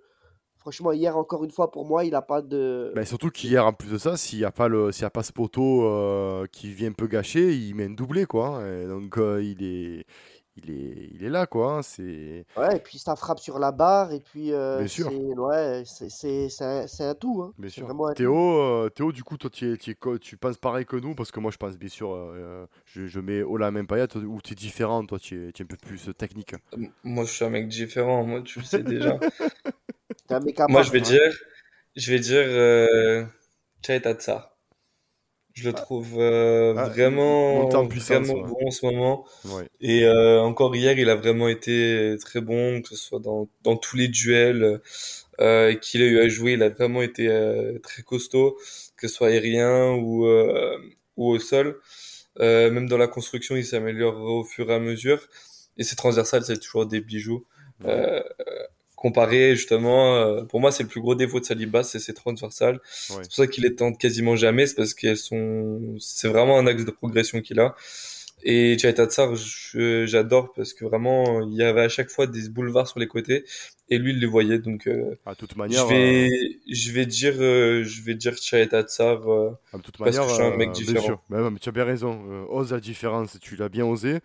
franchement, 0.68 0.92
hier, 0.92 1.16
encore 1.18 1.46
une 1.46 1.52
fois, 1.52 1.72
pour 1.72 1.86
moi, 1.86 2.04
il 2.04 2.12
n'a 2.12 2.22
pas 2.22 2.42
de. 2.42 2.92
Bah, 2.94 3.06
surtout 3.06 3.30
qu'hier, 3.30 3.66
en 3.66 3.72
plus 3.72 3.90
de 3.90 3.98
ça, 3.98 4.18
s'il 4.18 4.40
n'y 4.40 4.44
a, 4.46 4.52
pas 4.52 4.68
le- 4.68 4.92
s'il 4.92 5.04
y 5.04 5.06
a 5.06 5.10
pas 5.10 5.24
ce 5.24 5.32
poteau 5.32 5.86
euh, 5.86 6.46
qui 6.52 6.74
vient 6.74 6.90
un 6.90 6.94
peu 6.94 7.08
gâcher, 7.08 7.54
il 7.56 7.74
met 7.74 7.86
un 7.86 7.90
doublé, 7.92 8.26
quoi. 8.26 8.62
Et 8.68 8.86
donc, 8.86 9.18
euh, 9.18 9.42
il, 9.42 9.64
est, 9.64 10.06
il, 10.58 10.70
est, 10.72 11.10
il 11.14 11.24
est 11.24 11.30
là, 11.30 11.46
quoi. 11.46 11.76
hein, 11.78 11.82
C'est... 11.84 12.46
Ouais, 12.58 12.76
et 12.76 12.80
puis 12.80 13.00
ça 13.00 13.16
frappe 13.16 13.40
sur 13.40 13.60
la 13.60 13.72
barre, 13.72 14.12
et 14.12 14.20
puis 14.20 14.52
euh, 14.52 14.80
Bien 14.80 14.88
sûr. 14.88 15.10
c'est 15.10 15.40
ouais, 15.40 15.84
c'est 15.86 16.10
c'est- 16.10 16.50
c'est 16.50 16.66
un, 16.66 16.88
c'est 16.88 17.06
un 17.06 17.16
tout. 17.16 17.44
Hein. 17.44 17.54
Bien 17.58 17.70
sûr. 17.70 17.90
un. 17.90 18.14
Théo, 18.14 18.36
euh, 18.60 18.90
Théo, 18.90 19.14
du 19.14 19.24
coup, 19.24 19.38
toi, 19.38 19.50
tu, 19.50 19.72
es- 19.72 19.78
tu, 19.78 19.92
es 19.92 20.20
tu 20.20 20.36
penses 20.36 20.58
pareil 20.58 20.86
que 20.86 20.98
nous, 20.98 21.16
parce 21.16 21.32
que 21.32 21.40
moi, 21.40 21.50
je 21.52 21.58
pense, 21.58 21.78
bien 21.78 21.88
sûr, 21.88 22.14
euh, 22.14 22.66
je, 22.84 23.06
je 23.08 23.20
mets 23.22 23.42
haut 23.42 23.56
la 23.56 23.72
même 23.72 23.88
paillette, 23.88 24.16
ou 24.18 24.42
tu 24.44 24.52
es 24.52 24.56
différent, 24.56 25.06
toi, 25.06 25.18
tu 25.18 25.48
es, 25.48 25.52
tu 25.54 25.62
es 25.62 25.66
un 25.66 25.68
peu 25.68 25.78
plus 25.78 26.10
technique? 26.18 26.56
Moi, 27.06 27.24
je 27.24 27.32
suis 27.32 27.46
un 27.46 27.50
mec 27.52 27.70
différent. 27.70 28.26
Moi, 28.26 28.42
tu 28.42 28.60
le 28.60 28.66
sais 28.66 28.84
déjà. 28.84 29.18
Moi, 30.70 30.82
je 30.84 30.92
vais 30.92 31.00
hein. 31.00 31.02
dire, 31.02 31.40
je 31.96 32.12
vais 32.12 32.20
dire 32.20 32.44
euh. 32.46 33.26
Je 35.54 35.68
le 35.68 35.74
trouve 35.74 36.20
euh, 36.20 36.76
Ah, 36.78 36.88
vraiment, 36.90 37.68
puissance, 37.88 38.28
vraiment 38.28 38.44
ouais. 38.44 38.50
bon 38.50 38.68
en 38.68 38.72
ce 38.72 38.86
moment. 38.86 39.26
Ouais. 39.46 39.68
Et 39.82 40.06
euh, 40.06 40.40
encore 40.42 40.76
hier, 40.76 41.00
il 41.00 41.10
a 41.10 41.16
vraiment 41.16 41.48
été 41.48 42.16
très 42.22 42.42
bon, 42.42 42.82
que 42.82 42.90
ce 42.90 42.96
soit 42.96 43.20
dans, 43.20 43.50
dans 43.64 43.76
tous 43.76 43.96
les 43.96 44.08
duels 44.08 44.82
euh, 45.40 45.74
qu'il 45.76 46.04
a 46.04 46.06
eu 46.06 46.20
à 46.20 46.28
jouer. 46.28 46.54
Il 46.54 46.64
a 46.64 46.70
vraiment 46.70 47.02
été 47.02 47.28
très 47.82 48.04
costaud, 48.04 48.58
que 48.98 49.08
ce 49.08 49.16
soit 49.16 49.30
aérien 49.30 49.94
ou, 49.94 50.28
ou 50.28 51.30
au 51.30 51.40
sol. 51.40 51.80
Euh, 52.40 52.70
même 52.72 52.88
dans 52.88 52.98
la 52.98 53.08
construction, 53.08 53.56
il 53.56 53.66
s'améliore 53.66 54.22
au 54.22 54.44
fur 54.44 54.70
et 54.70 54.76
à 54.76 54.80
mesure. 54.80 55.28
Et 55.78 55.84
ses 55.84 55.96
transversales, 55.96 56.44
c'est 56.44 56.60
toujours 56.60 56.86
des 56.86 57.02
bijoux. 57.02 57.46
Euh, 57.86 58.22
comparé 58.98 59.56
justement, 59.56 60.16
euh, 60.18 60.44
pour 60.46 60.60
moi, 60.62 60.74
c'est 60.74 60.84
le 60.84 60.90
plus 60.90 61.02
gros 61.02 61.16
défaut 61.16 61.40
de 61.40 61.46
Saliba, 61.46 61.84
c'est 61.84 62.00
ses 62.00 62.14
transversales. 62.16 62.82
Ouais. 63.10 63.24
C'est 63.24 63.30
pour 63.30 63.36
ça 63.36 63.48
qu'il 63.48 63.64
les 63.64 63.76
tente 63.76 63.98
quasiment 64.00 64.36
jamais, 64.36 64.68
c'est 64.68 64.76
parce 64.76 64.94
qu'elles 64.96 65.18
sont, 65.18 65.96
c'est 66.00 66.28
vraiment 66.30 66.60
un 66.60 66.68
axe 66.68 66.86
de 66.86 66.92
progression 66.92 67.42
qu'il 67.42 67.60
a. 67.62 67.76
Et 68.44 68.78
Tsar, 68.78 69.36
je- 69.36 70.06
j'adore 70.06 70.54
parce 70.54 70.74
que 70.74 70.86
vraiment, 70.86 71.42
il 71.42 71.56
y 71.56 71.64
avait 71.64 71.82
à 71.82 71.90
chaque 71.90 72.10
fois 72.10 72.28
des 72.28 72.50
boulevards 72.50 72.88
sur 72.88 73.00
les 73.00 73.08
côtés 73.08 73.46
et 73.90 73.98
lui, 73.98 74.12
il 74.14 74.20
les 74.20 74.28
voyait. 74.28 74.60
Donc, 74.60 74.88
euh, 74.88 75.16
À 75.28 75.36
toute 75.36 75.56
je 75.68 75.86
manière, 75.86 75.88
vais, 75.88 76.30
je 76.72 76.92
vais 76.92 77.06
dire, 77.06 77.36
euh, 77.40 77.84
je 77.84 78.02
vais 78.04 78.16
dire 78.16 78.38
Chaita 78.38 78.84
Tsar. 78.84 79.28
euh, 79.32 79.52
euh, 79.74 79.78
de 79.78 79.82
toute 79.84 79.98
parce 80.02 80.20
que 80.20 80.28
je 80.28 80.34
suis 80.34 80.44
un 80.44 80.52
mec 80.52 80.72
bien 80.86 80.96
différent. 80.96 81.02
sûr. 81.02 81.22
Mais 81.30 81.38
tu 81.60 81.70
as 81.70 81.72
bien 81.72 81.84
raison. 81.86 82.24
euh, 82.30 82.46
ose 82.50 82.72
la 82.72 82.80
différence, 82.80 83.38
tu 83.42 83.56
l'as 83.56 83.70
bien 83.70 83.86
osé. 83.86 84.20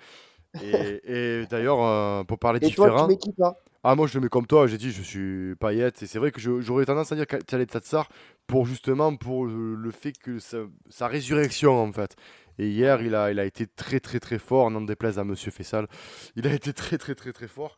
Et, 0.60 1.00
et 1.06 1.46
d'ailleurs, 1.46 1.82
euh, 1.82 2.24
pour 2.24 2.38
parler 2.38 2.60
Et 2.62 2.70
toi, 2.72 2.90
différent, 2.90 2.96
tu 2.96 3.04
mets 3.04 3.18
qui 3.18 3.34
toi 3.34 3.62
Ah, 3.84 3.96
moi 3.96 4.06
je 4.06 4.14
le 4.14 4.20
mets 4.20 4.28
comme 4.28 4.46
toi, 4.46 4.68
j'ai 4.68 4.78
dit 4.78 4.92
je 4.92 5.02
suis 5.02 5.56
paillette, 5.56 6.04
et 6.04 6.06
c'est 6.06 6.20
vrai 6.20 6.30
que 6.30 6.40
j'aurais 6.40 6.84
tendance 6.84 7.10
à 7.10 7.16
dire 7.16 7.26
Khaled 7.26 7.68
Tatsar 7.68 8.08
pour 8.46 8.64
justement 8.64 9.16
pour 9.16 9.44
le, 9.44 9.90
fait 9.90 10.12
que 10.12 10.38
sa, 10.38 11.08
résurrection 11.08 11.82
en 11.82 11.92
fait. 11.92 12.14
Et 12.58 12.68
hier, 12.68 13.02
il 13.02 13.16
a, 13.16 13.32
il 13.32 13.40
a 13.40 13.44
été 13.44 13.66
très 13.66 13.98
très 13.98 14.20
très 14.20 14.38
fort, 14.38 14.70
n'en 14.70 14.82
déplaise 14.82 15.18
à 15.18 15.24
Monsieur 15.24 15.50
Fessal. 15.50 15.88
Il 16.36 16.46
a 16.46 16.54
été 16.54 16.72
très 16.72 16.96
très 16.96 17.16
très 17.16 17.32
très 17.32 17.48
fort. 17.48 17.76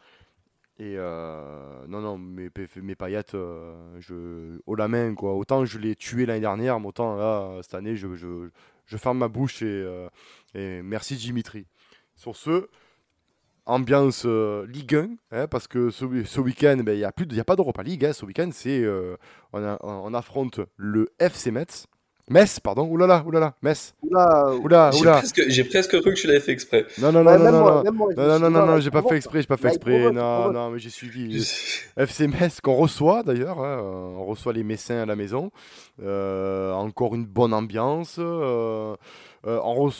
Et 0.78 0.96
euh, 0.98 1.86
non, 1.86 2.00
non, 2.00 2.18
mes, 2.18 2.50
mes 2.82 2.94
paillettes, 2.96 3.34
euh, 3.34 3.74
je, 4.00 4.61
haut 4.66 4.74
la 4.74 4.88
main 4.88 5.14
quoi. 5.14 5.34
Autant 5.34 5.64
je 5.64 5.78
l'ai 5.78 5.96
tué 5.96 6.26
l'année 6.26 6.40
dernière, 6.40 6.80
mais 6.80 6.88
autant 6.88 7.16
là, 7.16 7.61
cette 7.62 7.74
année, 7.74 7.96
je, 7.96 8.09
je, 8.14 8.96
ferme 8.98 9.18
ma 9.18 9.28
bouche 9.28 9.61
euh, 9.62 10.09
et 10.55 10.82
merci 10.82 11.16
Dimitri. 11.16 11.66
Sur 12.16 12.36
ce, 12.36 12.68
ambiance 13.66 14.22
euh, 14.26 14.66
Ligue 14.68 14.94
1, 14.94 15.08
hein, 15.32 15.46
parce 15.48 15.66
que 15.66 15.90
ce, 15.90 16.04
ce 16.24 16.40
week-end, 16.40 16.76
ben, 16.84 16.92
il 16.92 16.98
n'y 16.98 17.04
a, 17.04 17.12
plus 17.12 17.26
de- 17.26 17.32
il 17.34 17.38
y 17.38 17.40
a 17.40 17.44
pas 17.44 17.56
d'Europa 17.56 17.82
League. 17.82 18.04
hein, 18.04 18.12
ce 18.12 18.24
week-end, 18.24 18.50
c'est 18.52 18.82
euh, 18.82 19.16
on, 19.52 20.12
affronte 20.14 20.60
le 20.76 21.08
FC 21.18 21.50
Metz. 21.50 21.86
Metz, 22.30 22.58
pardon. 22.58 22.88
Oulala, 22.88 23.22
oulala, 23.26 23.54
Metz. 23.60 23.94
Oula, 24.02 24.54
Oula, 24.62 24.90
J'ai 24.92 25.00
oula. 25.02 25.12
presque, 25.18 25.42
j'ai 25.48 25.64
presque 25.64 25.90
cru 26.00 26.14
que 26.14 26.18
tu 26.18 26.26
l'avais 26.26 26.40
fait 26.40 26.52
exprès. 26.52 26.86
Non, 26.98 27.12
non, 27.12 27.22
ouais, 27.24 27.36
non, 27.38 27.44
non, 27.44 27.52
non, 27.52 27.60
moi, 27.60 27.82
non. 27.84 27.92
moi, 27.92 28.14
Non, 28.16 28.38
non, 28.50 28.66
non, 28.66 28.80
j'ai 28.80 28.90
pas 28.90 29.02
fait 29.02 29.16
exprès, 29.16 29.42
j'ai 29.42 29.46
pas 29.46 29.58
fait 29.58 29.68
exprès. 29.68 30.10
Non, 30.10 30.50
non, 30.50 30.70
mais 30.70 30.78
j'ai 30.78 30.88
suivi. 30.88 31.46
FC 31.98 32.26
Metz 32.28 32.60
qu'on 32.62 32.74
reçoit 32.76 33.22
d'ailleurs, 33.24 33.58
hein, 33.62 33.78
on 33.82 34.24
reçoit 34.24 34.54
les 34.54 34.62
Messins 34.64 35.02
à 35.02 35.06
la 35.06 35.16
maison. 35.16 35.50
Euh, 36.02 36.72
encore 36.72 37.14
une 37.14 37.26
bonne 37.26 37.52
ambiance. 37.52 38.18
on 38.18 38.96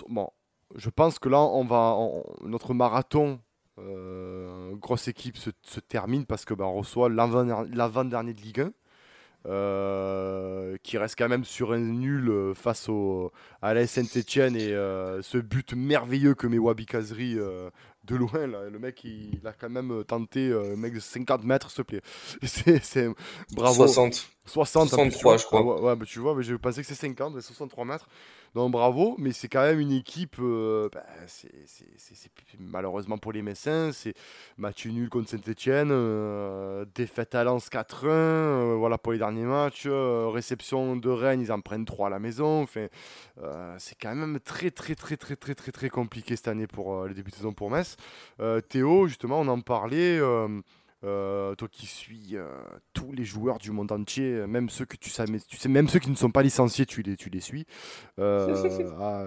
bon, 0.09 0.29
je 0.77 0.89
pense 0.91 1.19
que 1.19 1.29
là, 1.29 1.41
on 1.41 1.65
va, 1.65 1.95
on- 1.99 2.25
notre 2.47 2.73
marathon 2.75 3.39
grosse 3.77 5.09
équipe 5.09 5.37
se, 5.37 5.51
se, 5.63 5.81
termine 5.81 6.27
parce 6.27 6.45
que 6.45 6.55
bah, 6.55 6.65
on 6.65 6.75
reçoit 6.75 7.09
l'avant-dernier 7.09 8.35
de 8.35 8.41
Ligue 8.41 8.61
1. 8.61 8.73
Euh, 9.47 10.79
qui 10.83 10.97
reste 10.97 11.17
quand 11.19 11.29
même 11.29 11.45
sur 11.45 11.73
un 11.73 11.79
nul 11.79 12.31
euh, 12.31 12.55
face 12.55 12.89
au, 12.89 13.31
à 13.61 13.75
la 13.75 13.87
Saint-Etienne 13.87 14.57
et 14.57 14.73
euh, 14.73 15.21
ce 15.21 15.37
but 15.37 15.75
merveilleux 15.75 16.35
que 16.35 16.47
met 16.47 16.57
Wabi 16.57 16.87
Kazri 16.87 17.35
de 17.35 18.17
loin. 18.17 18.47
Là, 18.47 18.71
le 18.71 18.79
mec, 18.79 19.05
il, 19.05 19.43
a 19.45 19.53
quand 19.53 19.69
même 19.69 20.03
tenté 20.05 20.51
un 20.51 20.77
mec 20.77 20.95
de 20.95 21.01
50 21.01 21.45
mètres, 21.45 21.71
s'il 21.71 21.85
te 21.85 21.89
plaît. 21.89 22.01
C'est 22.83 23.11
bravo. 23.53 23.87
60. 23.87 24.31
60, 24.47 24.89
63, 24.89 25.37
je 25.37 25.45
crois. 25.45 25.61
Ah 25.61 25.83
ouais, 25.83 25.97
mais 25.97 26.07
tu 26.07 26.21
vois, 26.21 26.35
mais 26.35 26.43
je 26.43 26.55
pensais 26.55 26.81
que 26.81 26.87
c'est 26.87 26.95
50, 26.95 27.39
63 27.39 27.85
mètres. 27.85 28.09
Donc 28.55 28.71
bravo, 28.71 29.17
mais 29.19 29.33
c'est 29.33 29.49
quand 29.49 29.63
même 29.63 29.81
une 29.81 29.91
équipe, 29.91 30.37
euh, 30.39 30.89
c'est 31.27 31.51
malheureusement 32.61 33.19
pour 33.19 33.33
les 33.33 33.43
Messins, 33.43 33.91
c'est 33.93 34.15
match 34.59 34.87
nul 34.87 35.09
contre 35.09 35.31
Saint-Etienne, 35.31 35.89
euh, 35.91 36.85
défaite 36.95 37.35
à 37.35 37.43
Lens 37.43 37.69
4-1, 37.69 38.07
euh, 38.07 38.77
voilà 38.79 38.97
pour 38.97 39.11
les 39.11 39.19
derniers 39.19 39.43
matchs, 39.43 39.89
réception 39.89 40.95
de 40.95 41.11
Rennes, 41.11 41.41
ils 41.41 41.51
en 41.51 41.61
prennent 41.61 41.85
3 41.85 42.07
à 42.07 42.11
la 42.11 42.21
maison, 42.21 42.65
c'est 42.69 43.97
quand 44.01 44.15
même 44.15 44.39
très 44.39 44.71
très 44.71 44.95
très 44.95 45.17
très 45.17 45.35
très 45.35 45.57
très 45.57 45.73
très 45.73 45.91
compliqué 45.91 46.37
cette 46.37 46.47
année 46.49 46.69
pour 46.69 47.07
les 47.07 47.15
débuts 47.15 47.33
de 47.33 47.37
saison 47.37 47.53
pour 47.53 47.71
Metz. 47.73 47.97
Théo, 48.69 49.09
justement, 49.09 49.41
on 49.41 49.49
en 49.49 49.61
parlait. 49.63 50.21
Euh, 51.07 51.55
toi 51.55 51.69
qui 51.71 51.85
suis 51.85 52.31
euh, 52.33 52.47
tous 52.95 53.13
les 53.13 53.25
joueurs 53.25 53.59
du 53.59 53.73
monde 53.73 53.93
entier, 53.93 54.47
même 54.47 54.71
ceux 54.71 54.87
que 54.87 54.97
tu 54.97 55.11
sais, 55.11 55.25
tu 55.47 55.59
sais, 55.59 55.69
même 55.69 55.87
ceux 55.89 55.99
qui 55.99 56.09
ne 56.09 56.15
sont 56.15 56.31
pas 56.31 56.43
licenciés, 56.43 56.87
tu 56.87 57.03
les, 57.03 57.17
tu 57.17 57.29
les 57.29 57.41
suis. 57.41 57.67
Euh, 58.19 58.55
ah, 59.01 59.27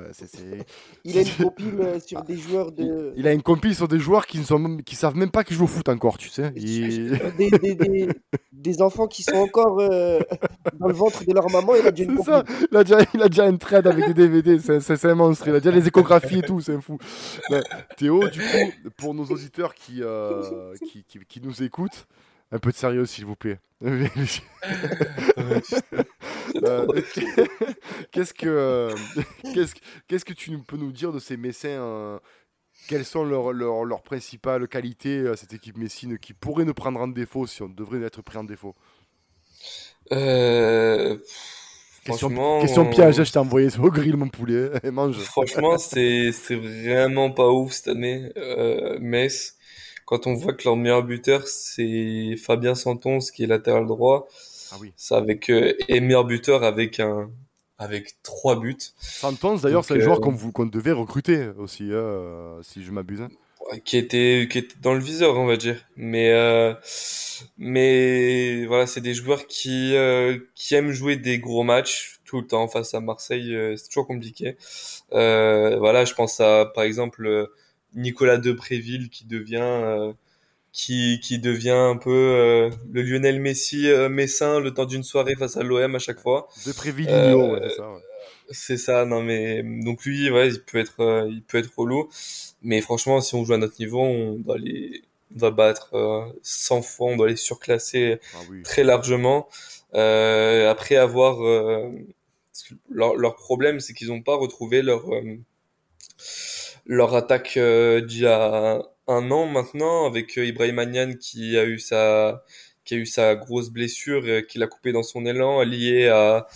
il 1.03 1.17
a 1.19 1.21
une 1.21 1.27
compile 1.43 2.01
sur 2.03 2.23
des 2.23 2.37
joueurs 2.37 2.71
de. 2.71 3.13
Il 3.15 3.27
a 3.27 3.33
une 3.33 3.43
compile 3.43 3.75
sur 3.75 3.87
des 3.87 3.99
joueurs 3.99 4.25
qui 4.25 4.39
ne 4.39 4.43
sont, 4.43 4.77
qui 4.77 4.95
savent 4.95 5.15
même 5.15 5.29
pas 5.29 5.43
qu'ils 5.43 5.55
jouent 5.55 5.65
au 5.65 5.67
foot 5.67 5.87
encore, 5.89 6.17
tu 6.17 6.29
sais. 6.29 6.51
Des, 7.37 7.51
des, 7.51 7.75
des, 7.75 8.07
des, 8.51 8.81
enfants 8.81 9.07
qui 9.07 9.21
sont 9.21 9.35
encore 9.35 9.77
dans 9.77 10.87
le 10.87 10.93
ventre 10.93 11.23
de 11.25 11.33
leur 11.33 11.49
maman. 11.51 11.75
Il 11.75 11.85
a 11.85 11.91
déjà 11.91 12.09
une 12.09 12.15
compile. 12.15 12.43
Il, 12.71 12.77
a 12.77 12.83
déjà, 12.83 12.97
il 13.13 13.21
a 13.21 13.29
déjà 13.29 13.45
un 13.45 13.57
trade 13.57 13.87
avec 13.87 14.07
des 14.07 14.13
DVD. 14.13 14.57
C'est 14.59 15.05
un 15.05 15.15
monstre. 15.15 15.47
Il 15.47 15.55
a 15.55 15.59
déjà 15.59 15.75
les 15.75 15.87
échographies 15.87 16.39
et 16.39 16.41
tout. 16.41 16.59
C'est 16.61 16.79
fou. 16.81 16.97
Théo, 17.97 18.27
du 18.27 18.39
coup, 18.39 18.89
pour 18.97 19.13
nos 19.13 19.25
auditeurs 19.25 19.75
qui, 19.75 20.01
qui, 20.85 21.03
qui, 21.03 21.19
qui 21.27 21.41
nous 21.41 21.63
écoutent 21.63 21.66
écoute, 21.67 22.07
un 22.51 22.59
peu 22.59 22.71
de 22.71 22.75
sérieux, 22.75 23.05
s'il 23.05 23.25
vous 23.25 23.35
plaît. 23.35 23.59
Euh, 26.63 26.87
qu'est-ce 28.11 28.33
que 28.33 28.47
euh, 28.47 28.95
qu'est-ce 30.07 30.25
que 30.25 30.33
tu 30.33 30.57
peux 30.59 30.77
nous 30.77 30.91
dire 30.91 31.11
de 31.11 31.19
ces 31.19 31.37
Messins 31.37 31.67
euh, 31.67 32.17
Quelles 32.87 33.05
sont 33.05 33.23
leurs, 33.23 33.51
leurs, 33.51 34.01
principales 34.01 34.67
qualités 34.67 35.31
cette 35.35 35.53
équipe 35.53 35.77
messine 35.77 36.17
qui 36.17 36.33
pourrait 36.33 36.65
nous 36.65 36.73
prendre 36.73 36.99
en 37.01 37.07
défaut 37.07 37.45
si 37.45 37.61
on 37.61 37.69
devrait 37.69 38.01
être 38.01 38.21
pris 38.21 38.37
en 38.37 38.45
défaut? 38.45 38.75
Question, 42.05 42.61
question 42.61 42.89
piège, 42.89 43.21
je 43.21 43.31
t'ai 43.31 43.39
envoyé 43.39 43.67
au 43.77 43.91
grill 43.91 44.15
mon 44.15 44.29
poulet. 44.29 44.71
mange. 44.91 45.17
Franchement, 45.19 45.77
c'est, 45.77 46.31
c'est 46.31 46.55
vraiment 46.55 47.29
pas 47.31 47.49
ouf 47.49 47.73
cette 47.73 47.89
année. 47.89 48.31
Metz, 49.01 49.56
quand 50.07 50.25
on 50.25 50.33
voit 50.33 50.53
que 50.53 50.63
leur 50.63 50.77
meilleur 50.77 51.03
buteur, 51.03 51.45
c'est 51.47 52.35
Fabien 52.37 52.75
Santons, 52.75 53.19
qui 53.19 53.43
est 53.43 53.47
latéral 53.47 53.85
droit. 53.85 54.29
Ah 54.71 54.77
oui. 54.79 54.93
C'est 54.95 55.15
avec, 55.15 55.49
euh, 55.49 55.73
et 55.89 55.99
meilleur 55.99 56.23
buteur 56.23 56.63
avec 56.63 57.01
un, 57.01 57.29
avec 57.77 58.15
trois 58.23 58.57
buts. 58.57 58.77
Santons, 58.99 59.57
d'ailleurs, 59.57 59.83
c'est 59.83 59.95
un 59.95 59.99
joueur 59.99 60.25
euh, 60.25 60.51
qu'on 60.53 60.65
devait 60.65 60.93
recruter 60.93 61.49
aussi, 61.57 61.89
hein, 61.91 62.57
si 62.61 62.85
je 62.85 62.91
m'abuse. 62.91 63.21
Hein. 63.21 63.29
Qui 63.83 63.97
était, 63.97 64.47
qui 64.49 64.59
était 64.59 64.77
dans 64.81 64.93
le 64.93 65.01
viseur, 65.01 65.37
on 65.37 65.45
va 65.45 65.57
dire. 65.57 65.83
Mais, 65.97 66.31
euh, 66.31 66.73
mais 67.57 68.65
voilà, 68.65 68.87
c'est 68.87 69.01
des 69.01 69.13
joueurs 69.13 69.45
qui, 69.45 69.93
qui 70.55 70.73
aiment 70.73 70.93
jouer 70.93 71.17
des 71.17 71.37
gros 71.37 71.63
matchs 71.63 72.21
tout 72.23 72.39
le 72.39 72.47
temps 72.47 72.69
face 72.69 72.93
à 72.93 73.01
Marseille. 73.01 73.53
c'est 73.75 73.89
toujours 73.89 74.07
compliqué. 74.07 74.55
voilà, 75.11 76.05
je 76.05 76.13
pense 76.13 76.39
à, 76.39 76.65
par 76.73 76.85
exemple, 76.85 77.49
Nicolas 77.97 78.37
Depréville 78.37 79.09
qui 79.09 79.25
devient 79.25 79.57
euh, 79.61 80.13
qui, 80.77 81.19
qui 81.23 81.39
devient 81.39 81.71
un 81.71 81.97
peu 81.97 82.11
euh, 82.11 82.69
le 82.91 83.01
Lionel 83.01 83.39
Messi 83.41 83.89
euh, 83.89 84.09
messin 84.09 84.59
le 84.59 84.71
temps 84.71 84.85
d'une 84.85 85.03
soirée 85.03 85.35
face 85.35 85.57
à 85.57 85.63
l'OM 85.63 85.95
à 85.95 85.99
chaque 85.99 86.19
fois. 86.19 86.47
Depréville 86.67 87.07
euh, 87.09 87.59
c'est 87.63 87.75
ça. 87.75 87.91
Ouais. 87.91 87.99
C'est 88.51 88.77
ça, 88.77 89.05
non 89.05 89.23
mais 89.23 89.63
donc 89.63 90.05
lui, 90.05 90.29
ouais, 90.29 90.49
il 90.49 90.61
peut 90.61 90.77
être, 90.77 91.27
il 91.29 91.41
peut 91.41 91.57
être 91.57 91.71
relou, 91.75 92.09
mais 92.61 92.79
franchement, 92.79 93.19
si 93.19 93.35
on 93.35 93.43
joue 93.43 93.53
à 93.53 93.57
notre 93.57 93.77
niveau, 93.79 94.01
on 94.01 94.35
doit 94.35 94.55
aller, 94.55 95.01
on 95.35 95.39
doit 95.39 95.51
battre 95.51 96.31
100 96.43 96.81
fois, 96.83 97.09
on 97.09 97.17
doit 97.17 97.27
les 97.27 97.35
surclasser 97.35 98.19
ah 98.35 98.37
très 98.63 98.85
largement. 98.85 99.49
après 99.91 100.95
avoir, 100.95 101.39
leur, 102.89 103.17
leur 103.17 103.35
problème, 103.35 103.81
c'est 103.81 103.93
qu'ils 103.93 104.07
n'ont 104.07 104.21
pas 104.21 104.37
retrouvé 104.37 104.81
leur 104.81 105.03
leur 106.87 107.15
attaque 107.15 107.57
euh, 107.57 108.01
d'il 108.01 108.21
y 108.21 108.27
a 108.27 108.81
un 109.07 109.31
an 109.31 109.45
maintenant 109.45 110.05
avec 110.05 110.37
euh, 110.37 110.45
Ibrahim 110.45 110.79
Agnan 110.79 111.13
qui 111.19 111.57
a 111.57 111.65
eu 111.65 111.79
sa 111.79 112.43
qui 112.85 112.95
a 112.95 112.97
eu 112.97 113.05
sa 113.05 113.35
grosse 113.35 113.69
blessure 113.69 114.23
euh, 114.25 114.41
qu'il 114.41 114.63
a 114.63 114.67
coupé 114.67 114.91
dans 114.91 115.03
son 115.03 115.25
élan 115.25 115.61
lié 115.63 116.07
à 116.07 116.47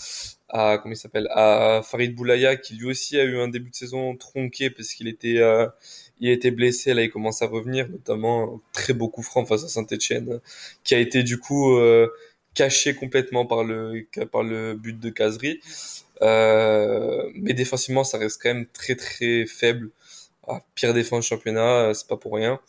à 0.52 0.78
comment 0.78 0.94
il 0.94 0.98
s'appelle 0.98 1.28
à 1.32 1.82
Farid 1.84 2.16
Boulaya 2.16 2.56
qui 2.58 2.76
lui 2.76 2.88
aussi 2.88 3.18
a 3.20 3.24
eu 3.24 3.40
un 3.40 3.48
début 3.48 3.70
de 3.70 3.76
saison 3.76 4.16
tronqué 4.18 4.70
parce 4.70 4.94
qu'il 4.94 5.08
était 5.08 5.38
euh, 5.40 5.68
il 6.20 6.30
était 6.30 6.52
blessé. 6.52 6.94
Là 6.94 7.04
il 7.04 7.10
commence 7.10 7.42
à 7.42 7.48
revenir 7.48 7.90
notamment 7.90 8.62
très 8.74 8.94
beaucoup 8.94 9.22
franc 9.24 9.46
face 9.46 9.64
à 9.64 9.70
Saint-Etienne 9.70 10.40
qui 10.84 10.96
a 10.96 11.00
été 11.00 11.24
du 11.24 11.38
coup 11.40 11.76
euh, 11.78 12.10
caché 12.54 12.96
complètement 12.96 13.46
par 13.46 13.64
le 13.64 14.06
par 14.32 14.44
le 14.44 14.76
but 14.76 15.00
de 15.00 15.10
Casery 15.10 15.62
euh, 16.22 17.30
mais 17.36 17.54
défensivement 17.54 18.04
ça 18.04 18.18
reste 18.18 18.42
quand 18.42 18.54
même 18.54 18.68
très 18.68 18.96
très 18.96 19.46
faible 19.46 19.90
ah, 20.48 20.60
pire 20.76 20.94
défense 20.94 21.26
championnat, 21.26 21.90
euh, 21.90 21.94
c'est 21.94 22.08
pas 22.08 22.18
pour 22.18 22.34
rien. 22.34 22.60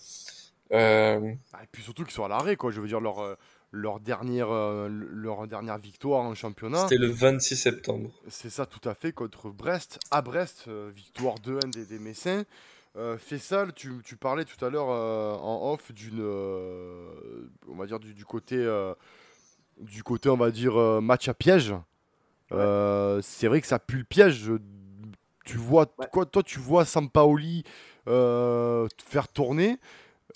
Euh, 0.72 1.34
ah, 1.52 1.62
et 1.62 1.66
puis 1.70 1.82
surtout 1.82 2.04
qu'ils 2.04 2.12
sont 2.12 2.24
à 2.24 2.28
l'arrêt, 2.28 2.56
quoi. 2.56 2.70
Je 2.70 2.80
veux 2.80 2.88
dire, 2.88 3.00
leur, 3.00 3.20
euh, 3.20 3.34
leur, 3.70 4.00
dernière, 4.00 4.48
leur 4.50 5.46
dernière 5.46 5.78
victoire 5.78 6.22
en 6.22 6.34
championnat. 6.34 6.82
C'était 6.82 6.98
le 6.98 7.08
26 7.08 7.56
septembre. 7.56 8.10
C'est 8.28 8.50
ça, 8.50 8.66
tout 8.66 8.86
à 8.88 8.94
fait, 8.94 9.12
contre 9.12 9.50
Brest. 9.50 9.98
À 10.10 10.22
Brest, 10.22 10.68
victoire 10.68 11.36
2-1 11.36 11.70
des, 11.72 11.86
des 11.86 11.98
Messins. 11.98 12.44
Fessal, 13.18 13.72
tu, 13.72 13.90
tu, 14.04 14.16
parlais 14.16 14.44
tout 14.44 14.62
à 14.62 14.68
l'heure 14.68 14.88
en 14.88 15.72
off 15.72 15.92
d'une, 15.92 16.22
on 16.22 17.74
va 17.74 17.86
dire 17.86 17.98
du, 17.98 18.12
du 18.12 18.26
côté, 18.26 18.56
du 19.80 20.02
côté, 20.02 20.28
on 20.28 20.36
va 20.36 20.50
dire 20.50 20.74
match 21.00 21.28
à 21.28 21.34
piège. 21.34 21.74
c'est 22.50 23.46
vrai 23.46 23.62
que 23.62 23.66
ça 23.66 23.78
pue 23.78 23.98
le 23.98 24.04
piège 24.04 24.50
tu 25.44 25.56
vois, 25.56 25.86
quoi, 25.86 26.26
toi, 26.26 26.42
tu 26.42 26.58
vois 26.58 26.84
Sampaoli 26.84 27.64
euh, 28.08 28.88
faire 29.04 29.28
tourner 29.28 29.78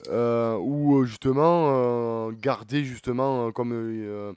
euh, 0.09 0.57
ou 0.57 0.98
euh, 0.98 1.04
justement 1.04 2.30
garder 2.30 2.84
justement 2.84 3.50
comme 3.50 4.36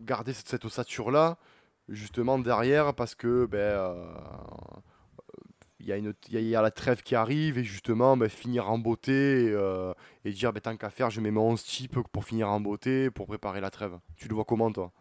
garder 0.00 0.32
cette, 0.34 0.48
cette 0.48 0.64
ossature 0.66 1.10
là 1.10 1.38
justement 1.88 2.38
derrière 2.38 2.92
parce 2.94 3.14
que 3.14 3.46
ben 3.46 3.96
il 5.80 5.86
y, 5.86 5.92
a 5.92 5.96
une, 5.96 6.14
y 6.30 6.54
a 6.54 6.62
la 6.62 6.70
trêve 6.70 7.02
qui 7.02 7.14
arrive 7.14 7.58
et 7.58 7.64
justement 7.64 8.16
ben, 8.16 8.28
finir 8.28 8.70
en 8.70 8.78
beauté 8.78 9.46
et, 9.46 9.92
et 10.24 10.32
dire 10.32 10.52
ben, 10.52 10.60
tant 10.60 10.76
qu'à 10.76 10.90
faire 10.90 11.10
je 11.10 11.20
mets 11.20 11.30
mon 11.30 11.52
11 11.52 11.62
type 11.62 11.98
pour 12.12 12.24
finir 12.24 12.50
en 12.50 12.60
beauté 12.60 13.10
pour 13.10 13.26
préparer 13.26 13.60
la 13.60 13.70
trêve. 13.70 13.98
Tu 14.16 14.28
le 14.28 14.34
vois 14.34 14.44
comment 14.44 14.70
toi? 14.70 14.92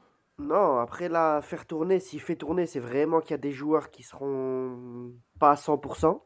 Non, 0.41 0.79
après 0.79 1.07
là, 1.09 1.41
faire 1.41 1.65
tourner, 1.65 1.99
s'il 1.99 2.19
fait 2.19 2.35
tourner, 2.35 2.65
c'est 2.65 2.79
vraiment 2.79 3.21
qu'il 3.21 3.31
y 3.31 3.33
a 3.35 3.37
des 3.37 3.51
joueurs 3.51 3.91
qui 3.91 4.03
seront 4.03 5.13
pas 5.39 5.51
à 5.51 5.55
100%. 5.55 6.21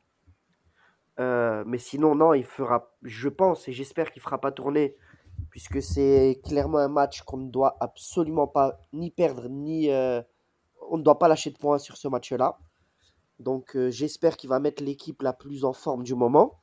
Euh, 1.19 1.63
mais 1.65 1.77
sinon, 1.77 2.15
non, 2.15 2.33
il 2.33 2.43
fera, 2.43 2.91
je 3.03 3.29
pense 3.29 3.67
et 3.67 3.73
j'espère 3.73 4.11
qu'il 4.11 4.21
fera 4.21 4.39
pas 4.39 4.51
tourner, 4.51 4.97
puisque 5.49 5.81
c'est 5.81 6.41
clairement 6.43 6.79
un 6.79 6.87
match 6.87 7.21
qu'on 7.23 7.37
ne 7.37 7.49
doit 7.49 7.77
absolument 7.79 8.47
pas 8.47 8.79
ni 8.93 9.11
perdre, 9.11 9.47
ni. 9.49 9.91
Euh, 9.91 10.21
on 10.89 10.97
ne 10.97 11.03
doit 11.03 11.17
pas 11.17 11.27
lâcher 11.27 11.51
de 11.51 11.57
points 11.57 11.77
sur 11.77 11.97
ce 11.97 12.07
match-là. 12.07 12.57
Donc 13.39 13.75
euh, 13.75 13.89
j'espère 13.89 14.37
qu'il 14.37 14.49
va 14.49 14.59
mettre 14.59 14.83
l'équipe 14.83 15.21
la 15.21 15.33
plus 15.33 15.65
en 15.65 15.73
forme 15.73 16.03
du 16.03 16.15
moment. 16.15 16.61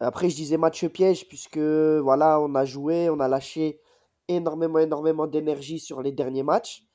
Après, 0.00 0.28
je 0.28 0.36
disais 0.36 0.56
match 0.56 0.84
piège, 0.88 1.28
puisque 1.28 1.58
voilà, 1.58 2.40
on 2.40 2.54
a 2.54 2.64
joué, 2.64 3.08
on 3.10 3.20
a 3.20 3.28
lâché 3.28 3.80
énormément, 4.28 4.78
énormément 4.78 5.26
d'énergie 5.26 5.78
sur 5.78 6.02
les 6.02 6.12
derniers 6.12 6.42
matchs. 6.42 6.86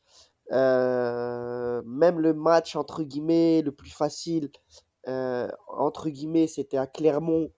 Euh, 0.52 1.82
même 1.86 2.20
le 2.20 2.34
match, 2.34 2.76
entre 2.76 3.04
guillemets, 3.04 3.62
le 3.62 3.72
plus 3.72 3.92
facile, 3.92 4.52
euh, 5.08 5.48
entre 5.68 6.10
guillemets, 6.10 6.48
c'était 6.48 6.78
à 6.78 6.88
Clermont, 6.88 7.52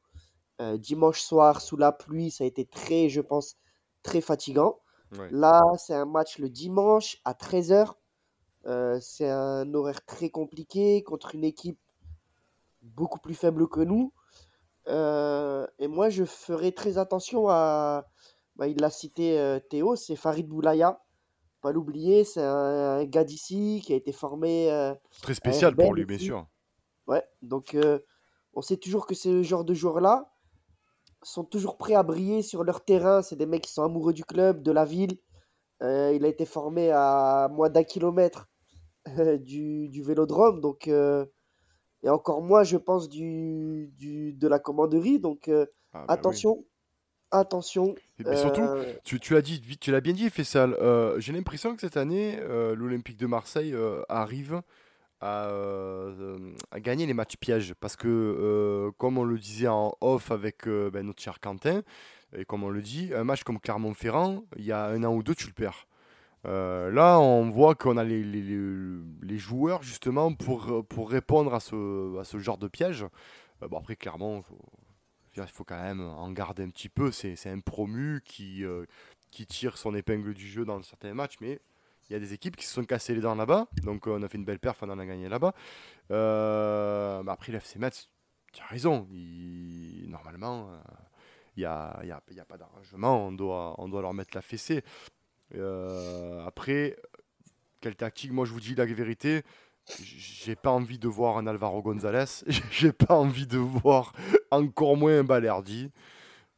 euh, 0.61 0.77
dimanche 0.77 1.21
soir, 1.21 1.61
sous 1.61 1.77
la 1.77 1.91
pluie. 1.91 2.31
Ça 2.31 2.43
a 2.43 2.47
été 2.47 2.65
très, 2.65 3.09
je 3.09 3.21
pense, 3.21 3.57
très 4.03 4.21
fatigant. 4.21 4.79
Là, 5.29 5.61
c'est 5.77 5.93
un 5.93 6.05
match 6.05 6.37
le 6.37 6.47
dimanche 6.47 7.17
à 7.25 7.33
13h. 7.33 7.95
c'est 9.01 9.29
un 9.29 9.73
horaire 9.73 10.05
très 10.05 10.29
compliqué 10.29 11.03
contre 11.03 11.35
une 11.35 11.43
équipe 11.43 11.79
beaucoup 12.81 13.19
plus 13.19 13.33
faible 13.33 13.67
que 13.67 13.81
nous. 13.81 14.13
Et 14.87 15.87
moi, 15.87 16.09
je 16.09 16.23
ferai 16.23 16.71
très 16.71 16.97
attention 16.97 17.49
à. 17.49 18.10
Bah, 18.61 18.67
il 18.67 18.77
l'a 18.79 18.91
cité 18.91 19.39
euh, 19.39 19.59
Théo, 19.59 19.95
c'est 19.95 20.15
Farid 20.15 20.47
Boulaya. 20.47 21.01
Pas 21.61 21.71
l'oublier, 21.71 22.23
c'est 22.23 22.43
un, 22.43 22.99
un 22.99 23.05
gars 23.05 23.23
d'ici 23.23 23.81
qui 23.83 23.91
a 23.91 23.95
été 23.95 24.11
formé 24.11 24.71
euh, 24.71 24.93
Très 25.23 25.33
spécial 25.33 25.75
pour 25.75 25.95
lui, 25.95 26.05
bien 26.05 26.19
sûr. 26.19 26.45
Ouais, 27.07 27.23
donc 27.41 27.73
euh, 27.73 27.97
on 28.53 28.61
sait 28.61 28.77
toujours 28.77 29.07
que 29.07 29.15
ce 29.15 29.41
genre 29.41 29.65
de 29.65 29.73
joueurs-là 29.73 30.31
sont 31.23 31.43
toujours 31.43 31.75
prêts 31.75 31.95
à 31.95 32.03
briller 32.03 32.43
sur 32.43 32.63
leur 32.63 32.85
terrain. 32.85 33.23
C'est 33.23 33.35
des 33.35 33.47
mecs 33.47 33.63
qui 33.63 33.71
sont 33.71 33.81
amoureux 33.81 34.13
du 34.13 34.25
club, 34.25 34.61
de 34.61 34.71
la 34.71 34.85
ville. 34.85 35.17
Euh, 35.81 36.13
il 36.13 36.23
a 36.23 36.27
été 36.27 36.45
formé 36.45 36.91
à 36.91 37.49
moins 37.51 37.71
d'un 37.71 37.83
kilomètre 37.83 38.47
euh, 39.17 39.39
du, 39.39 39.89
du 39.89 40.03
vélodrome, 40.03 40.61
donc 40.61 40.87
euh, 40.87 41.25
et 42.03 42.09
encore 42.09 42.43
moins, 42.43 42.61
je 42.61 42.77
pense, 42.77 43.09
du, 43.09 43.91
du, 43.97 44.33
de 44.33 44.47
la 44.47 44.59
commanderie. 44.59 45.17
Donc 45.17 45.49
Ah, 45.93 46.05
bah 46.15 46.21
oui. 46.25 46.45
Attention. 47.31 47.95
Et 48.19 48.23
puis 48.23 48.37
surtout, 48.37 48.61
euh, 48.61 48.93
tu, 49.03 49.19
tu 49.19 49.33
l'as 49.33 49.41
dit, 49.41 49.61
tu 49.79 49.91
l'as 49.91 50.01
bien 50.01 50.13
dit, 50.13 50.29
Fessal. 50.29 50.73
euh, 50.81 51.19
J'ai 51.19 51.31
l'impression 51.33 51.73
que 51.75 51.81
cette 51.81 51.97
année, 51.97 52.37
euh, 52.39 52.75
l'Olympique 52.75 53.17
de 53.17 53.25
Marseille 53.27 53.75
arrive 54.09 54.61
à, 55.21 55.49
à 56.71 56.79
gagner 56.79 57.05
les 57.05 57.13
matchs 57.13 57.37
pièges. 57.37 57.73
Parce 57.79 57.95
que, 57.95 58.91
comme 58.97 59.17
on 59.17 59.23
le 59.23 59.37
disait 59.37 59.67
en 59.67 59.95
off 60.01 60.31
avec 60.31 60.67
ben, 60.67 61.05
notre 61.05 61.21
cher 61.21 61.39
Quentin, 61.39 61.81
et 62.35 62.45
comme 62.45 62.63
on 62.63 62.69
le 62.69 62.81
dit, 62.81 63.11
un 63.15 63.23
match 63.23 63.43
comme 63.43 63.59
Clermont-Ferrand, 63.59 64.43
il 64.57 64.65
y 64.65 64.71
a 64.71 64.85
un 64.85 65.03
an 65.03 65.13
ou 65.13 65.23
deux, 65.23 65.35
tu 65.35 65.47
le 65.47 65.53
perds. 65.53 65.87
Là, 66.43 67.19
on 67.19 67.49
voit 67.49 67.75
qu'on 67.75 67.97
a 67.97 68.03
les, 68.03 68.23
les- 68.23 68.41
les- 68.41 68.99
les 69.21 69.37
joueurs 69.37 69.83
justement 69.83 70.33
pour, 70.33 70.85
pour 70.87 71.09
répondre 71.11 71.53
à 71.53 71.59
ce, 71.59 72.17
à 72.19 72.23
ce 72.23 72.39
genre 72.39 72.57
de 72.57 72.67
piège. 72.67 73.05
Bon, 73.69 73.77
après, 73.77 73.95
clairement, 73.95 74.41
faut- 74.41 74.57
il 75.37 75.43
faut 75.47 75.63
quand 75.63 75.81
même 75.81 76.01
en 76.01 76.31
garder 76.31 76.63
un 76.63 76.69
petit 76.69 76.89
peu. 76.89 77.11
C'est 77.11 77.49
un 77.49 77.59
promu 77.59 78.21
qui, 78.25 78.63
euh, 78.65 78.85
qui 79.31 79.45
tire 79.45 79.77
son 79.77 79.95
épingle 79.95 80.33
du 80.33 80.47
jeu 80.47 80.65
dans 80.65 80.81
certains 80.81 81.13
matchs, 81.13 81.37
mais 81.41 81.59
il 82.09 82.13
y 82.13 82.15
a 82.15 82.19
des 82.19 82.33
équipes 82.33 82.55
qui 82.57 82.65
se 82.65 82.73
sont 82.73 82.83
cassées 82.83 83.15
les 83.15 83.21
dents 83.21 83.35
là-bas. 83.35 83.67
Donc, 83.83 84.07
euh, 84.07 84.17
on 84.19 84.23
a 84.23 84.27
fait 84.27 84.37
une 84.37 84.45
belle 84.45 84.59
perf, 84.59 84.83
on 84.83 84.89
en 84.89 84.99
a 84.99 85.05
gagné 85.05 85.29
là-bas. 85.29 85.53
Euh, 86.11 87.23
mais 87.23 87.31
après, 87.31 87.51
l'FC 87.51 87.79
Metz, 87.79 88.09
tu 88.51 88.61
as 88.61 88.65
raison. 88.65 89.07
Normalement, 90.07 90.69
euh, 90.71 90.79
il 91.55 91.61
n'y 91.61 91.65
a, 91.65 91.99
y 92.03 92.11
a- 92.11 92.21
y 92.31 92.39
a 92.39 92.45
pas 92.45 92.57
d'arrangement. 92.57 93.27
On 93.27 93.31
doit, 93.31 93.75
on 93.77 93.87
doit 93.87 94.01
leur 94.01 94.13
mettre 94.13 94.31
la 94.35 94.41
fessée. 94.41 94.83
Euh, 95.55 96.45
après, 96.45 96.97
quelle 97.79 97.95
tactique? 97.95 98.31
Moi, 98.31 98.45
je 98.45 98.51
vous 98.51 98.59
dis 98.59 98.75
la 98.75 98.85
vérité. 98.85 99.43
J'ai 99.99 100.55
pas 100.55 100.71
envie 100.71 100.99
de 100.99 101.07
voir 101.07 101.37
un 101.37 101.47
Alvaro 101.47 101.81
Gonzalez. 101.81 102.43
J'ai 102.71 102.91
pas 102.91 103.15
envie 103.15 103.47
de 103.47 103.57
voir 103.57 104.13
encore 104.51 104.95
moins 104.97 105.19
un 105.19 105.23
Balerdi. 105.23 105.91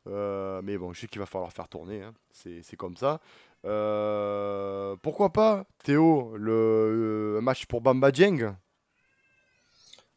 Euh, 0.07 0.61
mais 0.63 0.77
bon, 0.77 0.93
je 0.93 1.01
sais 1.01 1.07
qu'il 1.07 1.19
va 1.19 1.25
falloir 1.25 1.51
faire 1.51 1.67
tourner. 1.69 2.01
hein. 2.03 2.13
C'est 2.31 2.75
comme 2.75 2.97
ça. 2.97 3.21
Euh, 3.65 4.95
pourquoi 5.01 5.31
pas, 5.31 5.65
Théo, 5.83 6.35
le, 6.35 7.35
le 7.35 7.41
match 7.41 7.65
pour 7.65 7.81
Bamba 7.81 8.11
Dieng? 8.11 8.55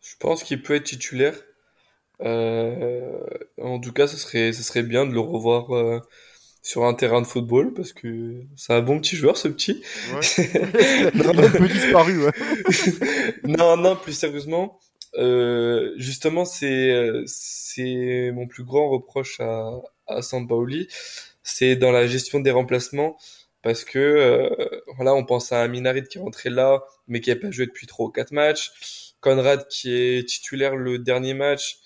Je 0.01 0.17
pense 0.19 0.43
qu'il 0.43 0.63
peut 0.63 0.75
être 0.75 0.85
titulaire. 0.85 1.35
Euh, 2.23 3.27
en 3.61 3.79
tout 3.81 3.93
cas, 3.93 4.07
ce 4.07 4.17
serait, 4.17 4.53
ce 4.53 4.63
serait 4.63 4.83
bien 4.83 5.07
de 5.07 5.13
le 5.13 5.21
revoir 5.21 5.75
euh, 5.75 6.01
sur 6.67 6.85
un 6.85 6.95
terrain 6.95 7.23
de 7.23 7.29
football 7.29 7.73
parce 7.75 7.93
que 7.93 8.43
c'est 8.57 8.73
un 8.73 8.83
bon 8.83 8.99
petit 8.99 9.15
joueur, 9.15 9.37
ce 9.37 9.47
petit. 9.47 9.85
Ouais. 10.13 11.11
Non, 11.15 11.31
Il 11.33 11.41
a 11.41 11.47
un 11.47 11.51
peu 11.51 11.69
disparu. 11.69 12.25
Ouais. 12.25 12.33
non, 13.45 13.77
non, 13.77 13.95
plus 13.95 14.13
sérieusement, 14.13 14.81
euh, 15.17 15.95
justement, 15.97 16.45
c'est, 16.45 17.23
c'est 17.27 18.33
mon 18.35 18.49
plus 18.49 18.65
grand 18.65 18.89
reproche 18.89 19.39
à, 19.39 19.71
à 20.09 20.23
Sampaoli, 20.23 20.89
c'est 21.45 21.77
dans 21.77 21.93
la 21.93 22.09
gestion 22.09 22.41
des 22.41 22.51
remplacements, 22.51 23.17
parce 23.63 23.85
que, 23.85 24.01
euh, 24.01 24.81
voilà, 24.97 25.15
on 25.15 25.25
pense 25.25 25.53
à 25.53 25.63
un 25.63 25.69
Minarit 25.69 26.03
qui 26.03 26.19
est 26.19 26.21
rentré 26.21 26.51
là, 26.51 26.83
mais 27.07 27.21
qui 27.21 27.31
n'a 27.31 27.37
pas 27.37 27.53
joué 27.53 27.67
depuis 27.67 27.87
trois 27.87 28.07
ou 28.07 28.11
quatre 28.11 28.33
matchs, 28.33 29.15
Conrad 29.21 29.69
qui 29.69 29.95
est 29.95 30.29
titulaire 30.29 30.75
le 30.75 30.99
dernier 30.99 31.35
match, 31.35 31.79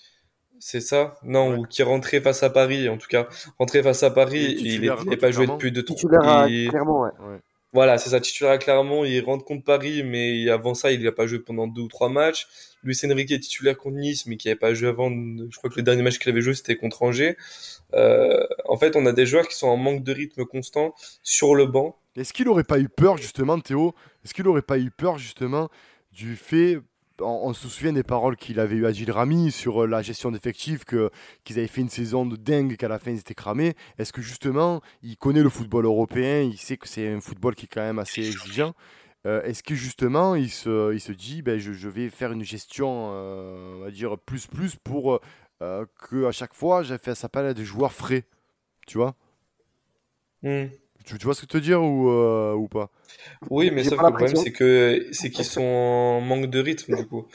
c'est 0.61 0.79
ça? 0.79 1.17
Non, 1.23 1.49
Ouais. 1.51 1.57
ou 1.57 1.63
qui 1.63 1.81
est 1.81 1.85
rentré 1.85 2.21
face 2.21 2.43
à 2.43 2.49
Paris, 2.49 2.87
en 2.87 2.97
tout 2.97 3.07
cas, 3.09 3.27
rentré 3.59 3.83
face 3.83 4.03
à 4.03 4.11
Paris, 4.11 4.55
Il 4.59 4.67
est 4.67 4.75
il 4.75 4.81
n'avait 4.85 5.03
contre 5.03 5.15
pas 5.17 5.31
joué 5.31 5.47
depuis 5.47 5.71
deux, 5.73 5.83
à 6.23 6.47
il- 6.47 6.69
Clermont, 6.69 7.01
ouais. 7.03 7.09
Ouais. 7.19 7.39
voilà, 7.73 7.97
c'est 7.97 8.11
ça, 8.11 8.19
titulaire 8.21 8.53
à 8.53 8.57
Clermont, 8.57 9.03
il 9.03 9.19
rentre 9.21 9.43
contre 9.43 9.63
Paris, 9.65 10.03
mais 10.03 10.47
avant 10.49 10.73
ça, 10.73 10.91
il 10.91 11.03
n'a 11.03 11.11
pas 11.11 11.27
joué 11.27 11.39
pendant 11.39 11.67
deux 11.67 11.81
ou 11.81 11.87
trois 11.87 12.09
matchs. 12.09 12.47
Luis 12.83 12.97
Enrique 13.05 13.31
est 13.31 13.39
titulaire 13.39 13.77
contre 13.77 13.97
Nice, 13.97 14.25
mais 14.25 14.37
qui 14.37 14.47
n'avait 14.47 14.57
pas 14.59 14.73
joué 14.73 14.87
avant. 14.89 15.09
Je 15.09 15.55
crois 15.57 15.69
que 15.69 15.75
le 15.75 15.83
dernier 15.83 16.01
match 16.03 16.17
qu'il 16.19 16.31
avait 16.31 16.41
joué, 16.41 16.53
c'était 16.55 16.75
contre 16.77 17.03
Angers. 17.03 17.37
Euh, 17.93 18.45
en 18.65 18.77
fait, 18.77 18.95
on 18.95 19.05
a 19.05 19.11
des 19.13 19.25
joueurs 19.25 19.47
qui 19.47 19.55
sont 19.55 19.67
en 19.67 19.77
manque 19.77 20.03
de 20.03 20.11
rythme 20.13 20.45
constant 20.45 20.93
sur 21.23 21.53
le 21.55 21.65
banc. 21.65 21.95
Est-ce 22.15 22.33
qu'il 22.33 22.47
aurait 22.49 22.63
pas 22.63 22.79
eu 22.79 22.89
peur, 22.89 23.17
justement, 23.17 23.59
Théo? 23.59 23.93
Est-ce 24.25 24.33
qu'il 24.33 24.47
aurait 24.47 24.61
pas 24.61 24.77
eu 24.79 24.91
peur, 24.91 25.17
justement, 25.17 25.69
du 26.11 26.35
fait. 26.35 26.79
On, 27.21 27.53
se 27.53 27.67
souvient 27.67 27.93
des 27.93 28.03
paroles 28.03 28.35
qu'il 28.35 28.59
avait 28.59 28.75
eues 28.75 28.85
à 28.85 28.91
Gilles 28.91 29.11
Ramy 29.11 29.51
sur 29.51 29.83
euh, 29.83 29.87
la 29.87 30.01
gestion 30.01 30.31
d'effectifs, 30.31 30.85
qu'ils 30.85 31.59
avaient 31.59 31.67
fait 31.67 31.81
une 31.81 31.89
saison 31.89 32.25
de 32.25 32.35
dingue, 32.35 32.75
qu'à 32.75 32.87
la 32.87 32.99
fin 32.99 33.11
ils 33.11 33.19
étaient 33.19 33.33
cramés. 33.33 33.73
Est-ce 33.97 34.13
que, 34.13 34.21
justement, 34.21 34.81
il 35.01 35.17
connaît 35.17 35.43
le 35.43 35.49
football 35.49 35.85
européen, 35.85 36.41
il 36.41 36.57
sait 36.57 36.77
que 36.77 36.87
c'est 36.87 37.07
un 37.07 37.21
football 37.21 37.55
qui 37.55 37.65
est 37.65 37.69
quand 37.69 37.81
même 37.81 37.99
assez 37.99 38.21
exigeant 38.21 38.73
Euh, 39.27 39.43
Est-ce 39.43 39.61
que, 39.61 39.75
justement, 39.75 40.35
il 40.35 40.49
se, 40.49 41.11
dit 41.11 41.41
ben, 41.41 41.59
je, 41.59 41.89
vais 41.89 42.09
faire 42.09 42.31
une 42.31 42.43
gestion, 42.43 43.11
euh, 43.13 43.75
on 43.77 43.79
va 43.83 43.91
dire, 43.91 44.17
plus 44.17 44.47
plus 44.47 44.75
pour 44.75 45.19
euh, 45.61 45.85
que 45.99 46.25
à 46.25 46.31
chaque 46.31 46.53
fois, 46.53 46.81
j'ai 46.81 46.97
fait 46.97 47.13
sa 47.13 47.29
palette 47.29 47.57
de 47.57 47.63
joueurs 47.63 47.93
frais 47.93 48.23
Tu 48.87 48.97
vois? 48.97 49.15
Hmm. 50.41 50.65
Tu, 51.05 51.17
tu 51.17 51.25
vois 51.25 51.33
ce 51.33 51.41
que 51.41 51.47
je 51.51 51.57
veux 51.57 51.61
te 51.61 51.65
dire 51.65 51.81
ou, 51.83 52.09
euh, 52.09 52.53
ou 52.53 52.67
pas? 52.67 52.89
Oui, 53.49 53.71
mais 53.71 53.83
sauf 53.83 53.97
pas 53.99 54.07
que 54.07 54.11
le 54.11 54.15
problème, 54.17 54.35
c'est 54.43 54.51
que 54.51 55.07
c'est 55.11 55.29
qu'ils 55.31 55.45
sont 55.45 55.61
en 55.61 56.21
manque 56.21 56.49
de 56.49 56.59
rythme, 56.59 56.95
du 56.95 57.07
coup. 57.07 57.27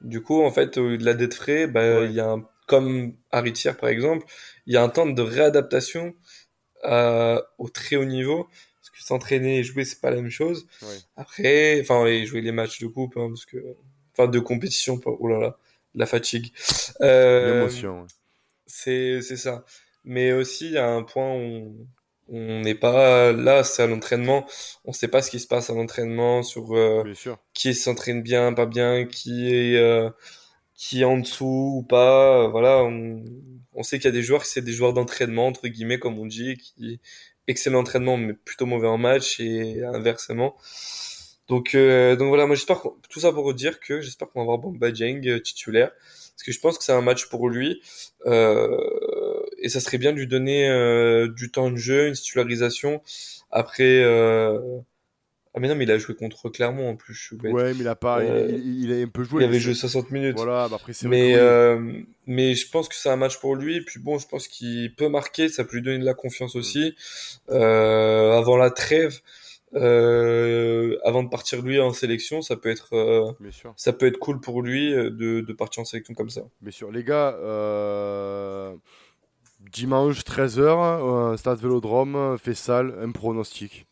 Du 0.00 0.20
coup, 0.22 0.42
en 0.42 0.50
fait, 0.50 0.78
au 0.78 0.88
lieu 0.88 0.98
de 0.98 1.04
la 1.04 1.14
dette 1.14 1.34
frais, 1.34 1.66
bah, 1.66 2.00
Ouais. 2.00 2.06
il 2.06 2.12
y 2.12 2.20
a 2.20 2.30
un, 2.30 2.44
comme 2.66 3.14
Aritière, 3.30 3.76
par 3.76 3.88
exemple, 3.88 4.26
il 4.66 4.74
y 4.74 4.76
a 4.76 4.82
un 4.82 4.88
temps 4.88 5.06
de 5.06 5.22
réadaptation 5.22 6.14
euh, 6.84 7.40
au 7.58 7.68
très 7.68 7.96
haut 7.96 8.04
niveau. 8.04 8.48
Parce 8.80 8.90
que 8.90 9.02
s'entraîner 9.06 9.58
et 9.60 9.62
jouer, 9.62 9.84
c'est 9.84 10.00
pas 10.00 10.10
la 10.10 10.16
même 10.16 10.30
chose. 10.30 10.66
Ouais. 10.82 10.88
Après, 11.16 11.80
enfin, 11.80 12.04
et 12.06 12.26
jouer 12.26 12.40
les 12.40 12.50
matchs 12.52 12.80
de 12.80 12.88
coupe, 12.88 13.16
hein, 13.16 13.28
parce 13.28 13.46
que, 13.46 13.56
enfin, 14.12 14.28
de 14.28 14.40
compétition, 14.40 15.00
oh 15.06 15.28
là 15.28 15.38
là, 15.38 15.56
la 15.94 16.06
fatigue. 16.06 16.52
Euh, 17.00 17.58
L'émotion. 17.60 18.00
ouais. 18.02 18.06
c'est, 18.66 19.22
c'est 19.22 19.36
ça. 19.36 19.64
Mais 20.04 20.32
aussi, 20.32 20.66
il 20.66 20.72
y 20.72 20.78
a 20.78 20.88
un 20.90 21.04
point 21.04 21.32
où 21.36 21.86
on 22.28 22.60
n'est 22.60 22.74
pas 22.74 23.32
là, 23.32 23.64
c'est 23.64 23.82
à 23.82 23.86
l'entraînement. 23.86 24.46
On 24.84 24.92
sait 24.92 25.08
pas 25.08 25.22
ce 25.22 25.30
qui 25.30 25.40
se 25.40 25.46
passe 25.46 25.70
à 25.70 25.74
l'entraînement 25.74 26.42
sur 26.42 26.74
euh, 26.76 27.04
qui 27.54 27.74
s'entraîne 27.74 28.22
bien, 28.22 28.52
pas 28.52 28.66
bien, 28.66 29.06
qui 29.06 29.52
est, 29.54 29.76
euh, 29.76 30.10
qui 30.74 31.02
est 31.02 31.04
en 31.04 31.18
dessous 31.18 31.74
ou 31.78 31.82
pas. 31.82 32.48
Voilà, 32.48 32.84
on, 32.84 33.24
on 33.74 33.82
sait 33.82 33.98
qu'il 33.98 34.06
y 34.06 34.08
a 34.08 34.12
des 34.12 34.22
joueurs, 34.22 34.44
c'est 34.46 34.62
des 34.62 34.72
joueurs 34.72 34.92
d'entraînement, 34.92 35.46
entre 35.46 35.68
guillemets, 35.68 35.98
comme 35.98 36.18
on 36.18 36.26
dit, 36.26 36.56
qui 36.56 37.00
excellent 37.48 37.78
en 37.78 37.82
entraînement, 37.82 38.16
mais 38.16 38.34
plutôt 38.34 38.66
mauvais 38.66 38.88
en 38.88 38.98
match 38.98 39.40
et 39.40 39.82
inversement. 39.84 40.56
Donc, 41.48 41.74
euh, 41.74 42.16
donc 42.16 42.28
voilà, 42.28 42.46
moi 42.46 42.54
j'espère 42.54 42.82
tout 43.10 43.20
ça 43.20 43.32
pour 43.32 43.52
dire 43.54 43.80
que 43.80 44.00
j'espère 44.00 44.28
qu'on 44.30 44.40
va 44.40 44.44
avoir 44.44 44.58
Bamba 44.58 44.90
Dieng 44.90 45.20
euh, 45.26 45.40
titulaire, 45.40 45.90
parce 45.90 46.42
que 46.44 46.52
je 46.52 46.60
pense 46.60 46.78
que 46.78 46.84
c'est 46.84 46.92
un 46.92 47.02
match 47.02 47.28
pour 47.28 47.48
lui, 47.48 47.82
euh, 48.26 48.78
et 49.62 49.68
ça 49.68 49.80
serait 49.80 49.98
bien 49.98 50.12
de 50.12 50.18
lui 50.18 50.26
donner 50.26 50.68
euh, 50.68 51.28
du 51.28 51.50
temps 51.50 51.70
de 51.70 51.76
jeu, 51.76 52.08
une 52.08 52.14
titularisation. 52.14 53.00
Après, 53.50 54.02
euh... 54.02 54.58
ah 55.54 55.60
mais 55.60 55.68
non, 55.68 55.74
mais 55.74 55.84
il 55.84 55.90
a 55.90 55.98
joué 55.98 56.14
contre 56.14 56.48
Clermont 56.48 56.88
en 56.90 56.96
plus, 56.96 57.14
je 57.14 57.22
suis 57.26 57.36
bête. 57.36 57.52
Ouais, 57.52 57.72
mais 57.74 57.80
il 57.80 57.88
a 57.88 57.94
pas. 57.94 58.22
il- 58.24 58.30
Euh, 58.30 58.48
il, 58.50 58.84
il 58.84 58.92
a 58.92 58.96
un 59.04 59.08
peu 59.08 59.22
Il 59.22 59.28
joué. 59.28 59.44
avait 59.44 59.52
mais 59.54 59.60
joué 59.60 59.74
c'est- 59.74 59.80
60 59.80 60.10
minutes. 60.10 60.36
Voilà, 60.36 60.68
bah 60.68 60.76
après 60.80 60.92
vrai 60.92 61.08
Mais, 61.08 61.36
mais 62.26 62.54
je 62.54 62.68
pense 62.70 62.88
que 62.88 62.94
c'est 62.94 63.10
un 63.10 63.16
match 63.16 63.38
pour 63.38 63.56
lui. 63.56 63.80
Puis 63.82 64.00
bon, 64.00 64.18
je 64.18 64.26
pense 64.26 64.48
qu'il 64.48 64.94
peut 64.94 65.08
marquer, 65.08 65.48
ça 65.48 65.64
peut 65.64 65.76
lui 65.76 65.82
donner 65.82 65.98
de 65.98 66.04
la 66.04 66.14
confiance 66.14 66.56
aussi. 66.56 66.94
Euh, 67.50 68.32
avant 68.32 68.56
la 68.56 68.70
trêve, 68.70 69.20
euh, 69.74 70.96
avant 71.04 71.22
de 71.22 71.28
partir 71.28 71.62
lui 71.62 71.80
en 71.80 71.92
sélection, 71.92 72.42
ça 72.42 72.56
peut 72.56 72.70
être, 72.70 72.94
euh, 72.94 73.32
ça 73.76 73.92
peut 73.92 74.06
être 74.06 74.18
cool 74.18 74.40
pour 74.40 74.62
lui 74.62 74.92
de, 74.92 75.40
de 75.40 75.52
partir 75.52 75.82
en 75.82 75.84
sélection 75.84 76.14
comme 76.14 76.30
ça. 76.30 76.42
Bien 76.60 76.72
sûr. 76.72 76.90
Les 76.90 77.04
gars, 77.04 77.36
euh, 77.40 78.74
dimanche 79.70 80.24
13h, 80.24 81.36
Stade 81.36 81.58
Vélodrome, 81.58 82.38
Fessal, 82.38 82.94
un 83.00 83.10
pronostic. 83.12 83.86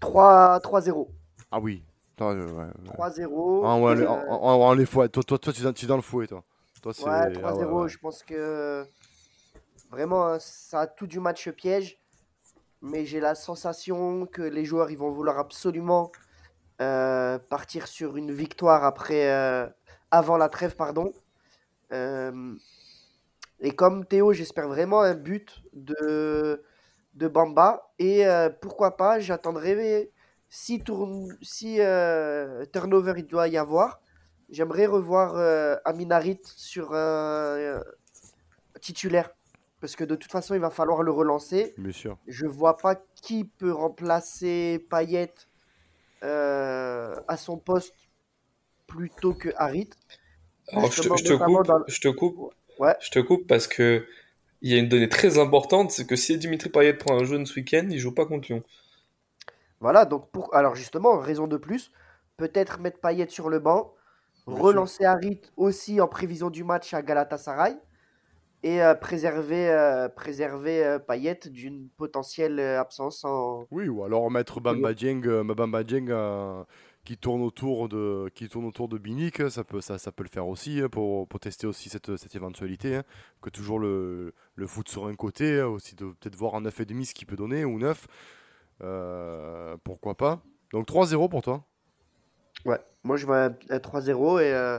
3 0.00 0.60
3-0. 0.60 1.08
Ah 1.50 1.60
oui. 1.60 1.82
Attends, 2.16 2.30
euh, 2.30 2.46
ouais, 2.46 2.64
ouais. 2.64 2.94
3-0. 2.94 3.62
Ah, 3.64 3.76
ouais, 3.78 3.94
les- 3.94 4.02
euh, 4.02 4.86
fouets. 4.86 5.08
Toi, 5.08 5.22
toi, 5.22 5.38
toi, 5.38 5.52
tu 5.52 5.84
es 5.84 5.88
dans, 5.88 5.96
le 5.96 6.02
fouet, 6.02 6.26
toi. 6.26 6.44
Ouais, 6.84 6.92
ah 7.06 7.28
3-0, 7.30 7.64
ouais, 7.64 7.82
ouais. 7.82 7.88
je 7.88 7.98
pense 7.98 8.22
que 8.22 8.84
vraiment, 9.90 10.26
hein, 10.26 10.38
ça 10.40 10.80
a 10.80 10.86
tout 10.86 11.06
du 11.06 11.20
match 11.20 11.48
piège. 11.50 11.98
Mais 12.80 13.06
j'ai 13.06 13.18
la 13.18 13.34
sensation 13.34 14.26
que 14.26 14.42
les 14.42 14.64
joueurs 14.64 14.92
ils 14.92 14.98
vont 14.98 15.10
vouloir 15.10 15.38
absolument 15.38 16.12
euh, 16.80 17.36
partir 17.50 17.88
sur 17.88 18.16
une 18.16 18.30
victoire 18.30 18.84
après, 18.84 19.32
euh, 19.32 19.66
avant 20.12 20.36
la 20.36 20.48
trêve, 20.48 20.76
pardon. 20.76 21.12
Euh, 23.62 23.66
et 23.66 23.70
comme 23.72 24.04
Théo, 24.04 24.32
j'espère 24.32 24.68
vraiment 24.68 25.00
un 25.02 25.14
but 25.14 25.62
de, 25.72 26.62
de 27.14 27.28
Bamba. 27.28 27.90
Et 27.98 28.26
euh, 28.26 28.50
pourquoi 28.50 28.96
pas, 28.96 29.20
j'attendrai 29.20 30.10
si, 30.48 30.80
tourne, 30.80 31.36
si 31.42 31.80
euh, 31.80 32.64
turnover 32.72 33.14
il 33.18 33.26
doit 33.26 33.48
y 33.48 33.56
avoir. 33.56 34.00
J'aimerais 34.50 34.86
revoir 34.86 35.36
euh, 35.36 35.76
Aminarit 35.84 36.40
sur 36.44 36.94
un 36.94 37.82
titulaire. 38.80 39.30
Parce 39.80 39.94
que 39.94 40.04
de 40.04 40.16
toute 40.16 40.30
façon, 40.32 40.54
il 40.54 40.60
va 40.60 40.70
falloir 40.70 41.02
le 41.02 41.12
relancer. 41.12 41.74
Bien 41.78 41.92
sûr. 41.92 42.16
Je 42.26 42.46
vois 42.46 42.76
pas 42.78 42.96
qui 43.22 43.44
peut 43.44 43.72
remplacer 43.72 44.84
Payet 44.90 45.32
euh, 46.24 47.14
à 47.28 47.36
son 47.36 47.58
poste 47.58 47.94
plutôt 48.86 49.34
que 49.34 49.50
Harit. 49.56 49.90
Alors, 50.72 50.90
je 50.90 51.02
te, 51.02 51.08
Justement, 51.08 51.16
je 51.16 51.24
te 51.24 51.32
notamment 51.32 51.58
coupe, 51.58 51.66
dans 51.66 51.78
le- 51.78 51.84
je 51.88 52.00
te 52.00 52.08
coupe, 52.08 52.54
Ouais. 52.78 52.94
je 53.00 53.10
te 53.10 53.18
coupe 53.18 53.46
parce 53.46 53.66
que 53.66 54.06
il 54.60 54.72
y 54.72 54.74
a 54.74 54.78
une 54.78 54.88
donnée 54.88 55.08
très 55.08 55.38
importante, 55.38 55.90
c'est 55.90 56.06
que 56.06 56.16
si 56.16 56.36
Dimitri 56.36 56.68
Payet 56.68 56.94
prend 56.94 57.18
un 57.18 57.24
jaune 57.24 57.46
ce 57.46 57.54
week-end, 57.54 57.86
il 57.90 57.98
joue 57.98 58.12
pas 58.12 58.26
contre 58.26 58.48
Lyon. 58.48 58.62
Voilà, 59.80 60.04
donc 60.04 60.30
pour... 60.30 60.54
alors 60.54 60.74
justement, 60.74 61.18
raison 61.18 61.46
de 61.46 61.56
plus, 61.56 61.92
peut-être 62.36 62.80
mettre 62.80 62.98
Payet 62.98 63.28
sur 63.28 63.50
le 63.50 63.60
banc, 63.60 63.94
Bien 64.46 64.56
sûr. 64.56 64.64
relancer 64.64 65.04
Harit 65.04 65.40
aussi 65.56 66.00
en 66.00 66.08
prévision 66.08 66.50
du 66.50 66.64
match 66.64 66.92
à 66.94 67.02
Galatasaray 67.02 67.76
et 68.64 68.82
euh, 68.82 68.94
préserver, 68.94 69.70
euh, 69.70 70.08
préserver 70.08 70.84
euh, 70.84 70.98
Payet 70.98 71.38
d'une 71.46 71.88
potentielle 71.96 72.58
euh, 72.58 72.80
absence 72.80 73.24
en... 73.24 73.66
Oui, 73.70 73.88
ou 73.88 74.02
alors 74.02 74.28
mettre 74.32 74.60
Bamba 74.60 74.94
Dieng, 74.94 75.22
euh, 75.26 75.44
Bamba 75.44 75.84
Dieng, 75.84 76.08
euh, 76.10 76.64
qui 77.08 77.16
tourne 77.16 77.40
autour 77.40 77.88
de 77.88 78.28
qui 78.34 78.50
tourne 78.50 78.66
autour 78.66 78.86
de 78.86 78.98
Binic, 78.98 79.48
ça 79.48 79.64
peut 79.64 79.80
ça, 79.80 79.96
ça 79.96 80.12
peut 80.12 80.22
le 80.22 80.28
faire 80.28 80.46
aussi 80.46 80.82
hein, 80.82 80.90
pour, 80.90 81.26
pour 81.26 81.40
tester 81.40 81.66
aussi 81.66 81.88
cette, 81.88 82.18
cette 82.18 82.34
éventualité 82.36 82.96
hein, 82.96 83.02
que 83.40 83.48
toujours 83.48 83.78
le, 83.78 84.34
le 84.56 84.66
foot 84.66 84.90
sur 84.90 85.06
un 85.06 85.14
côté 85.14 85.58
hein, 85.58 85.68
aussi 85.68 85.96
de 85.96 86.04
peut-être 86.04 86.36
voir 86.36 86.52
en 86.52 86.60
9 86.60 86.80
et 86.80 86.84
demi 86.84 87.06
ce 87.06 87.14
qu'il 87.14 87.26
peut 87.26 87.34
donner 87.34 87.64
ou 87.64 87.78
9 87.78 88.06
euh, 88.82 89.78
pourquoi 89.84 90.16
pas. 90.16 90.42
Donc 90.70 90.86
3-0 90.86 91.30
pour 91.30 91.40
toi. 91.40 91.64
Ouais, 92.66 92.78
moi 93.04 93.16
je 93.16 93.24
vois 93.24 93.44
un, 93.44 93.56
un 93.70 93.78
3-0 93.78 94.42
et 94.42 94.52
euh, 94.52 94.78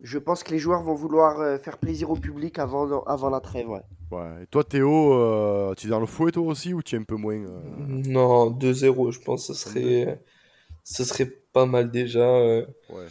je 0.00 0.16
pense 0.16 0.42
que 0.42 0.52
les 0.52 0.58
joueurs 0.58 0.82
vont 0.82 0.94
vouloir 0.94 1.40
euh, 1.40 1.58
faire 1.58 1.76
plaisir 1.76 2.10
au 2.10 2.16
public 2.16 2.58
avant, 2.58 3.02
avant 3.02 3.28
la 3.28 3.40
trêve. 3.40 3.68
Ouais. 3.68 3.82
Ouais. 4.10 4.44
Et 4.44 4.46
toi 4.46 4.64
Théo, 4.64 5.12
euh, 5.12 5.74
tu 5.74 5.88
es 5.88 5.90
dans 5.90 6.00
le 6.00 6.06
fouet 6.06 6.32
toi 6.32 6.44
aussi 6.44 6.72
ou 6.72 6.82
tu 6.82 6.96
es 6.96 6.98
un 6.98 7.04
peu 7.04 7.16
moins 7.16 7.34
euh, 7.34 7.60
Non, 7.76 8.50
2-0, 8.50 9.12
je 9.12 9.20
pense 9.20 9.46
que 9.46 9.52
ce 9.52 9.68
serait, 9.68 10.22
ce 10.84 11.04
serait 11.04 11.26
pas 11.52 11.66
mal 11.66 11.90
déjà. 11.90 12.20
euh, 12.20 12.66
Ouais, 12.88 13.08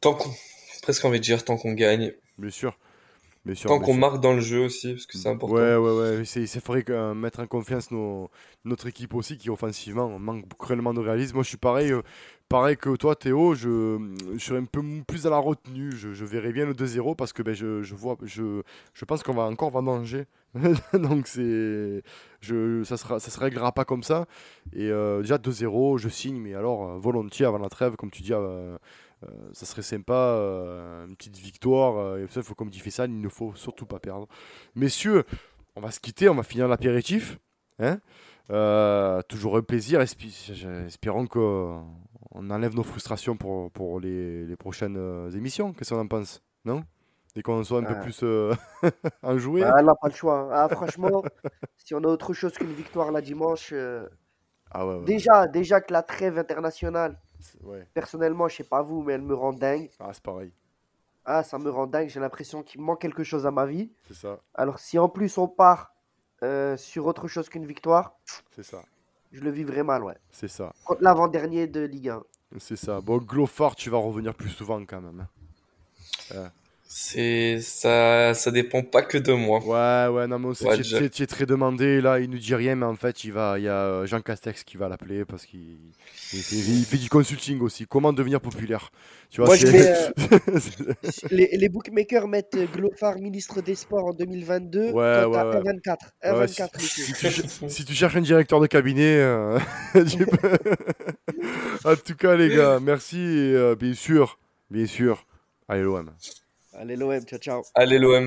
tant 0.00 0.14
qu'on, 0.14 0.30
presque 0.82 1.04
envie 1.04 1.18
de 1.20 1.24
dire 1.24 1.44
tant 1.44 1.56
qu'on 1.56 1.72
gagne, 1.72 2.12
bien 2.38 2.50
sûr. 2.50 2.76
Bien 3.44 3.54
sûr, 3.54 3.70
tant 3.70 3.80
qu'on 3.80 3.94
marque 3.94 4.20
dans 4.20 4.34
le 4.34 4.40
jeu 4.40 4.64
aussi, 4.66 4.92
parce 4.92 5.06
que 5.06 5.16
c'est 5.16 5.28
important. 5.28 5.54
Ouais, 5.54 5.74
ouais, 5.76 5.98
ouais. 6.18 6.24
C'est, 6.26 6.46
c'est 6.46 6.64
vrai 6.66 6.82
que 6.82 6.92
euh, 6.92 7.14
mettre 7.14 7.40
en 7.40 7.46
confiance 7.46 7.90
nos, 7.90 8.30
notre 8.66 8.86
équipe 8.88 9.14
aussi, 9.14 9.38
qui 9.38 9.48
offensivement 9.48 10.18
manque 10.18 10.44
cruellement 10.58 10.92
de 10.92 11.00
réalisme. 11.00 11.34
Moi, 11.36 11.42
je 11.44 11.48
suis 11.48 11.56
pareil, 11.56 11.90
euh, 11.92 12.02
pareil 12.50 12.76
que 12.76 12.94
toi, 12.96 13.16
Théo. 13.16 13.54
Je, 13.54 13.98
je 14.34 14.38
serais 14.44 14.58
un 14.58 14.66
peu 14.66 14.82
plus 15.08 15.26
à 15.26 15.30
la 15.30 15.38
retenue. 15.38 15.92
Je, 15.92 16.12
je 16.12 16.24
verrais 16.26 16.52
bien 16.52 16.66
le 16.66 16.74
2-0 16.74 17.16
parce 17.16 17.32
que 17.32 17.42
ben, 17.42 17.54
je, 17.54 17.82
je, 17.82 17.94
vois, 17.94 18.18
je, 18.22 18.62
je 18.92 19.04
pense 19.06 19.22
qu'on 19.22 19.32
va 19.34 19.44
encore 19.44 19.70
vendanger. 19.70 20.26
Donc, 20.92 21.26
c'est, 21.26 22.02
je, 22.42 22.84
ça 22.84 22.94
ne 22.94 22.98
sera, 22.98 23.20
ça 23.20 23.30
se 23.30 23.40
réglera 23.40 23.72
pas 23.72 23.86
comme 23.86 24.02
ça. 24.02 24.26
Et 24.74 24.90
euh, 24.90 25.22
déjà, 25.22 25.38
2-0, 25.38 25.96
je 25.96 26.10
signe, 26.10 26.38
mais 26.38 26.54
alors 26.54 26.98
volontiers 26.98 27.46
avant 27.46 27.58
la 27.58 27.70
trêve, 27.70 27.96
comme 27.96 28.10
tu 28.10 28.22
dis. 28.22 28.34
euh, 28.34 28.76
euh, 29.24 29.50
ça 29.52 29.66
serait 29.66 29.82
sympa, 29.82 30.12
euh, 30.14 31.06
une 31.06 31.16
petite 31.16 31.36
victoire. 31.36 31.96
euh, 31.98 32.24
et 32.24 32.28
ça, 32.28 32.42
faut, 32.42 32.54
comme 32.54 32.70
dit 32.70 32.78
Fessal, 32.80 33.10
il 33.10 33.20
ne 33.20 33.28
faut 33.28 33.54
surtout 33.54 33.86
pas 33.86 33.98
perdre. 33.98 34.26
Messieurs, 34.74 35.24
on 35.76 35.80
va 35.80 35.90
se 35.90 36.00
quitter, 36.00 36.28
on 36.28 36.34
va 36.34 36.42
finir 36.42 36.68
l'apéritif. 36.68 37.38
Hein 37.78 37.98
toujours 39.28 39.56
un 39.56 39.62
plaisir. 39.62 40.00
espérons 40.00 41.26
qu'on 41.26 41.84
enlève 42.34 42.74
nos 42.74 42.82
frustrations 42.82 43.36
pour, 43.36 43.70
pour 43.70 44.00
les, 44.00 44.44
les 44.44 44.56
prochaines 44.56 44.98
émissions. 45.34 45.72
Qu'est-ce 45.72 45.94
qu'on 45.94 46.00
en 46.00 46.08
pense? 46.08 46.42
Non? 46.64 46.82
Dès 47.36 47.42
qu'on 47.42 47.62
soit 47.62 47.78
un 47.78 47.84
peu 47.84 47.94
Ah. 47.96 48.02
plus 48.02 48.24
enjoué 49.22 49.62
Ah, 49.62 49.76
on 49.78 49.82
n'a 49.84 49.94
pas 49.94 50.08
le 50.08 50.14
choix. 50.14 50.40
hein. 50.40 50.48
Ah, 50.52 50.68
franchement, 50.68 51.22
si 51.76 51.94
on 51.94 51.98
a 52.02 52.08
autre 52.08 52.32
chose 52.32 52.54
qu'une 52.54 52.72
victoire 52.72 53.12
là 53.12 53.20
dimanche, 53.20 53.72
Ah 54.72 54.84
ouais, 54.86 54.96
ouais. 54.96 55.04
déjà, 55.04 55.46
déjà 55.46 55.80
que 55.80 55.92
la 55.92 56.02
trêve 56.02 56.36
internationale, 56.38 57.20
ouais. 57.64 57.86
personnellement, 57.94 58.48
je 58.48 58.56
sais 58.56 58.64
pas 58.64 58.82
vous, 58.82 59.02
mais 59.02 59.14
elle 59.14 59.22
me 59.22 59.34
rend 59.34 59.52
dingue. 59.52 59.90
Ah, 59.98 60.10
c'est 60.12 60.22
pareil. 60.22 60.52
Ah, 61.24 61.42
ça 61.42 61.58
me 61.58 61.70
rend 61.70 61.86
dingue. 61.86 62.08
J'ai 62.08 62.20
l'impression 62.20 62.62
qu'il 62.62 62.80
manque 62.80 63.00
quelque 63.00 63.24
chose 63.24 63.46
à 63.46 63.50
ma 63.50 63.66
vie. 63.66 63.92
C'est 64.08 64.14
ça. 64.14 64.40
Alors, 64.54 64.78
si 64.78 64.98
en 64.98 65.08
plus 65.08 65.36
on 65.38 65.48
part 65.48 65.94
euh, 66.42 66.76
sur 66.76 67.06
autre 67.06 67.28
chose 67.28 67.48
qu'une 67.48 67.66
victoire, 67.66 68.14
C'est 68.50 68.62
ça. 68.62 68.82
je 69.32 69.40
le 69.40 69.50
vivrai 69.50 69.82
mal, 69.82 70.02
ouais. 70.02 70.16
C'est 70.30 70.48
ça. 70.48 70.72
Contre 70.84 71.02
l'avant-dernier 71.02 71.66
de 71.66 71.80
Ligue 71.80 72.08
1. 72.08 72.22
C'est 72.58 72.76
ça. 72.76 73.00
Bon, 73.00 73.18
Glofart, 73.18 73.76
tu 73.76 73.90
vas 73.90 73.98
revenir 73.98 74.34
plus 74.34 74.48
souvent 74.48 74.80
quand 74.84 75.00
même. 75.00 75.26
C'est, 76.92 77.60
ça, 77.60 78.34
ça 78.34 78.50
dépend 78.50 78.82
pas 78.82 79.02
que 79.02 79.16
de 79.16 79.32
moi. 79.32 79.60
Ouais, 79.60 80.12
ouais, 80.12 80.26
non, 80.26 80.40
mais 80.40 80.48
Ouais, 80.48 80.82
tu- 80.82 81.22
es 81.22 81.26
très 81.28 81.46
demandé. 81.46 82.00
Là, 82.00 82.18
il 82.18 82.28
nous 82.28 82.38
dit 82.38 82.52
rien, 82.52 82.74
mais 82.74 82.84
en 82.84 82.96
fait, 82.96 83.22
il 83.22 83.32
va, 83.32 83.60
il 83.60 83.62
y 83.64 83.68
a 83.68 83.74
euh, 83.84 84.06
Jean 84.06 84.20
Castex 84.20 84.64
qui 84.64 84.76
va 84.76 84.88
l'appeler 84.88 85.24
parce 85.24 85.46
qu'il 85.46 85.78
il 86.32 86.40
fait, 86.42 86.56
il 86.56 86.84
fait 86.84 86.96
du 86.96 87.08
consulting 87.08 87.60
aussi. 87.60 87.86
Comment 87.86 88.12
devenir 88.12 88.40
populaire 88.40 88.90
Tu 89.30 89.40
vois, 89.40 89.46
Moi, 89.46 89.56
je 89.56 89.68
euh, 89.68 90.10
les, 91.30 91.48
les 91.52 91.68
bookmakers 91.68 92.26
mettent 92.26 92.56
euh, 92.56 92.66
Glofar 92.66 93.14
ministre 93.20 93.62
des 93.62 93.76
Sports 93.76 94.06
en 94.06 94.12
2022 94.12 94.90
Ouais, 94.90 94.92
ouais, 94.92 95.26
ouais. 95.26 95.42
1,24. 95.60 95.98
Ouais, 96.24 96.46
1,24, 96.46 96.80
si, 96.80 97.04
tu, 97.04 97.14
cher- 97.14 97.70
si 97.70 97.84
tu 97.84 97.94
cherches 97.94 98.16
un 98.16 98.20
directeur 98.20 98.58
de 98.60 98.66
cabinet, 98.66 99.14
euh, 99.20 99.60
en 101.84 101.94
tout 101.94 102.16
cas, 102.16 102.34
les 102.34 102.48
gars, 102.48 102.80
merci. 102.80 103.18
Et, 103.18 103.54
euh, 103.54 103.76
bien 103.76 103.94
sûr, 103.94 104.40
bien 104.70 104.86
sûr, 104.86 105.24
allez 105.68 105.82
l'OM. 105.82 106.10
Allez, 106.80 106.96
l'OM, 106.96 107.22
ciao, 107.26 107.38
ciao. 107.38 107.62
Allez 107.74 107.98
l'OM. 107.98 108.26